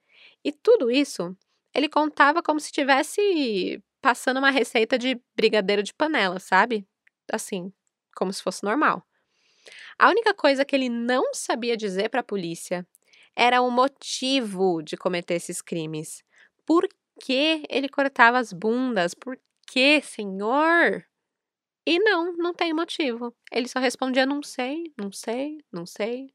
E 0.44 0.50
tudo 0.52 0.90
isso, 0.90 1.36
ele 1.72 1.88
contava 1.88 2.42
como 2.42 2.58
se 2.58 2.66
estivesse 2.66 3.80
passando 4.02 4.38
uma 4.38 4.50
receita 4.50 4.98
de 4.98 5.20
brigadeiro 5.36 5.82
de 5.82 5.94
panela, 5.94 6.40
sabe? 6.40 6.84
Assim, 7.32 7.72
como 8.16 8.32
se 8.32 8.42
fosse 8.42 8.64
normal. 8.64 9.04
A 9.98 10.08
única 10.08 10.34
coisa 10.34 10.64
que 10.64 10.74
ele 10.74 10.88
não 10.88 11.34
sabia 11.34 11.76
dizer 11.76 12.08
para 12.08 12.20
a 12.20 12.24
polícia 12.24 12.86
era 13.36 13.62
o 13.62 13.70
motivo 13.70 14.82
de 14.82 14.96
cometer 14.96 15.34
esses 15.34 15.62
crimes. 15.62 16.22
Por 16.66 16.88
que 17.20 17.64
ele 17.68 17.88
cortava 17.88 18.38
as 18.38 18.52
bundas? 18.52 19.14
Por 19.14 19.38
que, 19.68 20.00
senhor? 20.02 21.04
E 21.86 21.98
não, 21.98 22.32
não 22.36 22.54
tem 22.54 22.72
motivo. 22.72 23.34
Ele 23.52 23.68
só 23.68 23.78
respondia: 23.80 24.26
não 24.26 24.42
sei, 24.42 24.92
não 24.98 25.12
sei, 25.12 25.58
não 25.72 25.86
sei. 25.86 26.34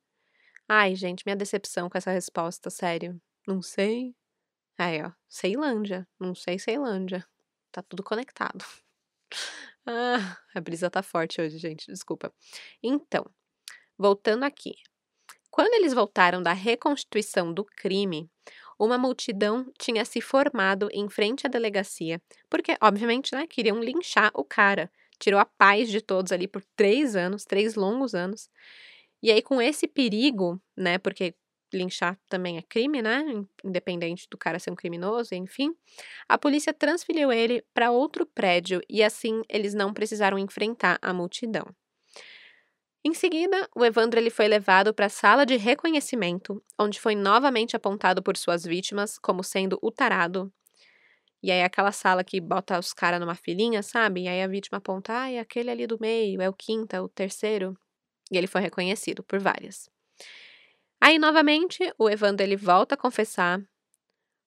Ai, 0.68 0.96
gente, 0.96 1.24
minha 1.26 1.36
decepção 1.36 1.90
com 1.90 1.98
essa 1.98 2.12
resposta, 2.12 2.70
sério. 2.70 3.22
Não 3.48 3.62
sei. 3.62 4.16
Aí, 4.78 5.02
ó, 5.04 5.12
Ceilândia. 5.30 6.08
Não 6.20 6.36
sei 6.36 6.60
Ceilândia. 6.60 7.26
Tá 7.72 7.82
tudo 7.82 8.04
conectado. 8.04 8.66
Ah, 9.88 10.40
a 10.56 10.60
brisa 10.60 10.90
tá 10.90 11.04
forte 11.04 11.40
hoje, 11.40 11.60
gente, 11.60 11.86
desculpa. 11.86 12.34
Então, 12.82 13.24
voltando 13.96 14.44
aqui. 14.44 14.74
Quando 15.52 15.76
eles 15.76 15.94
voltaram 15.94 16.42
da 16.42 16.54
reconstituição 16.54 17.54
do 17.54 17.64
crime, 17.64 18.28
uma 18.80 18.98
multidão 18.98 19.66
tinha 19.80 20.06
se 20.06 20.22
formado 20.22 20.90
em 20.92 21.10
frente 21.10 21.48
à 21.48 21.50
delegacia, 21.50 22.22
porque, 22.50 22.76
obviamente, 22.82 23.34
né, 23.34 23.48
queriam 23.48 23.80
linchar 23.80 24.32
o 24.36 24.44
cara. 24.44 24.92
Tirou 25.20 25.40
a 25.40 25.46
paz 25.46 25.90
de 25.90 26.02
todos 26.02 26.32
ali 26.32 26.48
por 26.48 26.64
três 26.76 27.16
anos, 27.16 27.46
três 27.46 27.76
longos 27.76 28.14
anos. 28.14 28.50
E 29.24 29.32
aí, 29.32 29.42
com 29.42 29.62
esse 29.62 29.88
perigo, 29.88 30.62
né, 30.78 30.98
porque 30.98 31.36
linchar 31.74 32.18
também 32.30 32.58
é 32.58 32.62
crime, 32.62 33.02
né, 33.02 33.24
independente 33.64 34.28
do 34.30 34.38
cara 34.38 34.60
ser 34.60 34.72
um 34.72 34.76
criminoso, 34.76 35.36
enfim, 35.36 35.72
a 36.30 36.38
polícia 36.38 36.74
transferiu 36.74 37.32
ele 37.34 37.64
para 37.74 37.92
outro 37.92 38.26
prédio 38.26 38.82
e 38.90 39.04
assim 39.04 39.42
eles 39.50 39.74
não 39.74 39.94
precisaram 39.94 40.40
enfrentar 40.40 40.98
a 41.02 41.14
multidão. 41.14 41.66
Em 43.08 43.14
seguida, 43.14 43.70
o 43.76 43.86
Evandro 43.86 44.20
ele 44.20 44.32
foi 44.32 44.48
levado 44.48 44.92
para 44.92 45.06
a 45.06 45.10
sala 45.10 45.46
de 45.46 45.56
reconhecimento, 45.58 46.60
onde 46.80 47.00
foi 47.00 47.14
novamente 47.14 47.76
apontado 47.76 48.24
por 48.24 48.36
suas 48.36 48.64
vítimas 48.64 49.20
como 49.20 49.44
sendo 49.44 49.78
o 49.80 49.92
tarado. 49.92 50.52
E 51.44 51.52
aí 51.52 51.62
aquela 51.62 51.92
sala 51.92 52.24
que 52.24 52.42
bota 52.42 52.80
os 52.80 52.94
caras 52.94 53.20
numa 53.20 53.36
filinha, 53.36 53.84
sabe? 53.84 54.24
E 54.24 54.28
aí 54.28 54.42
a 54.42 54.48
vítima 54.48 54.80
aponta, 54.80 55.22
ah, 55.22 55.32
é 55.32 55.38
aquele 55.38 55.70
ali 55.70 55.86
do 55.86 56.00
meio, 56.02 56.42
é 56.42 56.50
o 56.50 56.54
quinto, 56.54 56.96
é 56.96 57.00
o 57.00 57.08
terceiro. 57.08 57.78
E 58.32 58.38
ele 58.40 58.48
foi 58.48 58.62
reconhecido 58.62 59.22
por 59.22 59.38
várias. 59.38 59.88
Aí, 61.00 61.20
novamente, 61.20 61.94
o 62.00 62.10
Evandro 62.10 62.44
ele 62.44 62.56
volta 62.56 62.96
a 62.96 62.98
confessar 62.98 63.62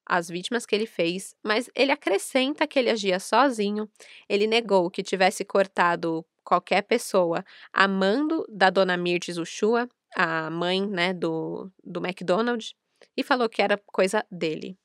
as 0.08 0.28
vítimas 0.28 0.64
que 0.64 0.74
ele 0.74 0.86
fez, 0.86 1.34
mas 1.44 1.68
ele 1.74 1.92
acrescenta 1.92 2.66
que 2.66 2.78
ele 2.78 2.88
agia 2.88 3.20
sozinho. 3.20 3.88
Ele 4.28 4.46
negou 4.46 4.90
que 4.90 5.02
tivesse 5.02 5.44
cortado 5.44 6.24
qualquer 6.42 6.82
pessoa 6.82 7.44
amando 7.72 8.46
da 8.48 8.70
dona 8.70 8.96
Mirtes 8.96 9.36
Ushua, 9.36 9.86
a 10.16 10.48
mãe 10.48 10.86
né, 10.86 11.12
do, 11.12 11.70
do 11.84 12.00
McDonald, 12.04 12.74
e 13.14 13.22
falou 13.22 13.48
que 13.48 13.60
era 13.60 13.78
coisa 13.86 14.24
dele. 14.30 14.78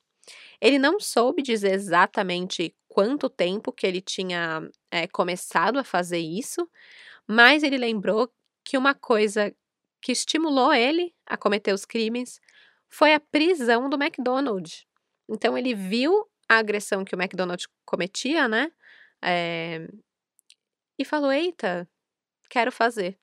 Ele 0.60 0.78
não 0.78 1.00
soube 1.00 1.42
dizer 1.42 1.74
exatamente 1.74 2.76
quanto 2.88 3.30
tempo 3.30 3.72
que 3.72 3.88
ele 3.88 4.02
tinha 4.02 4.70
é, 4.92 5.08
começado 5.08 5.80
a 5.80 5.84
fazer 5.84 6.20
isso, 6.20 6.70
mas 7.28 7.64
ele 7.64 7.78
lembrou 7.78 8.30
que 8.64 8.78
uma 8.78 8.94
coisa 8.94 9.54
que 10.02 10.12
estimulou 10.12 10.74
ele 10.74 11.14
a 11.26 11.38
cometer 11.38 11.74
os 11.74 11.86
crimes 11.86 12.42
foi 12.90 13.14
a 13.14 13.20
prisão 13.20 13.90
do 13.90 13.96
McDonald. 14.02 14.86
Então 15.30 15.58
ele 15.58 15.74
viu 15.74 16.28
a 16.50 16.58
agressão 16.58 17.06
que 17.06 17.16
o 17.16 17.22
McDonald 17.22 17.66
cometia, 17.86 18.48
né? 18.48 18.72
É, 19.24 19.88
e 20.98 21.06
falou: 21.06 21.32
Eita, 21.32 21.88
quero 22.50 22.72
fazer. 22.72 23.18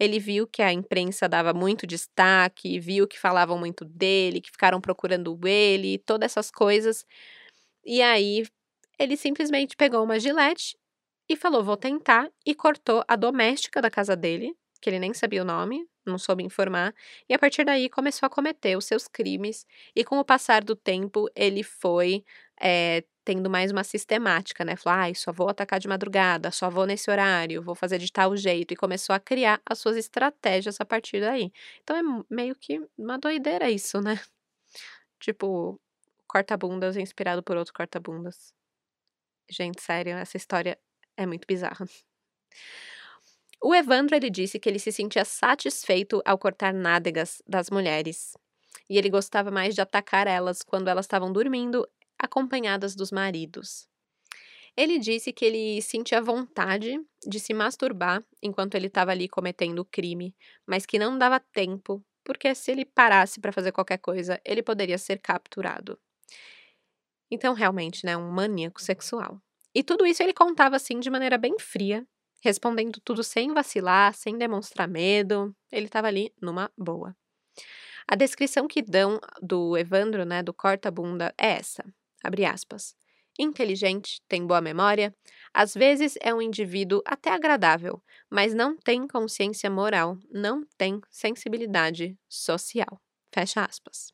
Ele 0.00 0.18
viu 0.20 0.46
que 0.46 0.62
a 0.62 0.72
imprensa 0.72 1.28
dava 1.28 1.54
muito 1.54 1.86
destaque, 1.86 2.80
viu 2.80 3.08
que 3.08 3.18
falavam 3.20 3.58
muito 3.58 3.84
dele, 3.84 4.40
que 4.40 4.50
ficaram 4.50 4.80
procurando 4.80 5.38
ele, 5.46 5.98
todas 6.00 6.32
essas 6.32 6.50
coisas. 6.50 7.06
E 7.84 8.02
aí 8.02 8.46
ele 8.98 9.16
simplesmente 9.16 9.76
pegou 9.76 10.04
uma 10.04 10.20
gilete 10.20 10.78
e 11.28 11.36
falou: 11.36 11.64
Vou 11.64 11.76
tentar, 11.76 12.30
e 12.46 12.54
cortou 12.54 13.04
a 13.08 13.16
doméstica 13.16 13.82
da 13.82 13.90
casa 13.90 14.16
dele, 14.16 14.56
que 14.80 14.88
ele 14.90 14.98
nem 14.98 15.12
sabia 15.14 15.42
o 15.42 15.44
nome, 15.44 15.86
não 16.06 16.18
soube 16.18 16.42
informar, 16.42 16.94
e 17.28 17.34
a 17.34 17.38
partir 17.38 17.64
daí 17.64 17.88
começou 17.88 18.26
a 18.26 18.30
cometer 18.30 18.76
os 18.76 18.84
seus 18.86 19.06
crimes, 19.08 19.66
e 19.94 20.04
com 20.04 20.18
o 20.18 20.24
passar 20.24 20.64
do 20.64 20.74
tempo 20.76 21.28
ele 21.34 21.62
foi 21.62 22.24
é, 22.60 23.04
tendo 23.24 23.48
mais 23.50 23.70
uma 23.70 23.84
sistemática, 23.84 24.64
né? 24.64 24.76
Falou, 24.76 25.00
ah, 25.04 25.14
só 25.14 25.32
vou 25.32 25.48
atacar 25.48 25.78
de 25.80 25.88
madrugada, 25.88 26.50
só 26.50 26.70
vou 26.70 26.86
nesse 26.86 27.10
horário, 27.10 27.62
vou 27.62 27.74
fazer 27.74 27.98
de 27.98 28.10
tal 28.12 28.36
jeito, 28.36 28.72
e 28.72 28.76
começou 28.76 29.14
a 29.14 29.20
criar 29.20 29.60
as 29.64 29.78
suas 29.78 29.96
estratégias 29.96 30.80
a 30.80 30.84
partir 30.84 31.20
daí. 31.20 31.52
Então 31.82 31.96
é 31.96 32.02
meio 32.34 32.54
que 32.56 32.80
uma 32.98 33.18
doideira 33.18 33.70
isso, 33.70 34.00
né? 34.00 34.14
Tipo, 35.20 35.80
corta-bundas 36.26 36.96
inspirado 36.96 37.42
por 37.42 37.56
outro 37.56 37.74
corta-bundas. 37.74 38.54
Gente, 39.50 39.82
sério, 39.82 40.14
essa 40.16 40.36
história 40.36 40.78
é 41.16 41.26
muito 41.26 41.46
bizarra. 41.46 41.86
O 43.62 43.74
Evandro 43.74 44.16
ele 44.16 44.30
disse 44.30 44.58
que 44.58 44.68
ele 44.68 44.78
se 44.78 44.90
sentia 44.90 45.24
satisfeito 45.24 46.22
ao 46.24 46.38
cortar 46.38 46.72
nádegas 46.72 47.42
das 47.46 47.68
mulheres. 47.68 48.34
E 48.88 48.96
ele 48.96 49.10
gostava 49.10 49.50
mais 49.50 49.74
de 49.74 49.82
atacar 49.82 50.26
elas 50.26 50.62
quando 50.62 50.88
elas 50.88 51.04
estavam 51.04 51.30
dormindo, 51.30 51.86
acompanhadas 52.18 52.94
dos 52.94 53.12
maridos. 53.12 53.86
Ele 54.76 54.98
disse 54.98 55.32
que 55.32 55.44
ele 55.44 55.82
sentia 55.82 56.22
vontade 56.22 56.98
de 57.26 57.38
se 57.38 57.52
masturbar 57.52 58.24
enquanto 58.42 58.76
ele 58.76 58.86
estava 58.86 59.10
ali 59.10 59.28
cometendo 59.28 59.80
o 59.80 59.84
crime, 59.84 60.34
mas 60.66 60.86
que 60.86 60.98
não 60.98 61.18
dava 61.18 61.38
tempo, 61.38 62.02
porque 62.24 62.54
se 62.54 62.70
ele 62.70 62.84
parasse 62.84 63.40
para 63.40 63.52
fazer 63.52 63.72
qualquer 63.72 63.98
coisa, 63.98 64.40
ele 64.44 64.62
poderia 64.62 64.96
ser 64.96 65.18
capturado. 65.18 65.98
Então, 67.30 67.52
realmente, 67.52 68.06
né, 68.06 68.16
um 68.16 68.30
maníaco 68.30 68.80
sexual. 68.80 69.40
E 69.74 69.82
tudo 69.82 70.06
isso 70.06 70.22
ele 70.22 70.32
contava 70.32 70.76
assim 70.76 70.98
de 70.98 71.10
maneira 71.10 71.38
bem 71.38 71.58
fria, 71.58 72.06
respondendo 72.40 73.00
tudo 73.00 73.22
sem 73.22 73.52
vacilar, 73.52 74.14
sem 74.14 74.36
demonstrar 74.36 74.88
medo. 74.88 75.54
Ele 75.70 75.86
estava 75.86 76.08
ali 76.08 76.32
numa 76.40 76.70
boa. 76.76 77.16
A 78.08 78.16
descrição 78.16 78.66
que 78.66 78.82
dão 78.82 79.20
do 79.40 79.76
Evandro, 79.76 80.24
né, 80.24 80.42
do 80.42 80.52
corta-bunda, 80.52 81.34
é 81.38 81.52
essa: 81.52 81.84
abre 82.24 82.44
aspas. 82.44 82.94
Inteligente, 83.38 84.20
tem 84.28 84.46
boa 84.46 84.60
memória, 84.60 85.14
às 85.54 85.72
vezes 85.72 86.14
é 86.20 86.34
um 86.34 86.42
indivíduo 86.42 87.00
até 87.06 87.30
agradável, 87.30 88.02
mas 88.28 88.52
não 88.52 88.76
tem 88.76 89.06
consciência 89.06 89.70
moral, 89.70 90.18
não 90.30 90.64
tem 90.76 91.00
sensibilidade 91.08 92.18
social. 92.28 93.00
Fecha 93.32 93.64
aspas. 93.64 94.12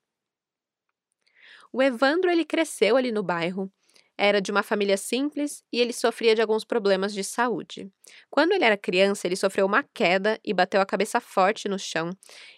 O 1.73 1.83
Evandro 1.83 2.31
ele 2.31 2.45
cresceu 2.45 2.97
ali 2.97 3.11
no 3.11 3.23
bairro, 3.23 3.73
era 4.19 4.41
de 4.41 4.51
uma 4.51 4.63
família 4.63 4.97
simples 4.97 5.63
e 5.73 5.81
ele 5.81 5.93
sofria 5.93 6.35
de 6.35 6.41
alguns 6.41 6.65
problemas 6.65 7.13
de 7.13 7.23
saúde. 7.23 7.91
Quando 8.31 8.53
ele 8.53 8.65
era 8.65 8.77
criança, 8.77 9.27
ele 9.27 9.37
sofreu 9.37 9.67
uma 9.67 9.83
queda 9.83 10.39
e 10.45 10.55
bateu 10.55 10.81
a 10.81 10.87
cabeça 10.87 11.21
forte 11.21 11.69
no 11.69 11.79
chão. 11.79 12.11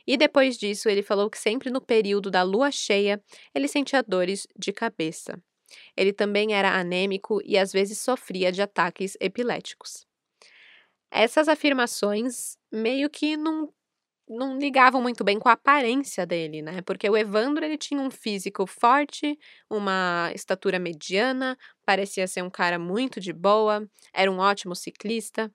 E 0.07 0.17
depois 0.17 0.57
disso, 0.57 0.89
ele 0.89 1.03
falou 1.03 1.29
que 1.29 1.39
sempre 1.39 1.71
no 1.71 1.81
período 1.81 2.31
da 2.31 2.43
lua 2.43 2.71
cheia, 2.71 3.21
ele 3.55 3.67
sentia 3.69 4.03
dores 4.03 4.47
de 4.57 4.73
cabeça. 4.73 5.41
Ele 5.97 6.13
também 6.13 6.55
era 6.55 6.79
anêmico 6.79 7.41
e 7.45 7.59
às 7.59 7.73
vezes 7.73 7.99
sofria 7.99 8.51
de 8.53 8.63
ataques 8.63 9.17
epiléticos. 9.21 10.07
Essas 11.11 11.49
afirmações 11.49 12.57
meio 12.71 13.09
que 13.09 13.37
não 13.37 13.73
não 14.29 14.59
ligavam 14.59 15.01
muito 15.03 15.25
bem 15.25 15.39
com 15.39 15.49
a 15.49 15.53
aparência 15.53 16.27
dele, 16.27 16.63
né? 16.63 16.83
Porque 16.83 17.09
o 17.09 17.17
Evandro 17.17 17.65
ele 17.65 17.79
tinha 17.79 18.01
um 18.01 18.11
físico 18.11 18.67
forte, 18.67 19.39
uma 19.71 20.31
estatura 20.35 20.79
mediana, 20.79 21.57
parecia 21.85 22.27
ser 22.27 22.43
um 22.43 22.51
cara 22.51 22.79
muito 22.79 23.21
de 23.21 23.33
boa, 23.33 23.89
era 24.13 24.31
um 24.31 24.39
ótimo 24.39 24.75
ciclista. 24.77 25.51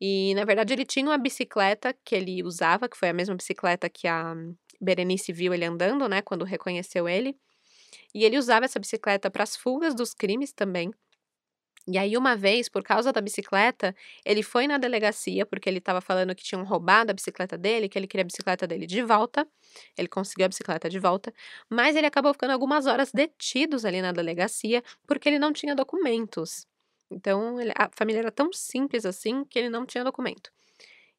E 0.00 0.34
na 0.34 0.44
verdade 0.44 0.72
ele 0.74 0.84
tinha 0.84 1.06
uma 1.06 1.18
bicicleta 1.18 1.94
que 2.04 2.14
ele 2.14 2.42
usava, 2.44 2.88
que 2.88 2.96
foi 2.98 3.08
a 3.10 3.14
mesma 3.14 3.34
bicicleta 3.36 3.88
que 3.90 4.08
a 4.08 4.34
Berenice 4.80 5.32
viu 5.32 5.54
ele 5.54 5.64
andando, 5.64 6.08
né, 6.08 6.22
quando 6.22 6.44
reconheceu 6.44 7.08
ele. 7.08 7.36
E 8.14 8.24
ele 8.24 8.38
usava 8.38 8.64
essa 8.64 8.78
bicicleta 8.80 9.30
para 9.30 9.44
as 9.44 9.56
fugas 9.56 9.94
dos 9.94 10.14
crimes 10.14 10.52
também. 10.52 10.90
E 11.88 11.98
aí, 11.98 12.16
uma 12.16 12.34
vez, 12.36 12.68
por 12.68 12.82
causa 12.82 13.12
da 13.12 13.20
bicicleta, 13.20 13.94
ele 14.24 14.42
foi 14.42 14.66
na 14.66 14.76
delegacia, 14.76 15.46
porque 15.46 15.68
ele 15.68 15.78
estava 15.78 16.00
falando 16.00 16.34
que 16.34 16.42
tinham 16.42 16.64
roubado 16.64 17.12
a 17.12 17.14
bicicleta 17.14 17.56
dele, 17.56 17.88
que 17.88 17.96
ele 17.96 18.08
queria 18.08 18.22
a 18.22 18.24
bicicleta 18.26 18.66
dele 18.66 18.86
de 18.86 19.02
volta. 19.02 19.46
Ele 19.96 20.08
conseguiu 20.08 20.46
a 20.46 20.48
bicicleta 20.48 20.90
de 20.90 20.98
volta, 20.98 21.32
mas 21.70 21.94
ele 21.94 22.06
acabou 22.06 22.32
ficando 22.32 22.50
algumas 22.52 22.86
horas 22.86 23.12
detidos 23.12 23.84
ali 23.84 24.02
na 24.02 24.10
delegacia, 24.12 24.82
porque 25.06 25.28
ele 25.28 25.38
não 25.38 25.52
tinha 25.52 25.76
documentos. 25.76 26.66
Então, 27.08 27.60
ele, 27.60 27.72
a 27.76 27.88
família 27.94 28.18
era 28.20 28.32
tão 28.32 28.52
simples 28.52 29.06
assim 29.06 29.44
que 29.44 29.56
ele 29.58 29.68
não 29.70 29.86
tinha 29.86 30.02
documento. 30.02 30.50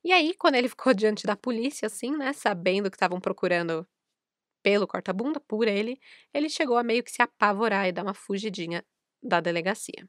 E 0.04 0.12
aí, 0.14 0.34
quando 0.36 0.56
ele 0.56 0.70
ficou 0.70 0.94
diante 0.96 1.26
da 1.28 1.36
polícia, 1.38 1.88
assim, 1.88 2.12
né, 2.18 2.34
sabendo 2.34 2.90
que 2.92 2.96
estavam 2.98 3.20
procurando 3.22 3.88
pelo 4.64 4.88
corta-bunda, 4.88 5.40
por 5.42 5.68
ele, 5.68 6.00
ele 6.34 6.50
chegou 6.50 6.78
a 6.78 6.84
meio 6.84 7.04
que 7.04 7.12
se 7.12 7.22
apavorar 7.22 7.88
e 7.88 7.92
dar 7.94 8.04
uma 8.04 8.14
fugidinha 8.16 8.86
da 9.24 9.40
delegacia. 9.42 10.08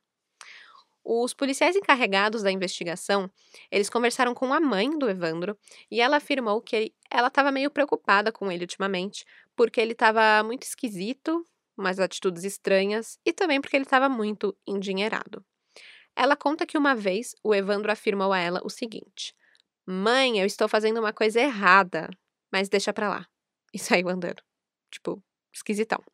Os 1.11 1.33
policiais 1.33 1.75
encarregados 1.75 2.43
da 2.43 2.53
investigação, 2.53 3.31
eles 3.71 3.89
conversaram 3.89 4.35
com 4.35 4.53
a 4.53 4.61
mãe 4.61 4.91
do 4.99 5.09
Evandro 5.09 5.59
e 5.91 6.03
ela 6.03 6.19
afirmou 6.19 6.61
que 6.61 6.93
ela 7.11 7.29
estava 7.29 7.51
meio 7.51 7.71
preocupada 7.71 8.31
com 8.31 8.53
ele 8.53 8.65
ultimamente, 8.65 9.25
porque 9.57 9.81
ele 9.81 9.93
estava 9.93 10.43
muito 10.45 10.65
esquisito, 10.65 11.43
umas 11.79 11.99
atitudes 11.99 12.45
estranhas 12.45 13.19
e 13.25 13.33
também 13.33 13.59
porque 13.59 13.75
ele 13.75 13.87
estava 13.87 14.07
muito 14.07 14.55
endinheirado. 14.67 15.43
Ela 16.15 16.37
conta 16.37 16.67
que 16.67 16.77
uma 16.77 16.95
vez 16.95 17.35
o 17.43 17.55
Evandro 17.55 17.91
afirmou 17.91 18.31
a 18.31 18.39
ela 18.39 18.61
o 18.63 18.69
seguinte: 18.69 19.35
Mãe, 19.87 20.39
eu 20.39 20.45
estou 20.45 20.69
fazendo 20.69 21.01
uma 21.01 21.15
coisa 21.15 21.41
errada, 21.41 22.11
mas 22.53 22.69
deixa 22.69 22.93
pra 22.93 23.09
lá. 23.09 23.27
E 23.73 23.79
saiu 23.79 24.11
andando. 24.11 24.43
Tipo, 24.91 25.23
esquisitão. 25.55 26.05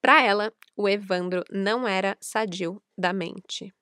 Para 0.00 0.22
ela, 0.22 0.52
o 0.76 0.88
Evandro 0.88 1.42
não 1.50 1.88
era 1.88 2.16
sadio 2.20 2.80
da 2.96 3.12
mente. 3.12 3.74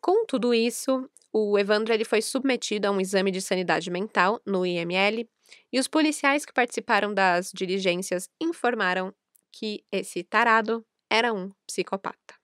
Com 0.00 0.24
tudo 0.26 0.54
isso, 0.54 1.08
o 1.32 1.58
Evandro 1.58 1.92
ele 1.92 2.04
foi 2.04 2.22
submetido 2.22 2.88
a 2.88 2.90
um 2.90 3.00
exame 3.00 3.30
de 3.30 3.40
sanidade 3.40 3.90
mental 3.90 4.40
no 4.46 4.64
IML 4.64 5.28
e 5.72 5.78
os 5.78 5.86
policiais 5.86 6.44
que 6.44 6.52
participaram 6.52 7.12
das 7.12 7.52
diligências 7.52 8.28
informaram 8.40 9.14
que 9.52 9.84
esse 9.92 10.22
tarado 10.22 10.84
era 11.10 11.32
um 11.32 11.50
psicopata. 11.66 12.34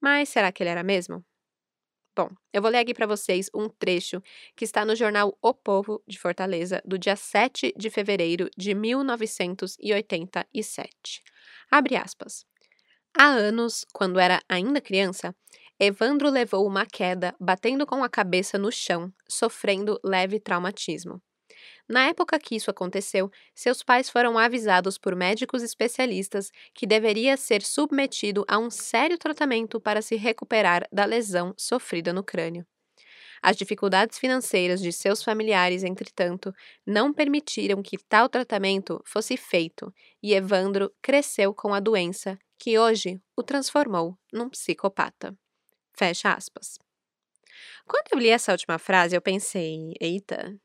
Mas 0.00 0.28
será 0.28 0.52
que 0.52 0.62
ele 0.62 0.70
era 0.70 0.82
mesmo? 0.82 1.24
Bom, 2.16 2.30
eu 2.52 2.62
vou 2.62 2.70
ler 2.70 2.78
aqui 2.78 2.94
para 2.94 3.06
vocês 3.06 3.50
um 3.54 3.68
trecho 3.68 4.22
que 4.54 4.64
está 4.64 4.84
no 4.84 4.94
jornal 4.94 5.36
O 5.42 5.52
Povo 5.52 6.00
de 6.06 6.16
Fortaleza, 6.18 6.80
do 6.84 6.96
dia 6.96 7.16
7 7.16 7.74
de 7.76 7.90
fevereiro 7.90 8.48
de 8.56 8.72
1987. 8.74 11.22
Abre 11.70 11.96
aspas. 11.96 12.46
Há 13.18 13.26
anos, 13.26 13.84
quando 13.92 14.20
era 14.20 14.40
ainda 14.48 14.80
criança, 14.80 15.34
Evandro 15.78 16.30
levou 16.30 16.66
uma 16.66 16.86
queda, 16.86 17.34
batendo 17.40 17.84
com 17.84 18.04
a 18.04 18.08
cabeça 18.08 18.56
no 18.56 18.70
chão, 18.70 19.12
sofrendo 19.28 19.98
leve 20.04 20.38
traumatismo. 20.38 21.20
Na 21.88 22.06
época 22.06 22.38
que 22.38 22.56
isso 22.56 22.70
aconteceu, 22.70 23.30
seus 23.54 23.82
pais 23.82 24.08
foram 24.08 24.38
avisados 24.38 24.98
por 24.98 25.16
médicos 25.16 25.62
especialistas 25.62 26.50
que 26.74 26.86
deveria 26.86 27.36
ser 27.36 27.62
submetido 27.62 28.44
a 28.48 28.58
um 28.58 28.70
sério 28.70 29.18
tratamento 29.18 29.80
para 29.80 30.00
se 30.00 30.16
recuperar 30.16 30.86
da 30.92 31.04
lesão 31.04 31.54
sofrida 31.58 32.12
no 32.12 32.24
crânio. 32.24 32.66
As 33.42 33.56
dificuldades 33.56 34.18
financeiras 34.18 34.80
de 34.80 34.92
seus 34.92 35.22
familiares, 35.22 35.84
entretanto, 35.84 36.54
não 36.86 37.12
permitiram 37.12 37.82
que 37.82 37.98
tal 37.98 38.28
tratamento 38.28 39.02
fosse 39.04 39.36
feito 39.36 39.92
e 40.22 40.34
Evandro 40.34 40.90
cresceu 41.02 41.52
com 41.54 41.74
a 41.74 41.80
doença 41.80 42.38
que 42.58 42.78
hoje 42.78 43.20
o 43.36 43.42
transformou 43.42 44.16
num 44.32 44.48
psicopata. 44.48 45.36
Fecha 45.96 46.32
aspas. 46.32 46.78
Quando 47.86 48.06
eu 48.12 48.18
li 48.18 48.28
essa 48.28 48.52
última 48.52 48.78
frase, 48.78 49.16
eu 49.16 49.20
pensei: 49.20 49.94
eita, 50.00 50.56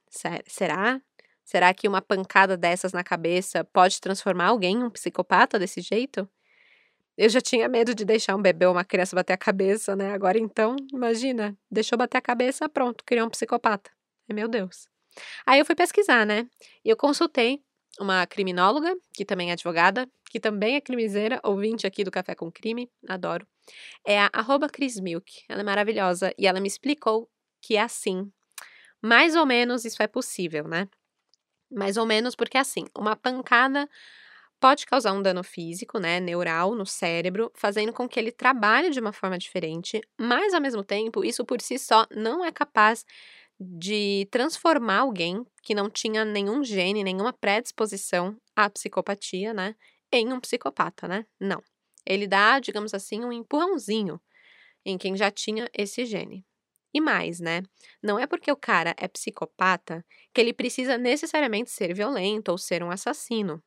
será? 0.48 1.02
Será 1.44 1.74
que 1.74 1.88
uma 1.88 2.02
pancada 2.02 2.56
dessas 2.56 2.94
na 2.94 3.04
cabeça 3.04 3.64
pode 3.64 4.00
transformar 4.00 4.48
alguém 4.48 4.76
em 4.78 4.84
um 4.84 4.90
psicopata 4.90 5.58
desse 5.58 5.82
jeito? 5.82 6.30
Eu 7.18 7.30
já 7.30 7.42
tinha 7.42 7.68
medo 7.68 7.94
de 7.96 8.06
deixar 8.06 8.36
um 8.36 8.42
bebê 8.42 8.66
ou 8.66 8.74
uma 8.74 8.86
criança 8.86 9.16
bater 9.16 9.34
a 9.34 9.38
cabeça, 9.38 9.96
né? 9.96 10.14
Agora 10.14 10.40
então, 10.40 10.76
imagina, 10.94 11.58
deixou 11.70 11.98
bater 11.98 12.18
a 12.18 12.22
cabeça, 12.22 12.70
pronto, 12.70 13.04
criou 13.04 13.28
um 13.28 13.30
psicopata. 13.30 13.92
Meu 14.32 14.48
Deus. 14.48 14.88
Aí 15.46 15.60
eu 15.60 15.66
fui 15.66 15.76
pesquisar, 15.76 16.26
né? 16.26 16.48
E 16.86 16.90
eu 16.90 16.98
consultei 16.98 17.62
uma 18.00 18.26
criminóloga, 18.28 18.96
que 19.14 19.26
também 19.26 19.50
é 19.50 19.54
advogada, 19.54 20.08
que 20.30 20.40
também 20.40 20.76
é 20.76 20.82
crimiseira, 20.82 21.40
ouvinte 21.44 21.88
aqui 21.88 22.04
do 22.04 22.12
Café 22.12 22.36
com 22.36 22.52
Crime, 22.52 22.90
adoro. 23.08 23.48
É 24.06 24.20
a 24.20 24.30
arroba 24.34 24.68
Milk. 25.02 25.44
Ela 25.50 25.62
é 25.62 25.64
maravilhosa 25.64 26.34
e 26.38 26.48
ela 26.48 26.60
me 26.60 26.68
explicou 26.68 27.30
que 27.62 27.76
é 27.76 27.82
assim. 27.82 28.32
Mais 29.02 29.36
ou 29.36 29.46
menos 29.46 29.86
isso 29.86 30.02
é 30.04 30.08
possível, 30.08 30.68
né? 30.68 30.88
Mais 31.72 31.98
ou 31.98 32.06
menos 32.06 32.36
porque 32.36 32.58
é 32.58 32.62
assim, 32.62 32.86
uma 32.98 33.16
pancada 33.16 33.88
pode 34.60 34.86
causar 34.86 35.14
um 35.14 35.22
dano 35.22 35.44
físico, 35.44 36.00
né, 36.00 36.20
neural 36.20 36.76
no 36.76 36.86
cérebro, 36.86 37.52
fazendo 37.56 37.94
com 37.94 38.08
que 38.10 38.20
ele 38.20 38.32
trabalhe 38.32 38.90
de 38.90 39.00
uma 39.00 39.14
forma 39.14 39.38
diferente, 39.38 40.02
mas 40.20 40.54
ao 40.54 40.62
mesmo 40.62 40.84
tempo, 40.84 41.24
isso 41.24 41.46
por 41.46 41.62
si 41.62 41.80
só 41.80 42.06
não 42.12 42.44
é 42.44 42.52
capaz 42.52 43.06
de 43.60 44.28
transformar 44.32 45.00
alguém 45.00 45.46
que 45.64 45.76
não 45.76 45.90
tinha 45.90 46.24
nenhum 46.24 46.64
gene, 46.64 47.04
nenhuma 47.04 47.34
predisposição 47.34 48.38
à 48.56 48.70
psicopatia, 48.70 49.54
né, 49.54 49.76
em 50.12 50.32
um 50.32 50.40
psicopata, 50.40 51.08
né? 51.08 51.26
Não. 51.40 51.62
Ele 52.06 52.28
dá, 52.28 52.60
digamos 52.60 52.94
assim, 52.94 53.24
um 53.24 53.32
empurrãozinho 53.32 54.20
em 54.86 54.98
quem 54.98 55.16
já 55.16 55.30
tinha 55.32 55.70
esse 55.78 56.06
gene. 56.06 56.46
E 56.94 57.00
mais, 57.02 57.40
né? 57.40 57.62
Não 58.02 58.18
é 58.18 58.26
porque 58.26 58.52
o 58.52 58.56
cara 58.56 58.96
é 58.98 59.08
psicopata 59.08 60.04
que 60.34 60.42
ele 60.42 60.54
precisa 60.54 60.98
necessariamente 60.98 61.70
ser 61.72 61.94
violento 61.94 62.50
ou 62.50 62.58
ser 62.58 62.84
um 62.84 62.90
assassino. 62.92 63.64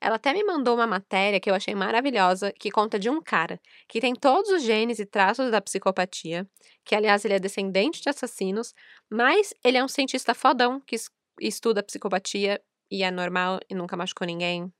Ela 0.00 0.16
até 0.16 0.32
me 0.32 0.44
mandou 0.44 0.74
uma 0.74 0.86
matéria 0.86 1.40
que 1.40 1.50
eu 1.50 1.54
achei 1.54 1.74
maravilhosa, 1.74 2.52
que 2.52 2.70
conta 2.70 2.98
de 2.98 3.08
um 3.10 3.20
cara 3.20 3.60
que 3.88 4.00
tem 4.00 4.14
todos 4.14 4.50
os 4.50 4.62
genes 4.62 4.98
e 4.98 5.06
traços 5.06 5.50
da 5.50 5.60
psicopatia, 5.60 6.48
que 6.84 6.94
aliás 6.94 7.24
ele 7.24 7.34
é 7.34 7.38
descendente 7.38 8.02
de 8.02 8.08
assassinos, 8.08 8.74
mas 9.10 9.54
ele 9.64 9.78
é 9.78 9.84
um 9.84 9.88
cientista 9.88 10.34
fodão 10.34 10.80
que 10.80 10.96
estuda 11.40 11.82
psicopatia 11.82 12.60
e 12.90 13.02
é 13.02 13.10
normal 13.10 13.60
e 13.68 13.74
nunca 13.74 13.96
machucou 13.96 14.26
ninguém 14.26 14.72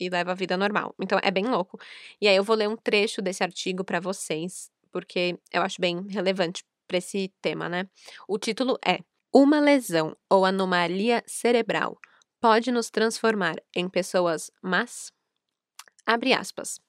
e 0.00 0.08
leva 0.10 0.32
a 0.32 0.34
vida 0.34 0.56
normal. 0.56 0.94
Então 1.00 1.18
é 1.22 1.30
bem 1.30 1.46
louco. 1.46 1.78
E 2.20 2.28
aí 2.28 2.36
eu 2.36 2.44
vou 2.44 2.56
ler 2.56 2.68
um 2.68 2.76
trecho 2.76 3.22
desse 3.22 3.42
artigo 3.42 3.84
para 3.84 4.00
vocês, 4.00 4.70
porque 4.90 5.38
eu 5.52 5.62
acho 5.62 5.80
bem 5.80 6.06
relevante 6.08 6.64
para 6.88 6.98
esse 6.98 7.32
tema, 7.40 7.68
né? 7.68 7.88
O 8.28 8.38
título 8.38 8.78
é 8.84 8.98
Uma 9.32 9.60
lesão 9.60 10.16
ou 10.28 10.44
anomalia 10.44 11.22
cerebral 11.26 11.98
pode 12.42 12.72
nos 12.72 12.90
transformar 12.90 13.54
em 13.72 13.88
pessoas 13.88 14.50
más? 14.60 15.12
Abre 16.04 16.34
aspas. 16.34 16.80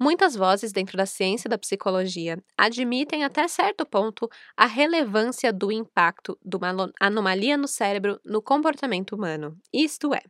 Muitas 0.00 0.36
vozes 0.36 0.70
dentro 0.70 0.96
da 0.96 1.06
ciência 1.06 1.50
da 1.50 1.58
psicologia 1.58 2.40
admitem 2.56 3.24
até 3.24 3.48
certo 3.48 3.84
ponto 3.84 4.30
a 4.56 4.64
relevância 4.64 5.52
do 5.52 5.72
impacto 5.72 6.38
de 6.44 6.56
uma 6.56 6.72
anomalia 7.00 7.56
no 7.56 7.66
cérebro 7.66 8.20
no 8.24 8.40
comportamento 8.40 9.16
humano. 9.16 9.58
Isto 9.74 10.14
é, 10.14 10.22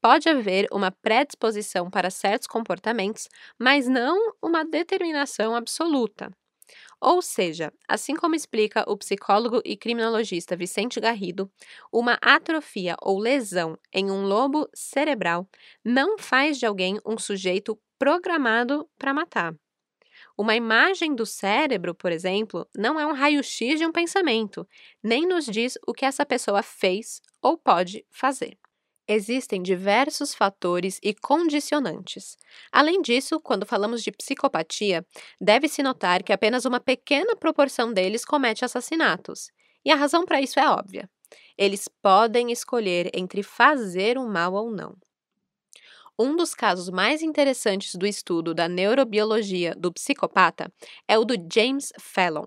pode 0.00 0.26
haver 0.26 0.66
uma 0.72 0.90
predisposição 0.90 1.90
para 1.90 2.08
certos 2.10 2.48
comportamentos, 2.48 3.28
mas 3.58 3.86
não 3.86 4.32
uma 4.42 4.64
determinação 4.64 5.54
absoluta. 5.54 6.30
Ou 7.02 7.22
seja, 7.22 7.72
assim 7.88 8.14
como 8.14 8.34
explica 8.34 8.84
o 8.86 8.96
psicólogo 8.96 9.62
e 9.64 9.76
criminologista 9.76 10.56
Vicente 10.56 11.00
Garrido, 11.00 11.50
uma 11.92 12.18
atrofia 12.20 12.94
ou 13.00 13.18
lesão 13.18 13.78
em 13.92 14.10
um 14.10 14.24
lobo 14.26 14.68
cerebral 14.74 15.48
não 15.84 16.18
faz 16.18 16.58
de 16.58 16.66
alguém 16.66 16.98
um 17.06 17.18
sujeito 17.18 17.78
programado 17.98 18.88
para 18.98 19.14
matar. 19.14 19.54
Uma 20.38 20.56
imagem 20.56 21.14
do 21.16 21.26
cérebro, 21.26 21.94
por 21.94 22.12
exemplo, 22.12 22.68
não 22.76 23.00
é 23.00 23.06
um 23.06 23.14
raio-x 23.14 23.78
de 23.80 23.86
um 23.86 23.92
pensamento, 23.92 24.68
nem 25.02 25.26
nos 25.26 25.46
diz 25.46 25.78
o 25.88 25.94
que 25.94 26.06
essa 26.06 26.26
pessoa 26.26 26.62
fez 26.62 27.22
ou 27.42 27.58
pode 27.58 28.06
fazer. 28.10 28.59
Existem 29.12 29.60
diversos 29.60 30.32
fatores 30.36 31.00
e 31.02 31.12
condicionantes. 31.12 32.36
Além 32.70 33.02
disso, 33.02 33.40
quando 33.40 33.66
falamos 33.66 34.04
de 34.04 34.12
psicopatia, 34.12 35.04
deve-se 35.40 35.82
notar 35.82 36.22
que 36.22 36.32
apenas 36.32 36.64
uma 36.64 36.78
pequena 36.78 37.34
proporção 37.34 37.92
deles 37.92 38.24
comete 38.24 38.64
assassinatos. 38.64 39.50
E 39.84 39.90
a 39.90 39.96
razão 39.96 40.24
para 40.24 40.40
isso 40.40 40.60
é 40.60 40.70
óbvia. 40.70 41.10
Eles 41.58 41.88
podem 42.00 42.52
escolher 42.52 43.10
entre 43.12 43.42
fazer 43.42 44.16
o 44.16 44.28
mal 44.28 44.54
ou 44.54 44.70
não. 44.70 44.96
Um 46.22 46.36
dos 46.36 46.54
casos 46.54 46.90
mais 46.90 47.22
interessantes 47.22 47.94
do 47.94 48.06
estudo 48.06 48.52
da 48.52 48.68
neurobiologia 48.68 49.74
do 49.74 49.90
psicopata 49.90 50.70
é 51.08 51.18
o 51.18 51.24
do 51.24 51.34
James 51.50 51.94
Fallon. 51.98 52.44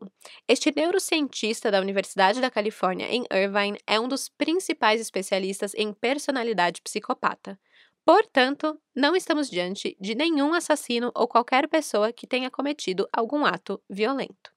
Este 0.47 0.71
neurocientista 0.71 1.71
da 1.71 1.81
Universidade 1.81 2.39
da 2.39 2.51
Califórnia 2.51 3.07
em 3.07 3.25
Irvine 3.31 3.79
é 3.87 3.99
um 3.99 4.07
dos 4.07 4.29
principais 4.29 5.01
especialistas 5.01 5.73
em 5.73 5.91
personalidade 5.91 6.83
psicopata. 6.83 7.59
Portanto, 8.05 8.79
não 8.95 9.15
estamos 9.15 9.49
diante 9.49 9.97
de 9.99 10.13
nenhum 10.13 10.53
assassino 10.53 11.11
ou 11.15 11.27
qualquer 11.27 11.67
pessoa 11.67 12.13
que 12.13 12.27
tenha 12.27 12.51
cometido 12.51 13.09
algum 13.11 13.43
ato 13.43 13.81
violento. 13.89 14.53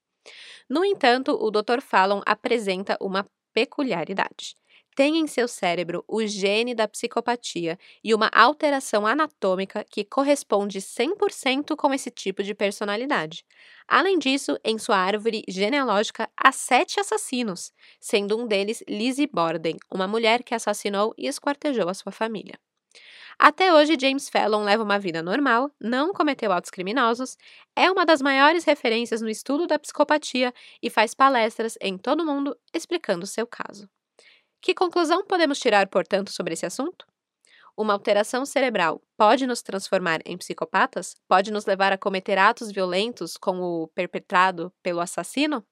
No 0.68 0.84
entanto, 0.84 1.32
o 1.32 1.50
Dr. 1.50 1.80
Fallon 1.80 2.20
apresenta 2.26 2.98
uma 3.00 3.26
peculiaridade 3.54 4.58
tem 4.96 5.18
em 5.18 5.26
seu 5.28 5.46
cérebro 5.46 6.04
o 6.08 6.26
gene 6.26 6.74
da 6.74 6.88
psicopatia 6.88 7.78
e 8.02 8.14
uma 8.14 8.30
alteração 8.32 9.06
anatômica 9.06 9.84
que 9.88 10.04
corresponde 10.04 10.80
100% 10.80 11.76
com 11.76 11.94
esse 11.94 12.10
tipo 12.10 12.42
de 12.42 12.54
personalidade. 12.54 13.44
Além 13.86 14.18
disso, 14.18 14.58
em 14.64 14.78
sua 14.78 14.96
árvore 14.96 15.44
genealógica 15.48 16.28
há 16.36 16.50
sete 16.50 16.98
assassinos, 16.98 17.72
sendo 18.00 18.38
um 18.38 18.46
deles 18.46 18.82
Lizzie 18.88 19.28
Borden, 19.32 19.76
uma 19.92 20.08
mulher 20.08 20.42
que 20.42 20.54
assassinou 20.54 21.14
e 21.18 21.28
esquartejou 21.28 21.88
a 21.88 21.94
sua 21.94 22.10
família. 22.10 22.58
Até 23.38 23.72
hoje, 23.74 23.96
James 24.00 24.28
Fallon 24.30 24.64
leva 24.64 24.82
uma 24.82 24.98
vida 24.98 25.22
normal, 25.22 25.70
não 25.80 26.12
cometeu 26.12 26.52
atos 26.52 26.70
criminosos, 26.70 27.36
é 27.76 27.90
uma 27.90 28.06
das 28.06 28.22
maiores 28.22 28.64
referências 28.64 29.20
no 29.20 29.28
estudo 29.28 29.66
da 29.66 29.78
psicopatia 29.78 30.54
e 30.82 30.88
faz 30.90 31.14
palestras 31.14 31.76
em 31.80 31.98
todo 31.98 32.22
o 32.22 32.26
mundo 32.26 32.56
explicando 32.74 33.26
seu 33.26 33.46
caso. 33.46 33.88
Que 34.60 34.74
conclusão 34.74 35.24
podemos 35.24 35.58
tirar, 35.58 35.88
portanto, 35.88 36.30
sobre 36.32 36.54
esse 36.54 36.66
assunto? 36.66 37.06
Uma 37.76 37.92
alteração 37.92 38.46
cerebral 38.46 39.02
pode 39.16 39.46
nos 39.46 39.62
transformar 39.62 40.20
em 40.24 40.36
psicopatas? 40.38 41.14
Pode 41.28 41.50
nos 41.52 41.66
levar 41.66 41.92
a 41.92 41.98
cometer 41.98 42.38
atos 42.38 42.72
violentos 42.72 43.36
como 43.36 43.82
o 43.82 43.88
perpetrado 43.88 44.72
pelo 44.82 45.00
assassino? 45.00 45.64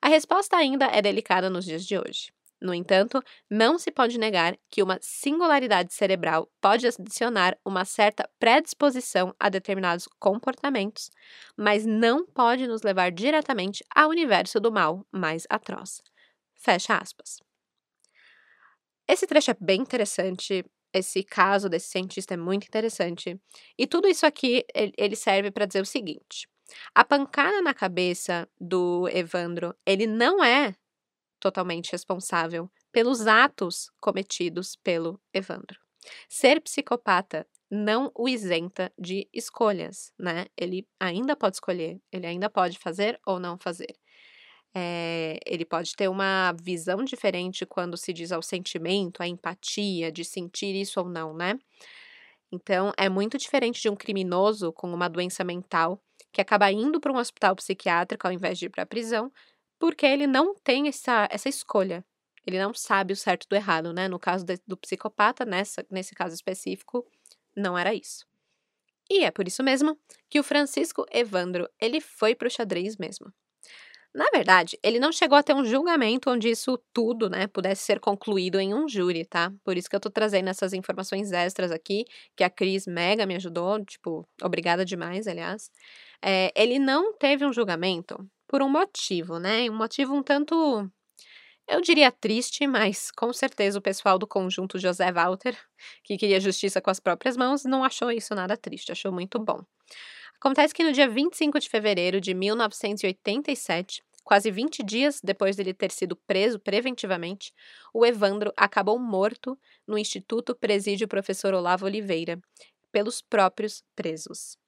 A 0.00 0.08
resposta 0.08 0.56
ainda 0.56 0.86
é 0.86 1.02
delicada 1.02 1.50
nos 1.50 1.64
dias 1.64 1.84
de 1.84 1.98
hoje. 1.98 2.32
No 2.60 2.72
entanto, 2.72 3.22
não 3.50 3.78
se 3.78 3.90
pode 3.90 4.18
negar 4.18 4.56
que 4.70 4.82
uma 4.82 4.98
singularidade 5.02 5.92
cerebral 5.92 6.50
pode 6.60 6.86
adicionar 6.86 7.58
uma 7.64 7.84
certa 7.84 8.28
predisposição 8.38 9.34
a 9.38 9.50
determinados 9.50 10.08
comportamentos, 10.18 11.10
mas 11.56 11.84
não 11.84 12.24
pode 12.26 12.66
nos 12.66 12.82
levar 12.82 13.12
diretamente 13.12 13.84
ao 13.94 14.08
universo 14.08 14.58
do 14.58 14.72
mal 14.72 15.06
mais 15.12 15.46
atroz. 15.50 16.00
Fecha 16.54 16.96
aspas. 16.96 17.45
Esse 19.08 19.26
trecho 19.26 19.50
é 19.50 19.56
bem 19.60 19.80
interessante. 19.80 20.64
Esse 20.92 21.22
caso 21.22 21.68
desse 21.68 21.88
cientista 21.90 22.34
é 22.34 22.36
muito 22.36 22.64
interessante. 22.66 23.38
E 23.78 23.86
tudo 23.86 24.08
isso 24.08 24.26
aqui 24.26 24.64
ele 24.74 25.16
serve 25.16 25.50
para 25.50 25.66
dizer 25.66 25.82
o 25.82 25.86
seguinte: 25.86 26.48
a 26.94 27.04
pancada 27.04 27.60
na 27.62 27.74
cabeça 27.74 28.48
do 28.60 29.08
Evandro, 29.08 29.74
ele 29.84 30.06
não 30.06 30.42
é 30.42 30.74
totalmente 31.40 31.92
responsável 31.92 32.70
pelos 32.92 33.26
atos 33.26 33.90
cometidos 34.00 34.76
pelo 34.76 35.20
Evandro. 35.32 35.78
Ser 36.28 36.60
psicopata 36.60 37.46
não 37.70 38.12
o 38.14 38.28
isenta 38.28 38.92
de 38.98 39.28
escolhas, 39.32 40.12
né? 40.18 40.46
Ele 40.56 40.86
ainda 41.00 41.36
pode 41.36 41.56
escolher, 41.56 42.00
ele 42.12 42.26
ainda 42.26 42.48
pode 42.48 42.78
fazer 42.78 43.20
ou 43.26 43.40
não 43.40 43.58
fazer. 43.58 43.94
É, 44.78 45.38
ele 45.46 45.64
pode 45.64 45.96
ter 45.96 46.06
uma 46.06 46.52
visão 46.60 47.02
diferente 47.02 47.64
quando 47.64 47.96
se 47.96 48.12
diz 48.12 48.30
ao 48.30 48.42
sentimento, 48.42 49.22
à 49.22 49.26
empatia, 49.26 50.12
de 50.12 50.22
sentir 50.22 50.74
isso 50.74 51.00
ou 51.00 51.08
não, 51.08 51.32
né? 51.32 51.58
Então, 52.52 52.92
é 52.98 53.08
muito 53.08 53.38
diferente 53.38 53.80
de 53.80 53.88
um 53.88 53.96
criminoso 53.96 54.70
com 54.74 54.92
uma 54.92 55.08
doença 55.08 55.42
mental 55.42 55.98
que 56.30 56.42
acaba 56.42 56.70
indo 56.70 57.00
para 57.00 57.10
um 57.10 57.16
hospital 57.16 57.56
psiquiátrico 57.56 58.26
ao 58.26 58.32
invés 58.34 58.58
de 58.58 58.66
ir 58.66 58.68
para 58.68 58.82
a 58.82 58.86
prisão, 58.86 59.32
porque 59.78 60.04
ele 60.04 60.26
não 60.26 60.54
tem 60.54 60.88
essa, 60.88 61.26
essa 61.30 61.48
escolha. 61.48 62.04
Ele 62.46 62.58
não 62.58 62.74
sabe 62.74 63.14
o 63.14 63.16
certo 63.16 63.48
do 63.48 63.56
errado, 63.56 63.94
né? 63.94 64.08
No 64.08 64.18
caso 64.18 64.44
de, 64.44 64.60
do 64.66 64.76
psicopata, 64.76 65.46
nessa, 65.46 65.86
nesse 65.90 66.14
caso 66.14 66.34
específico, 66.34 67.02
não 67.56 67.78
era 67.78 67.94
isso. 67.94 68.26
E 69.08 69.24
é 69.24 69.30
por 69.30 69.48
isso 69.48 69.62
mesmo 69.62 69.98
que 70.28 70.38
o 70.38 70.42
Francisco 70.42 71.06
Evandro, 71.10 71.66
ele 71.80 71.98
foi 71.98 72.34
para 72.34 72.48
o 72.48 72.50
xadrez 72.50 72.98
mesmo. 72.98 73.32
Na 74.16 74.24
verdade, 74.32 74.78
ele 74.82 74.98
não 74.98 75.12
chegou 75.12 75.36
a 75.36 75.42
ter 75.42 75.54
um 75.54 75.62
julgamento 75.62 76.30
onde 76.30 76.48
isso 76.48 76.78
tudo, 76.90 77.28
né, 77.28 77.46
pudesse 77.48 77.82
ser 77.84 78.00
concluído 78.00 78.58
em 78.58 78.72
um 78.72 78.88
júri, 78.88 79.26
tá? 79.26 79.52
Por 79.62 79.76
isso 79.76 79.90
que 79.90 79.94
eu 79.96 80.00
tô 80.00 80.08
trazendo 80.08 80.48
essas 80.48 80.72
informações 80.72 81.32
extras 81.32 81.70
aqui, 81.70 82.06
que 82.34 82.42
a 82.42 82.48
Cris 82.48 82.86
Mega 82.86 83.26
me 83.26 83.34
ajudou, 83.36 83.84
tipo, 83.84 84.26
obrigada 84.42 84.86
demais, 84.86 85.26
aliás. 85.26 85.70
É, 86.24 86.50
ele 86.56 86.78
não 86.78 87.12
teve 87.18 87.44
um 87.44 87.52
julgamento 87.52 88.16
por 88.48 88.62
um 88.62 88.70
motivo, 88.70 89.38
né? 89.38 89.68
Um 89.70 89.76
motivo 89.76 90.14
um 90.14 90.22
tanto, 90.22 90.90
eu 91.68 91.80
diria 91.80 92.12
triste, 92.12 92.66
mas 92.66 93.10
com 93.10 93.32
certeza 93.32 93.78
o 93.78 93.82
pessoal 93.82 94.18
do 94.18 94.26
conjunto 94.26 94.78
José 94.78 95.10
Walter, 95.12 95.56
que 96.04 96.16
queria 96.16 96.40
justiça 96.40 96.80
com 96.80 96.90
as 96.90 97.00
próprias 97.00 97.36
mãos, 97.36 97.64
não 97.64 97.84
achou 97.84 98.10
isso 98.12 98.34
nada 98.34 98.56
triste, 98.56 98.92
achou 98.92 99.12
muito 99.12 99.38
bom. 99.38 99.60
Acontece 100.40 100.74
que 100.74 100.84
no 100.84 100.92
dia 100.92 101.08
25 101.08 101.58
de 101.60 101.68
fevereiro 101.68 102.20
de 102.20 102.34
1987, 102.34 104.02
quase 104.26 104.50
20 104.50 104.82
dias 104.82 105.20
depois 105.22 105.54
dele 105.54 105.72
ter 105.72 105.92
sido 105.92 106.16
preso 106.16 106.58
preventivamente, 106.58 107.54
o 107.94 108.04
Evandro 108.04 108.52
acabou 108.56 108.98
morto 108.98 109.56
no 109.86 109.96
Instituto 109.96 110.52
Presídio 110.52 111.06
Professor 111.06 111.54
Olavo 111.54 111.86
Oliveira, 111.86 112.36
pelos 112.90 113.22
próprios 113.22 113.84
presos. 113.94 114.58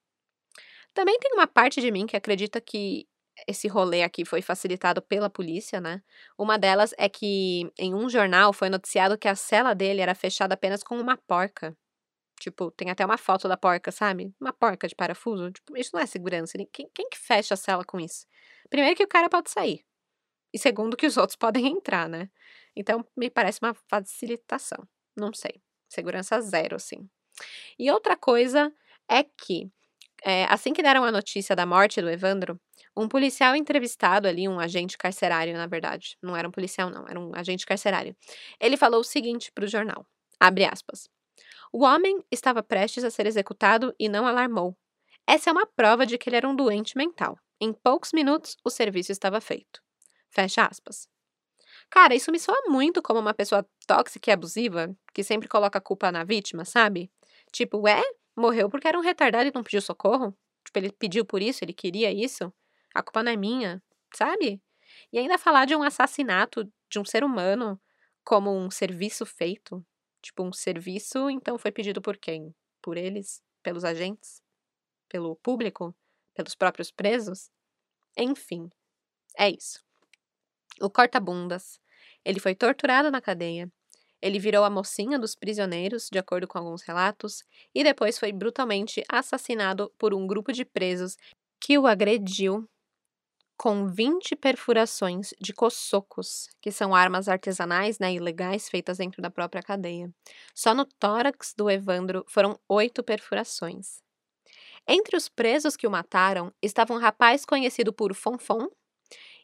Também 0.95 1.19
tem 1.19 1.33
uma 1.33 1.47
parte 1.47 1.81
de 1.81 1.91
mim 1.91 2.07
que 2.07 2.17
acredita 2.17 2.61
que 2.61 3.09
esse 3.49 3.67
rolê 3.67 4.05
aqui 4.05 4.25
foi 4.25 4.41
facilitado 4.43 5.03
pela 5.03 5.29
polícia, 5.29 5.81
né? 5.81 6.03
Uma 6.39 6.57
delas 6.57 6.95
é 6.97 7.09
que 7.09 7.69
em 7.77 7.95
um 7.95 8.09
jornal 8.09 8.53
foi 8.53 8.69
noticiado 8.69 9.19
que 9.19 9.27
a 9.27 9.35
cela 9.35 9.75
dele 9.75 10.01
era 10.01 10.15
fechada 10.15 10.55
apenas 10.55 10.85
com 10.85 10.97
uma 11.01 11.17
porca. 11.17 11.77
Tipo, 12.39 12.71
tem 12.71 12.91
até 12.91 13.05
uma 13.05 13.19
foto 13.19 13.49
da 13.49 13.57
porca, 13.57 13.91
sabe? 13.91 14.33
Uma 14.41 14.53
porca 14.53 14.87
de 14.89 14.95
parafuso. 14.95 15.51
Tipo, 15.51 15.77
isso 15.77 15.91
não 15.95 16.01
é 16.01 16.07
segurança. 16.07 16.57
Quem, 16.73 16.89
quem 16.95 17.09
que 17.09 17.19
fecha 17.19 17.55
a 17.55 17.57
cela 17.57 17.85
com 17.85 17.99
isso? 17.99 18.27
Primeiro 18.71 18.97
que 18.97 19.05
o 19.05 19.09
cara 19.09 19.29
pode 19.29 19.51
sair. 19.51 19.85
E 20.53 20.59
segundo 20.59 20.97
que 20.97 21.07
os 21.07 21.17
outros 21.17 21.37
podem 21.37 21.67
entrar, 21.67 22.09
né? 22.09 22.31
Então, 22.77 23.05
me 23.17 23.31
parece 23.31 23.59
uma 23.63 23.75
facilitação. 23.89 24.87
Não 25.17 25.33
sei. 25.33 25.61
Segurança 25.89 26.41
zero, 26.41 26.77
assim. 26.77 27.09
E 27.79 27.91
outra 27.91 28.17
coisa 28.17 28.73
é 29.09 29.23
que, 29.25 29.71
é, 30.25 30.45
assim 30.45 30.73
que 30.73 30.83
deram 30.83 31.05
a 31.05 31.13
notícia 31.13 31.57
da 31.57 31.67
morte 31.67 32.01
do 32.01 32.11
Evandro, 32.11 32.61
um 32.97 33.09
policial 33.09 33.55
entrevistado 33.55 34.29
ali, 34.29 34.49
um 34.49 34.59
agente 34.61 34.99
carcerário, 34.99 35.55
na 35.55 35.67
verdade. 35.67 36.17
Não 36.23 36.37
era 36.37 36.49
um 36.49 36.51
policial, 36.51 36.91
não, 36.91 37.07
era 37.09 37.19
um 37.19 37.33
agente 37.35 37.65
carcerário. 37.67 38.17
Ele 38.61 38.77
falou 38.77 39.01
o 39.01 39.05
seguinte 39.05 39.53
para 39.53 39.65
o 39.65 39.69
jornal: 39.69 40.07
abre 40.41 40.65
aspas. 40.65 41.09
O 41.73 41.85
homem 41.85 42.23
estava 42.31 42.63
prestes 42.63 43.05
a 43.05 43.11
ser 43.11 43.27
executado 43.27 43.95
e 43.99 44.09
não 44.09 44.27
alarmou. 44.27 44.77
Essa 45.27 45.51
é 45.51 45.53
uma 45.53 45.67
prova 45.67 46.07
de 46.07 46.17
que 46.17 46.29
ele 46.29 46.37
era 46.37 46.49
um 46.49 46.57
doente 46.57 46.97
mental. 46.97 47.39
Em 47.61 47.73
poucos 47.73 48.13
minutos, 48.13 48.57
o 48.65 48.71
serviço 48.71 49.13
estava 49.13 49.41
feito. 49.41 49.83
Fecha 50.31 50.65
aspas. 50.65 51.09
Cara, 51.91 52.15
isso 52.15 52.31
me 52.31 52.39
soa 52.39 52.63
muito 52.69 53.03
como 53.03 53.21
uma 53.21 53.35
pessoa 53.35 53.67
tóxica 53.87 54.31
e 54.31 54.33
abusiva, 54.33 54.95
que 55.13 55.25
sempre 55.25 55.49
coloca 55.49 55.79
a 55.79 55.83
culpa 55.83 56.13
na 56.13 56.25
vítima, 56.25 56.65
sabe? 56.65 57.11
Tipo, 57.53 57.87
é, 57.89 58.03
morreu 58.37 58.69
porque 58.69 58.89
era 58.89 58.99
um 58.99 59.03
retardado 59.03 59.49
e 59.49 59.53
não 59.55 59.63
pediu 59.63 59.81
socorro. 59.81 60.37
Tipo, 60.65 60.79
ele 60.79 60.93
pediu 60.93 61.25
por 61.25 61.43
isso, 61.43 61.65
ele 61.65 61.73
queria 61.73 62.13
isso. 62.13 62.53
A 62.95 63.03
culpa 63.03 63.23
não 63.23 63.33
é 63.33 63.37
minha, 63.37 63.83
sabe? 64.15 64.61
E 65.13 65.19
ainda 65.19 65.39
falar 65.39 65.65
de 65.65 65.75
um 65.75 65.83
assassinato 65.83 66.71
de 66.91 66.99
um 66.99 67.05
ser 67.05 67.25
humano 67.25 67.81
como 68.25 68.55
um 68.55 68.71
serviço 68.71 69.25
feito. 69.25 69.85
Tipo, 70.23 70.43
um 70.43 70.53
serviço, 70.53 71.31
então 71.31 71.59
foi 71.59 71.71
pedido 71.71 72.03
por 72.03 72.17
quem? 72.17 72.55
Por 72.83 72.97
eles? 72.97 73.43
Pelos 73.63 73.85
agentes? 73.85 74.43
Pelo 75.09 75.37
público? 75.37 75.95
Pelos 76.35 76.55
próprios 76.55 76.91
presos? 76.91 77.51
Enfim, 78.17 78.69
é 79.39 79.51
isso. 79.51 79.81
O 80.81 80.91
corta-bundas. 80.91 81.81
Ele 82.25 82.41
foi 82.41 82.55
torturado 82.55 83.11
na 83.11 83.21
cadeia. 83.21 83.71
Ele 84.21 84.39
virou 84.39 84.65
a 84.65 84.71
mocinha 84.71 85.19
dos 85.19 85.35
prisioneiros, 85.37 86.09
de 86.11 86.19
acordo 86.19 86.49
com 86.49 86.59
alguns 86.59 86.83
relatos, 86.83 87.45
e 87.73 87.85
depois 87.85 88.19
foi 88.19 88.33
brutalmente 88.33 89.03
assassinado 89.09 89.93
por 89.97 90.13
um 90.13 90.27
grupo 90.27 90.53
de 90.53 90.65
presos 90.65 91.17
que 91.61 91.79
o 91.79 91.87
agrediu 91.87 92.69
com 93.59 93.89
20 93.89 94.37
perfurações 94.37 95.35
de 95.41 95.53
cossocos, 95.53 96.49
que 96.63 96.71
são 96.71 96.95
armas 96.95 97.29
artesanais 97.29 97.99
né, 97.99 98.15
ilegais 98.15 98.69
feitas 98.69 98.99
dentro 98.99 99.21
da 99.21 99.31
própria 99.31 99.63
cadeia. 99.63 100.09
Só 100.55 100.73
no 100.73 100.85
tórax 100.85 101.55
do 101.57 101.69
Evandro 101.69 102.25
foram 102.29 102.59
oito 102.69 103.03
perfurações. 103.03 104.01
Entre 104.87 105.17
os 105.17 105.29
presos 105.29 105.77
que 105.77 105.87
o 105.87 105.91
mataram 105.91 106.53
estava 106.63 106.95
um 106.95 106.99
rapaz 106.99 107.45
conhecido 107.45 107.93
por 107.93 108.15
Fonfon, 108.15 108.69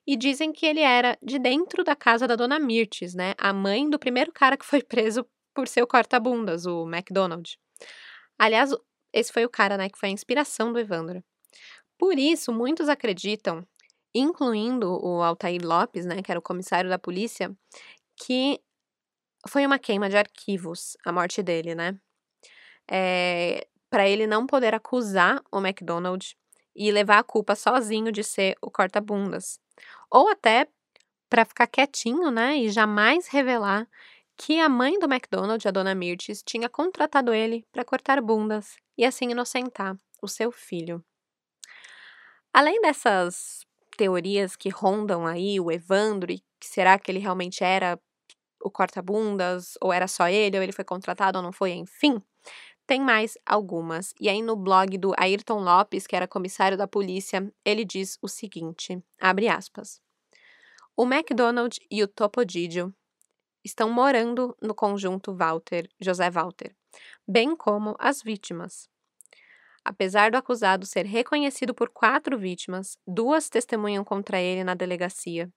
e 0.07 0.17
dizem 0.17 0.53
que 0.53 0.67
ele 0.67 0.81
era 0.81 1.19
de 1.23 1.39
dentro 1.39 1.83
da 1.83 1.97
casa 1.97 2.29
da 2.29 2.37
dona 2.37 2.59
Mirtes, 2.59 3.15
né? 3.15 3.35
A 3.39 3.53
mãe 3.53 3.89
do 3.89 3.99
primeiro 3.99 4.31
cara 4.33 4.57
que 4.57 4.65
foi 4.65 4.83
preso 4.83 5.27
por 5.55 5.67
seu 5.67 5.87
corta-bundas, 5.87 6.67
o 6.67 6.87
McDonald. 6.87 7.57
Aliás, 8.39 8.71
esse 9.13 9.33
foi 9.33 9.45
o 9.45 9.49
cara, 9.49 9.77
né, 9.77 9.89
que 9.89 9.99
foi 9.99 10.09
a 10.11 10.13
inspiração 10.13 10.73
do 10.73 10.79
Evandro. 10.79 11.25
Por 11.97 12.19
isso, 12.19 12.53
muitos 12.53 12.89
acreditam 12.89 13.67
incluindo 14.15 14.99
o 15.05 15.23
Altair 15.23 15.61
Lopes, 15.65 16.07
né, 16.07 16.23
que 16.23 16.31
era 16.31 16.39
o 16.39 16.43
comissário 16.43 16.91
da 16.91 16.99
polícia, 16.99 17.55
que 18.17 18.61
foi 19.49 19.67
uma 19.67 19.79
queima 19.79 20.09
de 20.11 20.17
arquivos 20.17 20.97
a 21.05 21.13
morte 21.13 21.43
dele, 21.43 21.75
né? 21.75 21.99
É, 22.91 23.61
eh, 23.63 23.69
para 23.91 24.09
ele 24.09 24.27
não 24.27 24.47
poder 24.47 24.75
acusar 24.75 25.43
o 25.53 25.59
McDonald 25.61 26.37
e 26.75 26.91
levar 26.93 27.19
a 27.21 27.25
culpa 27.25 27.55
sozinho 27.55 28.11
de 28.13 28.25
ser 28.25 28.57
o 28.63 28.71
corta-bundas. 28.71 29.61
Ou 30.11 30.29
até 30.29 30.69
para 31.31 31.45
ficar 31.45 31.67
quietinho, 31.69 32.31
né, 32.31 32.57
e 32.59 32.71
jamais 32.71 33.29
revelar 33.29 33.89
que 34.37 34.61
a 34.61 34.69
mãe 34.69 34.99
do 34.99 35.07
McDonald, 35.07 35.67
a 35.67 35.71
dona 35.71 35.95
Mirtes, 35.95 36.43
tinha 36.45 36.69
contratado 36.69 37.35
ele 37.35 37.67
para 37.73 37.85
cortar 37.85 38.21
bundas 38.23 38.77
e 38.99 39.05
assim 39.05 39.31
inocentar 39.31 39.97
o 40.23 40.29
seu 40.29 40.53
filho. 40.53 41.05
Além 42.53 42.81
dessas 42.81 43.64
teorias 43.97 44.57
que 44.57 44.69
rondam 44.69 45.27
aí 45.27 45.61
o 45.61 45.71
Evandro 45.71 46.33
e 46.33 46.43
será 46.63 46.99
que 46.99 47.11
ele 47.11 47.19
realmente 47.19 47.63
era 47.63 47.99
o 48.63 48.71
corta-bundas 48.71 49.75
ou 49.81 49.93
era 49.93 50.09
só 50.09 50.29
ele 50.29 50.57
ou 50.57 50.63
ele 50.63 50.73
foi 50.73 50.85
contratado 50.85 51.39
ou 51.39 51.45
não 51.45 51.53
foi, 51.53 51.73
enfim. 51.73 52.23
Tem 52.87 53.01
mais 53.01 53.39
algumas. 53.47 54.13
E 54.21 54.29
aí 54.29 54.43
no 54.43 54.57
blog 54.57 54.99
do 54.99 55.13
Ayrton 55.17 55.61
Lopes, 55.61 56.07
que 56.07 56.17
era 56.17 56.29
comissário 56.29 56.77
da 56.77 56.87
polícia, 56.87 57.51
ele 57.65 57.85
diz 57.85 58.19
o 58.21 58.29
seguinte, 58.29 59.03
abre 59.21 59.49
aspas. 59.49 60.01
O 60.97 61.05
McDonald 61.05 61.79
e 61.91 62.03
o 62.03 62.09
Topodidio 62.09 62.95
estão 63.65 63.91
morando 63.91 64.57
no 64.61 64.75
conjunto 64.75 65.35
Walter, 65.35 65.89
José 65.99 66.31
Walter, 66.31 66.77
bem 67.27 67.57
como 67.57 67.97
as 67.99 68.23
vítimas. 68.23 68.89
Apesar 69.85 70.31
do 70.31 70.37
acusado 70.39 70.87
ser 70.87 71.05
reconhecido 71.07 71.75
por 71.75 71.91
quatro 71.91 72.39
vítimas, 72.39 72.97
duas 73.07 73.49
testemunham 73.51 74.05
contra 74.05 74.41
ele 74.41 74.65
na 74.65 74.75
delegacia. 74.75 75.51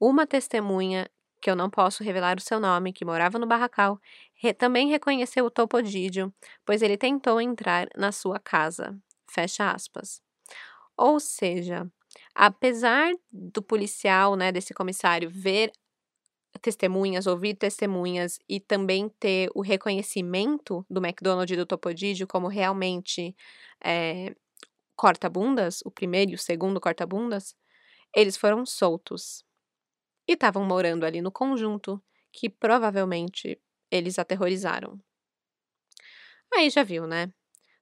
Uma 0.00 0.26
testemunha, 0.26 1.08
que 1.42 1.50
eu 1.50 1.56
não 1.56 1.70
posso 1.70 2.04
revelar 2.04 2.38
o 2.38 2.42
seu 2.42 2.60
nome, 2.60 2.92
que 2.92 3.04
morava 3.04 3.38
no 3.38 3.46
barracal, 3.46 4.00
re 4.34 4.54
também 4.54 4.88
reconheceu 4.88 5.46
o 5.46 5.50
Topodídio, 5.50 6.32
pois 6.66 6.82
ele 6.82 6.96
tentou 6.98 7.40
entrar 7.40 7.88
na 7.96 8.12
sua 8.12 8.38
casa. 8.40 8.96
Fecha 9.30 9.70
aspas. 9.72 10.20
Ou 10.96 11.20
seja, 11.20 11.86
apesar 12.34 13.12
do 13.32 13.62
policial, 13.62 14.36
né, 14.36 14.52
desse 14.52 14.74
comissário, 14.74 15.30
ver 15.30 15.72
testemunhas, 16.60 17.26
ouvir 17.26 17.54
testemunhas 17.54 18.38
e 18.48 18.60
também 18.60 19.08
ter 19.08 19.50
o 19.54 19.62
reconhecimento 19.62 20.84
do 20.88 21.04
McDonald's 21.04 21.52
e 21.52 21.56
do 21.56 21.66
Topodídio 21.66 22.26
como 22.26 22.48
realmente 22.48 23.34
é, 23.82 24.34
corta-bundas, 24.94 25.80
o 25.84 25.90
primeiro 25.90 26.32
e 26.32 26.34
o 26.34 26.38
segundo 26.38 26.80
corta-bundas, 26.80 27.56
eles 28.14 28.36
foram 28.36 28.64
soltos. 28.66 29.44
E 30.28 30.34
estavam 30.34 30.64
morando 30.64 31.04
ali 31.04 31.20
no 31.20 31.32
conjunto 31.32 32.02
que 32.32 32.48
provavelmente 32.48 33.60
eles 33.90 34.18
aterrorizaram. 34.18 35.00
Aí 36.54 36.70
já 36.70 36.82
viu, 36.82 37.06
né? 37.06 37.32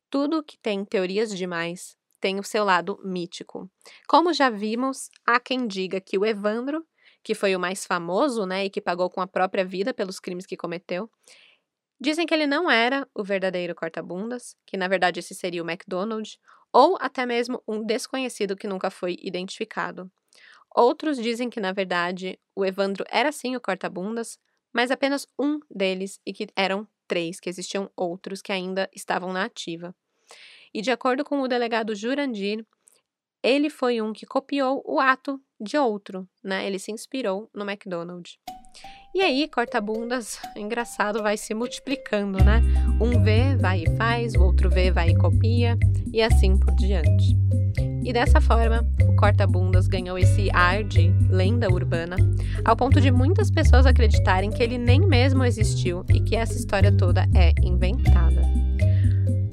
Tudo 0.09 0.43
que 0.43 0.57
tem 0.59 0.85
teorias 0.85 1.37
demais 1.37 1.97
tem 2.21 2.39
o 2.39 2.45
seu 2.45 2.65
lado 2.65 3.01
mítico. 3.03 3.71
Como 4.07 4.33
já 4.33 4.51
vimos, 4.51 5.09
há 5.27 5.41
quem 5.41 5.67
diga 5.67 6.01
que 6.01 6.19
o 6.19 6.25
Evandro 6.25 6.87
que 7.23 7.35
foi 7.35 7.55
o 7.55 7.61
mais 7.61 7.87
famoso, 7.87 8.47
né, 8.47 8.65
e 8.65 8.71
que 8.71 8.81
pagou 8.81 9.11
com 9.11 9.21
a 9.21 9.27
própria 9.27 9.65
vida 9.65 9.93
pelos 9.93 10.19
crimes 10.21 10.47
que 10.47 10.57
cometeu. 10.57 11.11
Dizem 12.01 12.27
que 12.27 12.33
ele 12.33 12.47
não 12.47 12.71
era 12.71 13.07
o 13.15 13.23
verdadeiro 13.23 13.75
corta-bundas, 13.75 14.57
que 14.67 14.77
na 14.77 14.89
verdade 14.89 15.21
esse 15.21 15.35
seria 15.35 15.63
o 15.63 15.71
McDonald, 15.71 16.39
ou 16.73 16.97
até 17.01 17.27
mesmo 17.27 17.63
um 17.69 17.85
desconhecido 17.85 18.57
que 18.57 18.67
nunca 18.67 18.91
foi 18.91 19.19
identificado. 19.21 20.11
Outros 20.75 21.19
dizem 21.19 21.51
que 21.51 21.61
na 21.61 21.73
verdade 21.73 22.39
o 22.55 22.65
Evandro 22.65 23.05
era 23.11 23.33
sim 23.33 23.57
o 23.57 23.61
corta-bundas, 23.61 24.39
mas 24.73 24.91
apenas 24.91 25.27
um 25.39 25.61
deles 25.71 26.21
e 26.25 26.33
que 26.33 26.47
eram 26.57 26.87
três, 27.07 27.41
que 27.41 27.51
existiam 27.51 27.91
outros 27.97 28.41
que 28.41 28.53
ainda 28.53 28.89
estavam 28.95 29.33
na 29.33 29.45
ativa. 29.45 29.95
E 30.73 30.81
de 30.81 30.93
acordo 30.93 31.25
com 31.25 31.41
o 31.41 31.49
delegado 31.49 31.95
Jurandir, 31.95 32.65
ele 33.43 33.71
foi 33.71 34.01
um 34.01 34.13
que 34.13 34.27
copiou 34.27 34.83
o 34.87 35.01
ato 35.01 35.41
de 35.61 35.77
outro, 35.77 36.29
né? 36.43 36.67
Ele 36.67 36.79
se 36.79 36.93
inspirou 36.93 37.51
no 37.55 37.69
McDonald's. 37.69 38.39
E 39.15 39.21
aí, 39.21 39.49
corta-bundas, 39.49 40.39
engraçado, 40.57 41.23
vai 41.23 41.37
se 41.37 41.53
multiplicando, 41.53 42.43
né? 42.45 42.63
Um 43.01 43.23
vê, 43.23 43.57
vai 43.57 43.83
e 43.83 43.97
faz, 43.97 44.35
o 44.35 44.43
outro 44.43 44.71
vê, 44.71 44.91
vai 44.91 45.11
e 45.11 45.17
copia, 45.17 45.77
e 46.13 46.23
assim 46.23 46.57
por 46.57 46.75
diante. 46.77 47.37
E 48.05 48.13
dessa 48.13 48.41
forma, 48.41 48.87
o 49.03 49.17
corta-bundas 49.17 49.87
ganhou 49.87 50.17
esse 50.17 50.49
ar 50.53 50.85
de 50.85 51.13
lenda 51.29 51.69
urbana, 51.69 52.17
ao 52.65 52.77
ponto 52.77 53.01
de 53.01 53.11
muitas 53.11 53.51
pessoas 53.51 53.85
acreditarem 53.85 54.51
que 54.51 54.63
ele 54.63 54.79
nem 54.79 55.01
mesmo 55.01 55.45
existiu 55.45 56.05
e 56.09 56.21
que 56.21 56.37
essa 56.37 56.55
história 56.55 56.97
toda 56.97 57.29
é 57.35 57.53
inventada. 57.63 58.43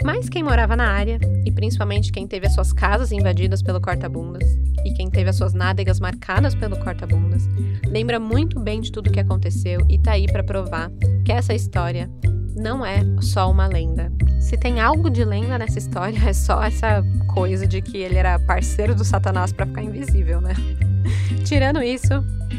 Mas 0.07 0.29
quem 0.29 0.41
morava 0.41 0.73
na 0.73 0.89
área, 0.89 1.19
e 1.45 1.51
principalmente 1.51 2.13
quem 2.13 2.25
teve 2.25 2.47
as 2.47 2.53
suas 2.53 2.71
casas 2.71 3.11
invadidas 3.11 3.61
pelo 3.61 3.81
corta-bundas, 3.81 4.57
e 4.85 4.93
quem 4.93 5.09
teve 5.09 5.29
as 5.29 5.35
suas 5.35 5.53
nádegas 5.53 5.99
marcadas 5.99 6.55
pelo 6.55 6.77
corta-bundas, 6.77 7.45
lembra 7.85 8.17
muito 8.17 8.57
bem 8.57 8.79
de 8.79 8.89
tudo 8.89 9.07
o 9.09 9.11
que 9.11 9.19
aconteceu 9.19 9.85
e 9.89 9.99
tá 9.99 10.13
aí 10.13 10.25
para 10.25 10.45
provar 10.45 10.89
que 11.25 11.31
essa 11.33 11.53
história 11.53 12.09
não 12.55 12.85
é 12.85 12.99
só 13.19 13.51
uma 13.51 13.67
lenda. 13.67 14.09
Se 14.39 14.55
tem 14.55 14.79
algo 14.79 15.09
de 15.09 15.25
lenda 15.25 15.57
nessa 15.57 15.77
história, 15.77 16.17
é 16.25 16.31
só 16.31 16.63
essa 16.63 17.03
coisa 17.33 17.67
de 17.67 17.81
que 17.81 17.97
ele 17.97 18.15
era 18.15 18.39
parceiro 18.39 18.95
do 18.95 19.03
Satanás 19.03 19.51
para 19.51 19.65
ficar 19.65 19.83
invisível, 19.83 20.39
né? 20.39 20.53
Tirando 21.43 21.83
isso, 21.83 22.13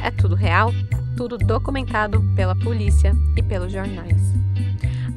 é 0.04 0.10
tudo 0.10 0.34
real, 0.34 0.70
tudo 1.16 1.38
documentado 1.38 2.22
pela 2.36 2.54
polícia 2.54 3.16
e 3.38 3.42
pelos 3.42 3.72
jornais. 3.72 4.37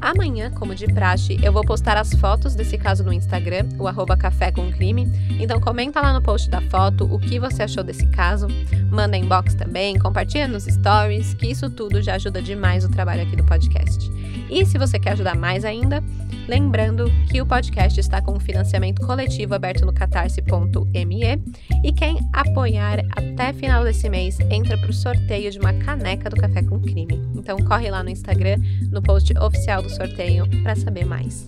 Amanhã, 0.01 0.49
como 0.49 0.73
de 0.73 0.87
praxe, 0.87 1.39
eu 1.43 1.53
vou 1.53 1.63
postar 1.63 1.95
as 1.95 2.11
fotos 2.15 2.55
desse 2.55 2.75
caso 2.75 3.03
no 3.03 3.13
Instagram, 3.13 3.69
o 3.77 3.87
arroba 3.87 4.17
café 4.17 4.51
com 4.51 4.71
crime. 4.71 5.07
Então 5.39 5.61
comenta 5.61 6.01
lá 6.01 6.11
no 6.11 6.21
post 6.23 6.49
da 6.49 6.59
foto 6.59 7.05
o 7.05 7.19
que 7.19 7.37
você 7.39 7.61
achou 7.61 7.83
desse 7.83 8.07
caso. 8.07 8.47
Manda 8.89 9.15
inbox 9.15 9.53
também, 9.53 9.99
compartilha 9.99 10.47
nos 10.47 10.63
stories, 10.63 11.35
que 11.35 11.51
isso 11.51 11.69
tudo 11.69 12.01
já 12.01 12.15
ajuda 12.15 12.41
demais 12.41 12.83
o 12.83 12.89
trabalho 12.89 13.21
aqui 13.21 13.35
do 13.35 13.43
podcast. 13.43 14.11
E 14.49 14.65
se 14.65 14.77
você 14.77 14.99
quer 14.99 15.11
ajudar 15.11 15.35
mais 15.35 15.63
ainda, 15.63 16.03
lembrando 16.47 17.05
que 17.29 17.41
o 17.41 17.45
podcast 17.45 17.99
está 17.99 18.21
com 18.21 18.33
um 18.33 18.39
financiamento 18.39 19.05
coletivo 19.05 19.55
aberto 19.55 19.85
no 19.85 19.93
catarse.me 19.93 21.41
e 21.83 21.93
quem 21.93 22.17
apoiar 22.33 22.99
até 23.15 23.53
final 23.53 23.83
desse 23.83 24.09
mês 24.09 24.39
entra 24.49 24.77
para 24.77 24.89
o 24.89 24.93
sorteio 24.93 25.49
de 25.51 25.59
uma 25.59 25.73
caneca 25.73 26.29
do 26.29 26.35
Café 26.35 26.63
com 26.63 26.79
Crime. 26.79 27.21
Então 27.35 27.57
corre 27.59 27.89
lá 27.89 28.03
no 28.03 28.09
Instagram, 28.09 28.57
no 28.91 29.01
post 29.01 29.33
oficial 29.37 29.81
do 29.81 29.89
sorteio, 29.89 30.45
para 30.63 30.75
saber 30.75 31.05
mais. 31.05 31.47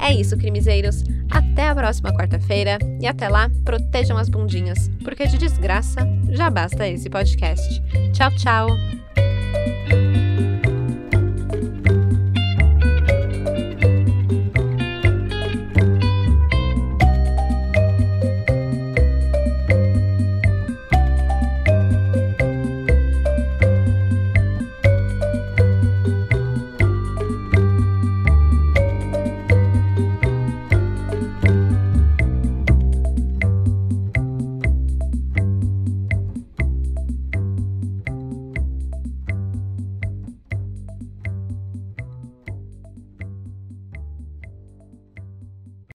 É 0.00 0.12
isso, 0.12 0.36
crimezeiros. 0.36 1.02
Até 1.30 1.68
a 1.68 1.74
próxima 1.74 2.12
quarta-feira 2.12 2.78
e 3.00 3.06
até 3.06 3.28
lá, 3.28 3.50
protejam 3.64 4.16
as 4.16 4.28
bundinhas, 4.28 4.90
porque 5.04 5.26
de 5.26 5.38
desgraça 5.38 6.00
já 6.30 6.48
basta 6.48 6.88
esse 6.88 7.10
podcast. 7.10 7.82
Tchau, 8.12 8.30
tchau! 8.36 9.27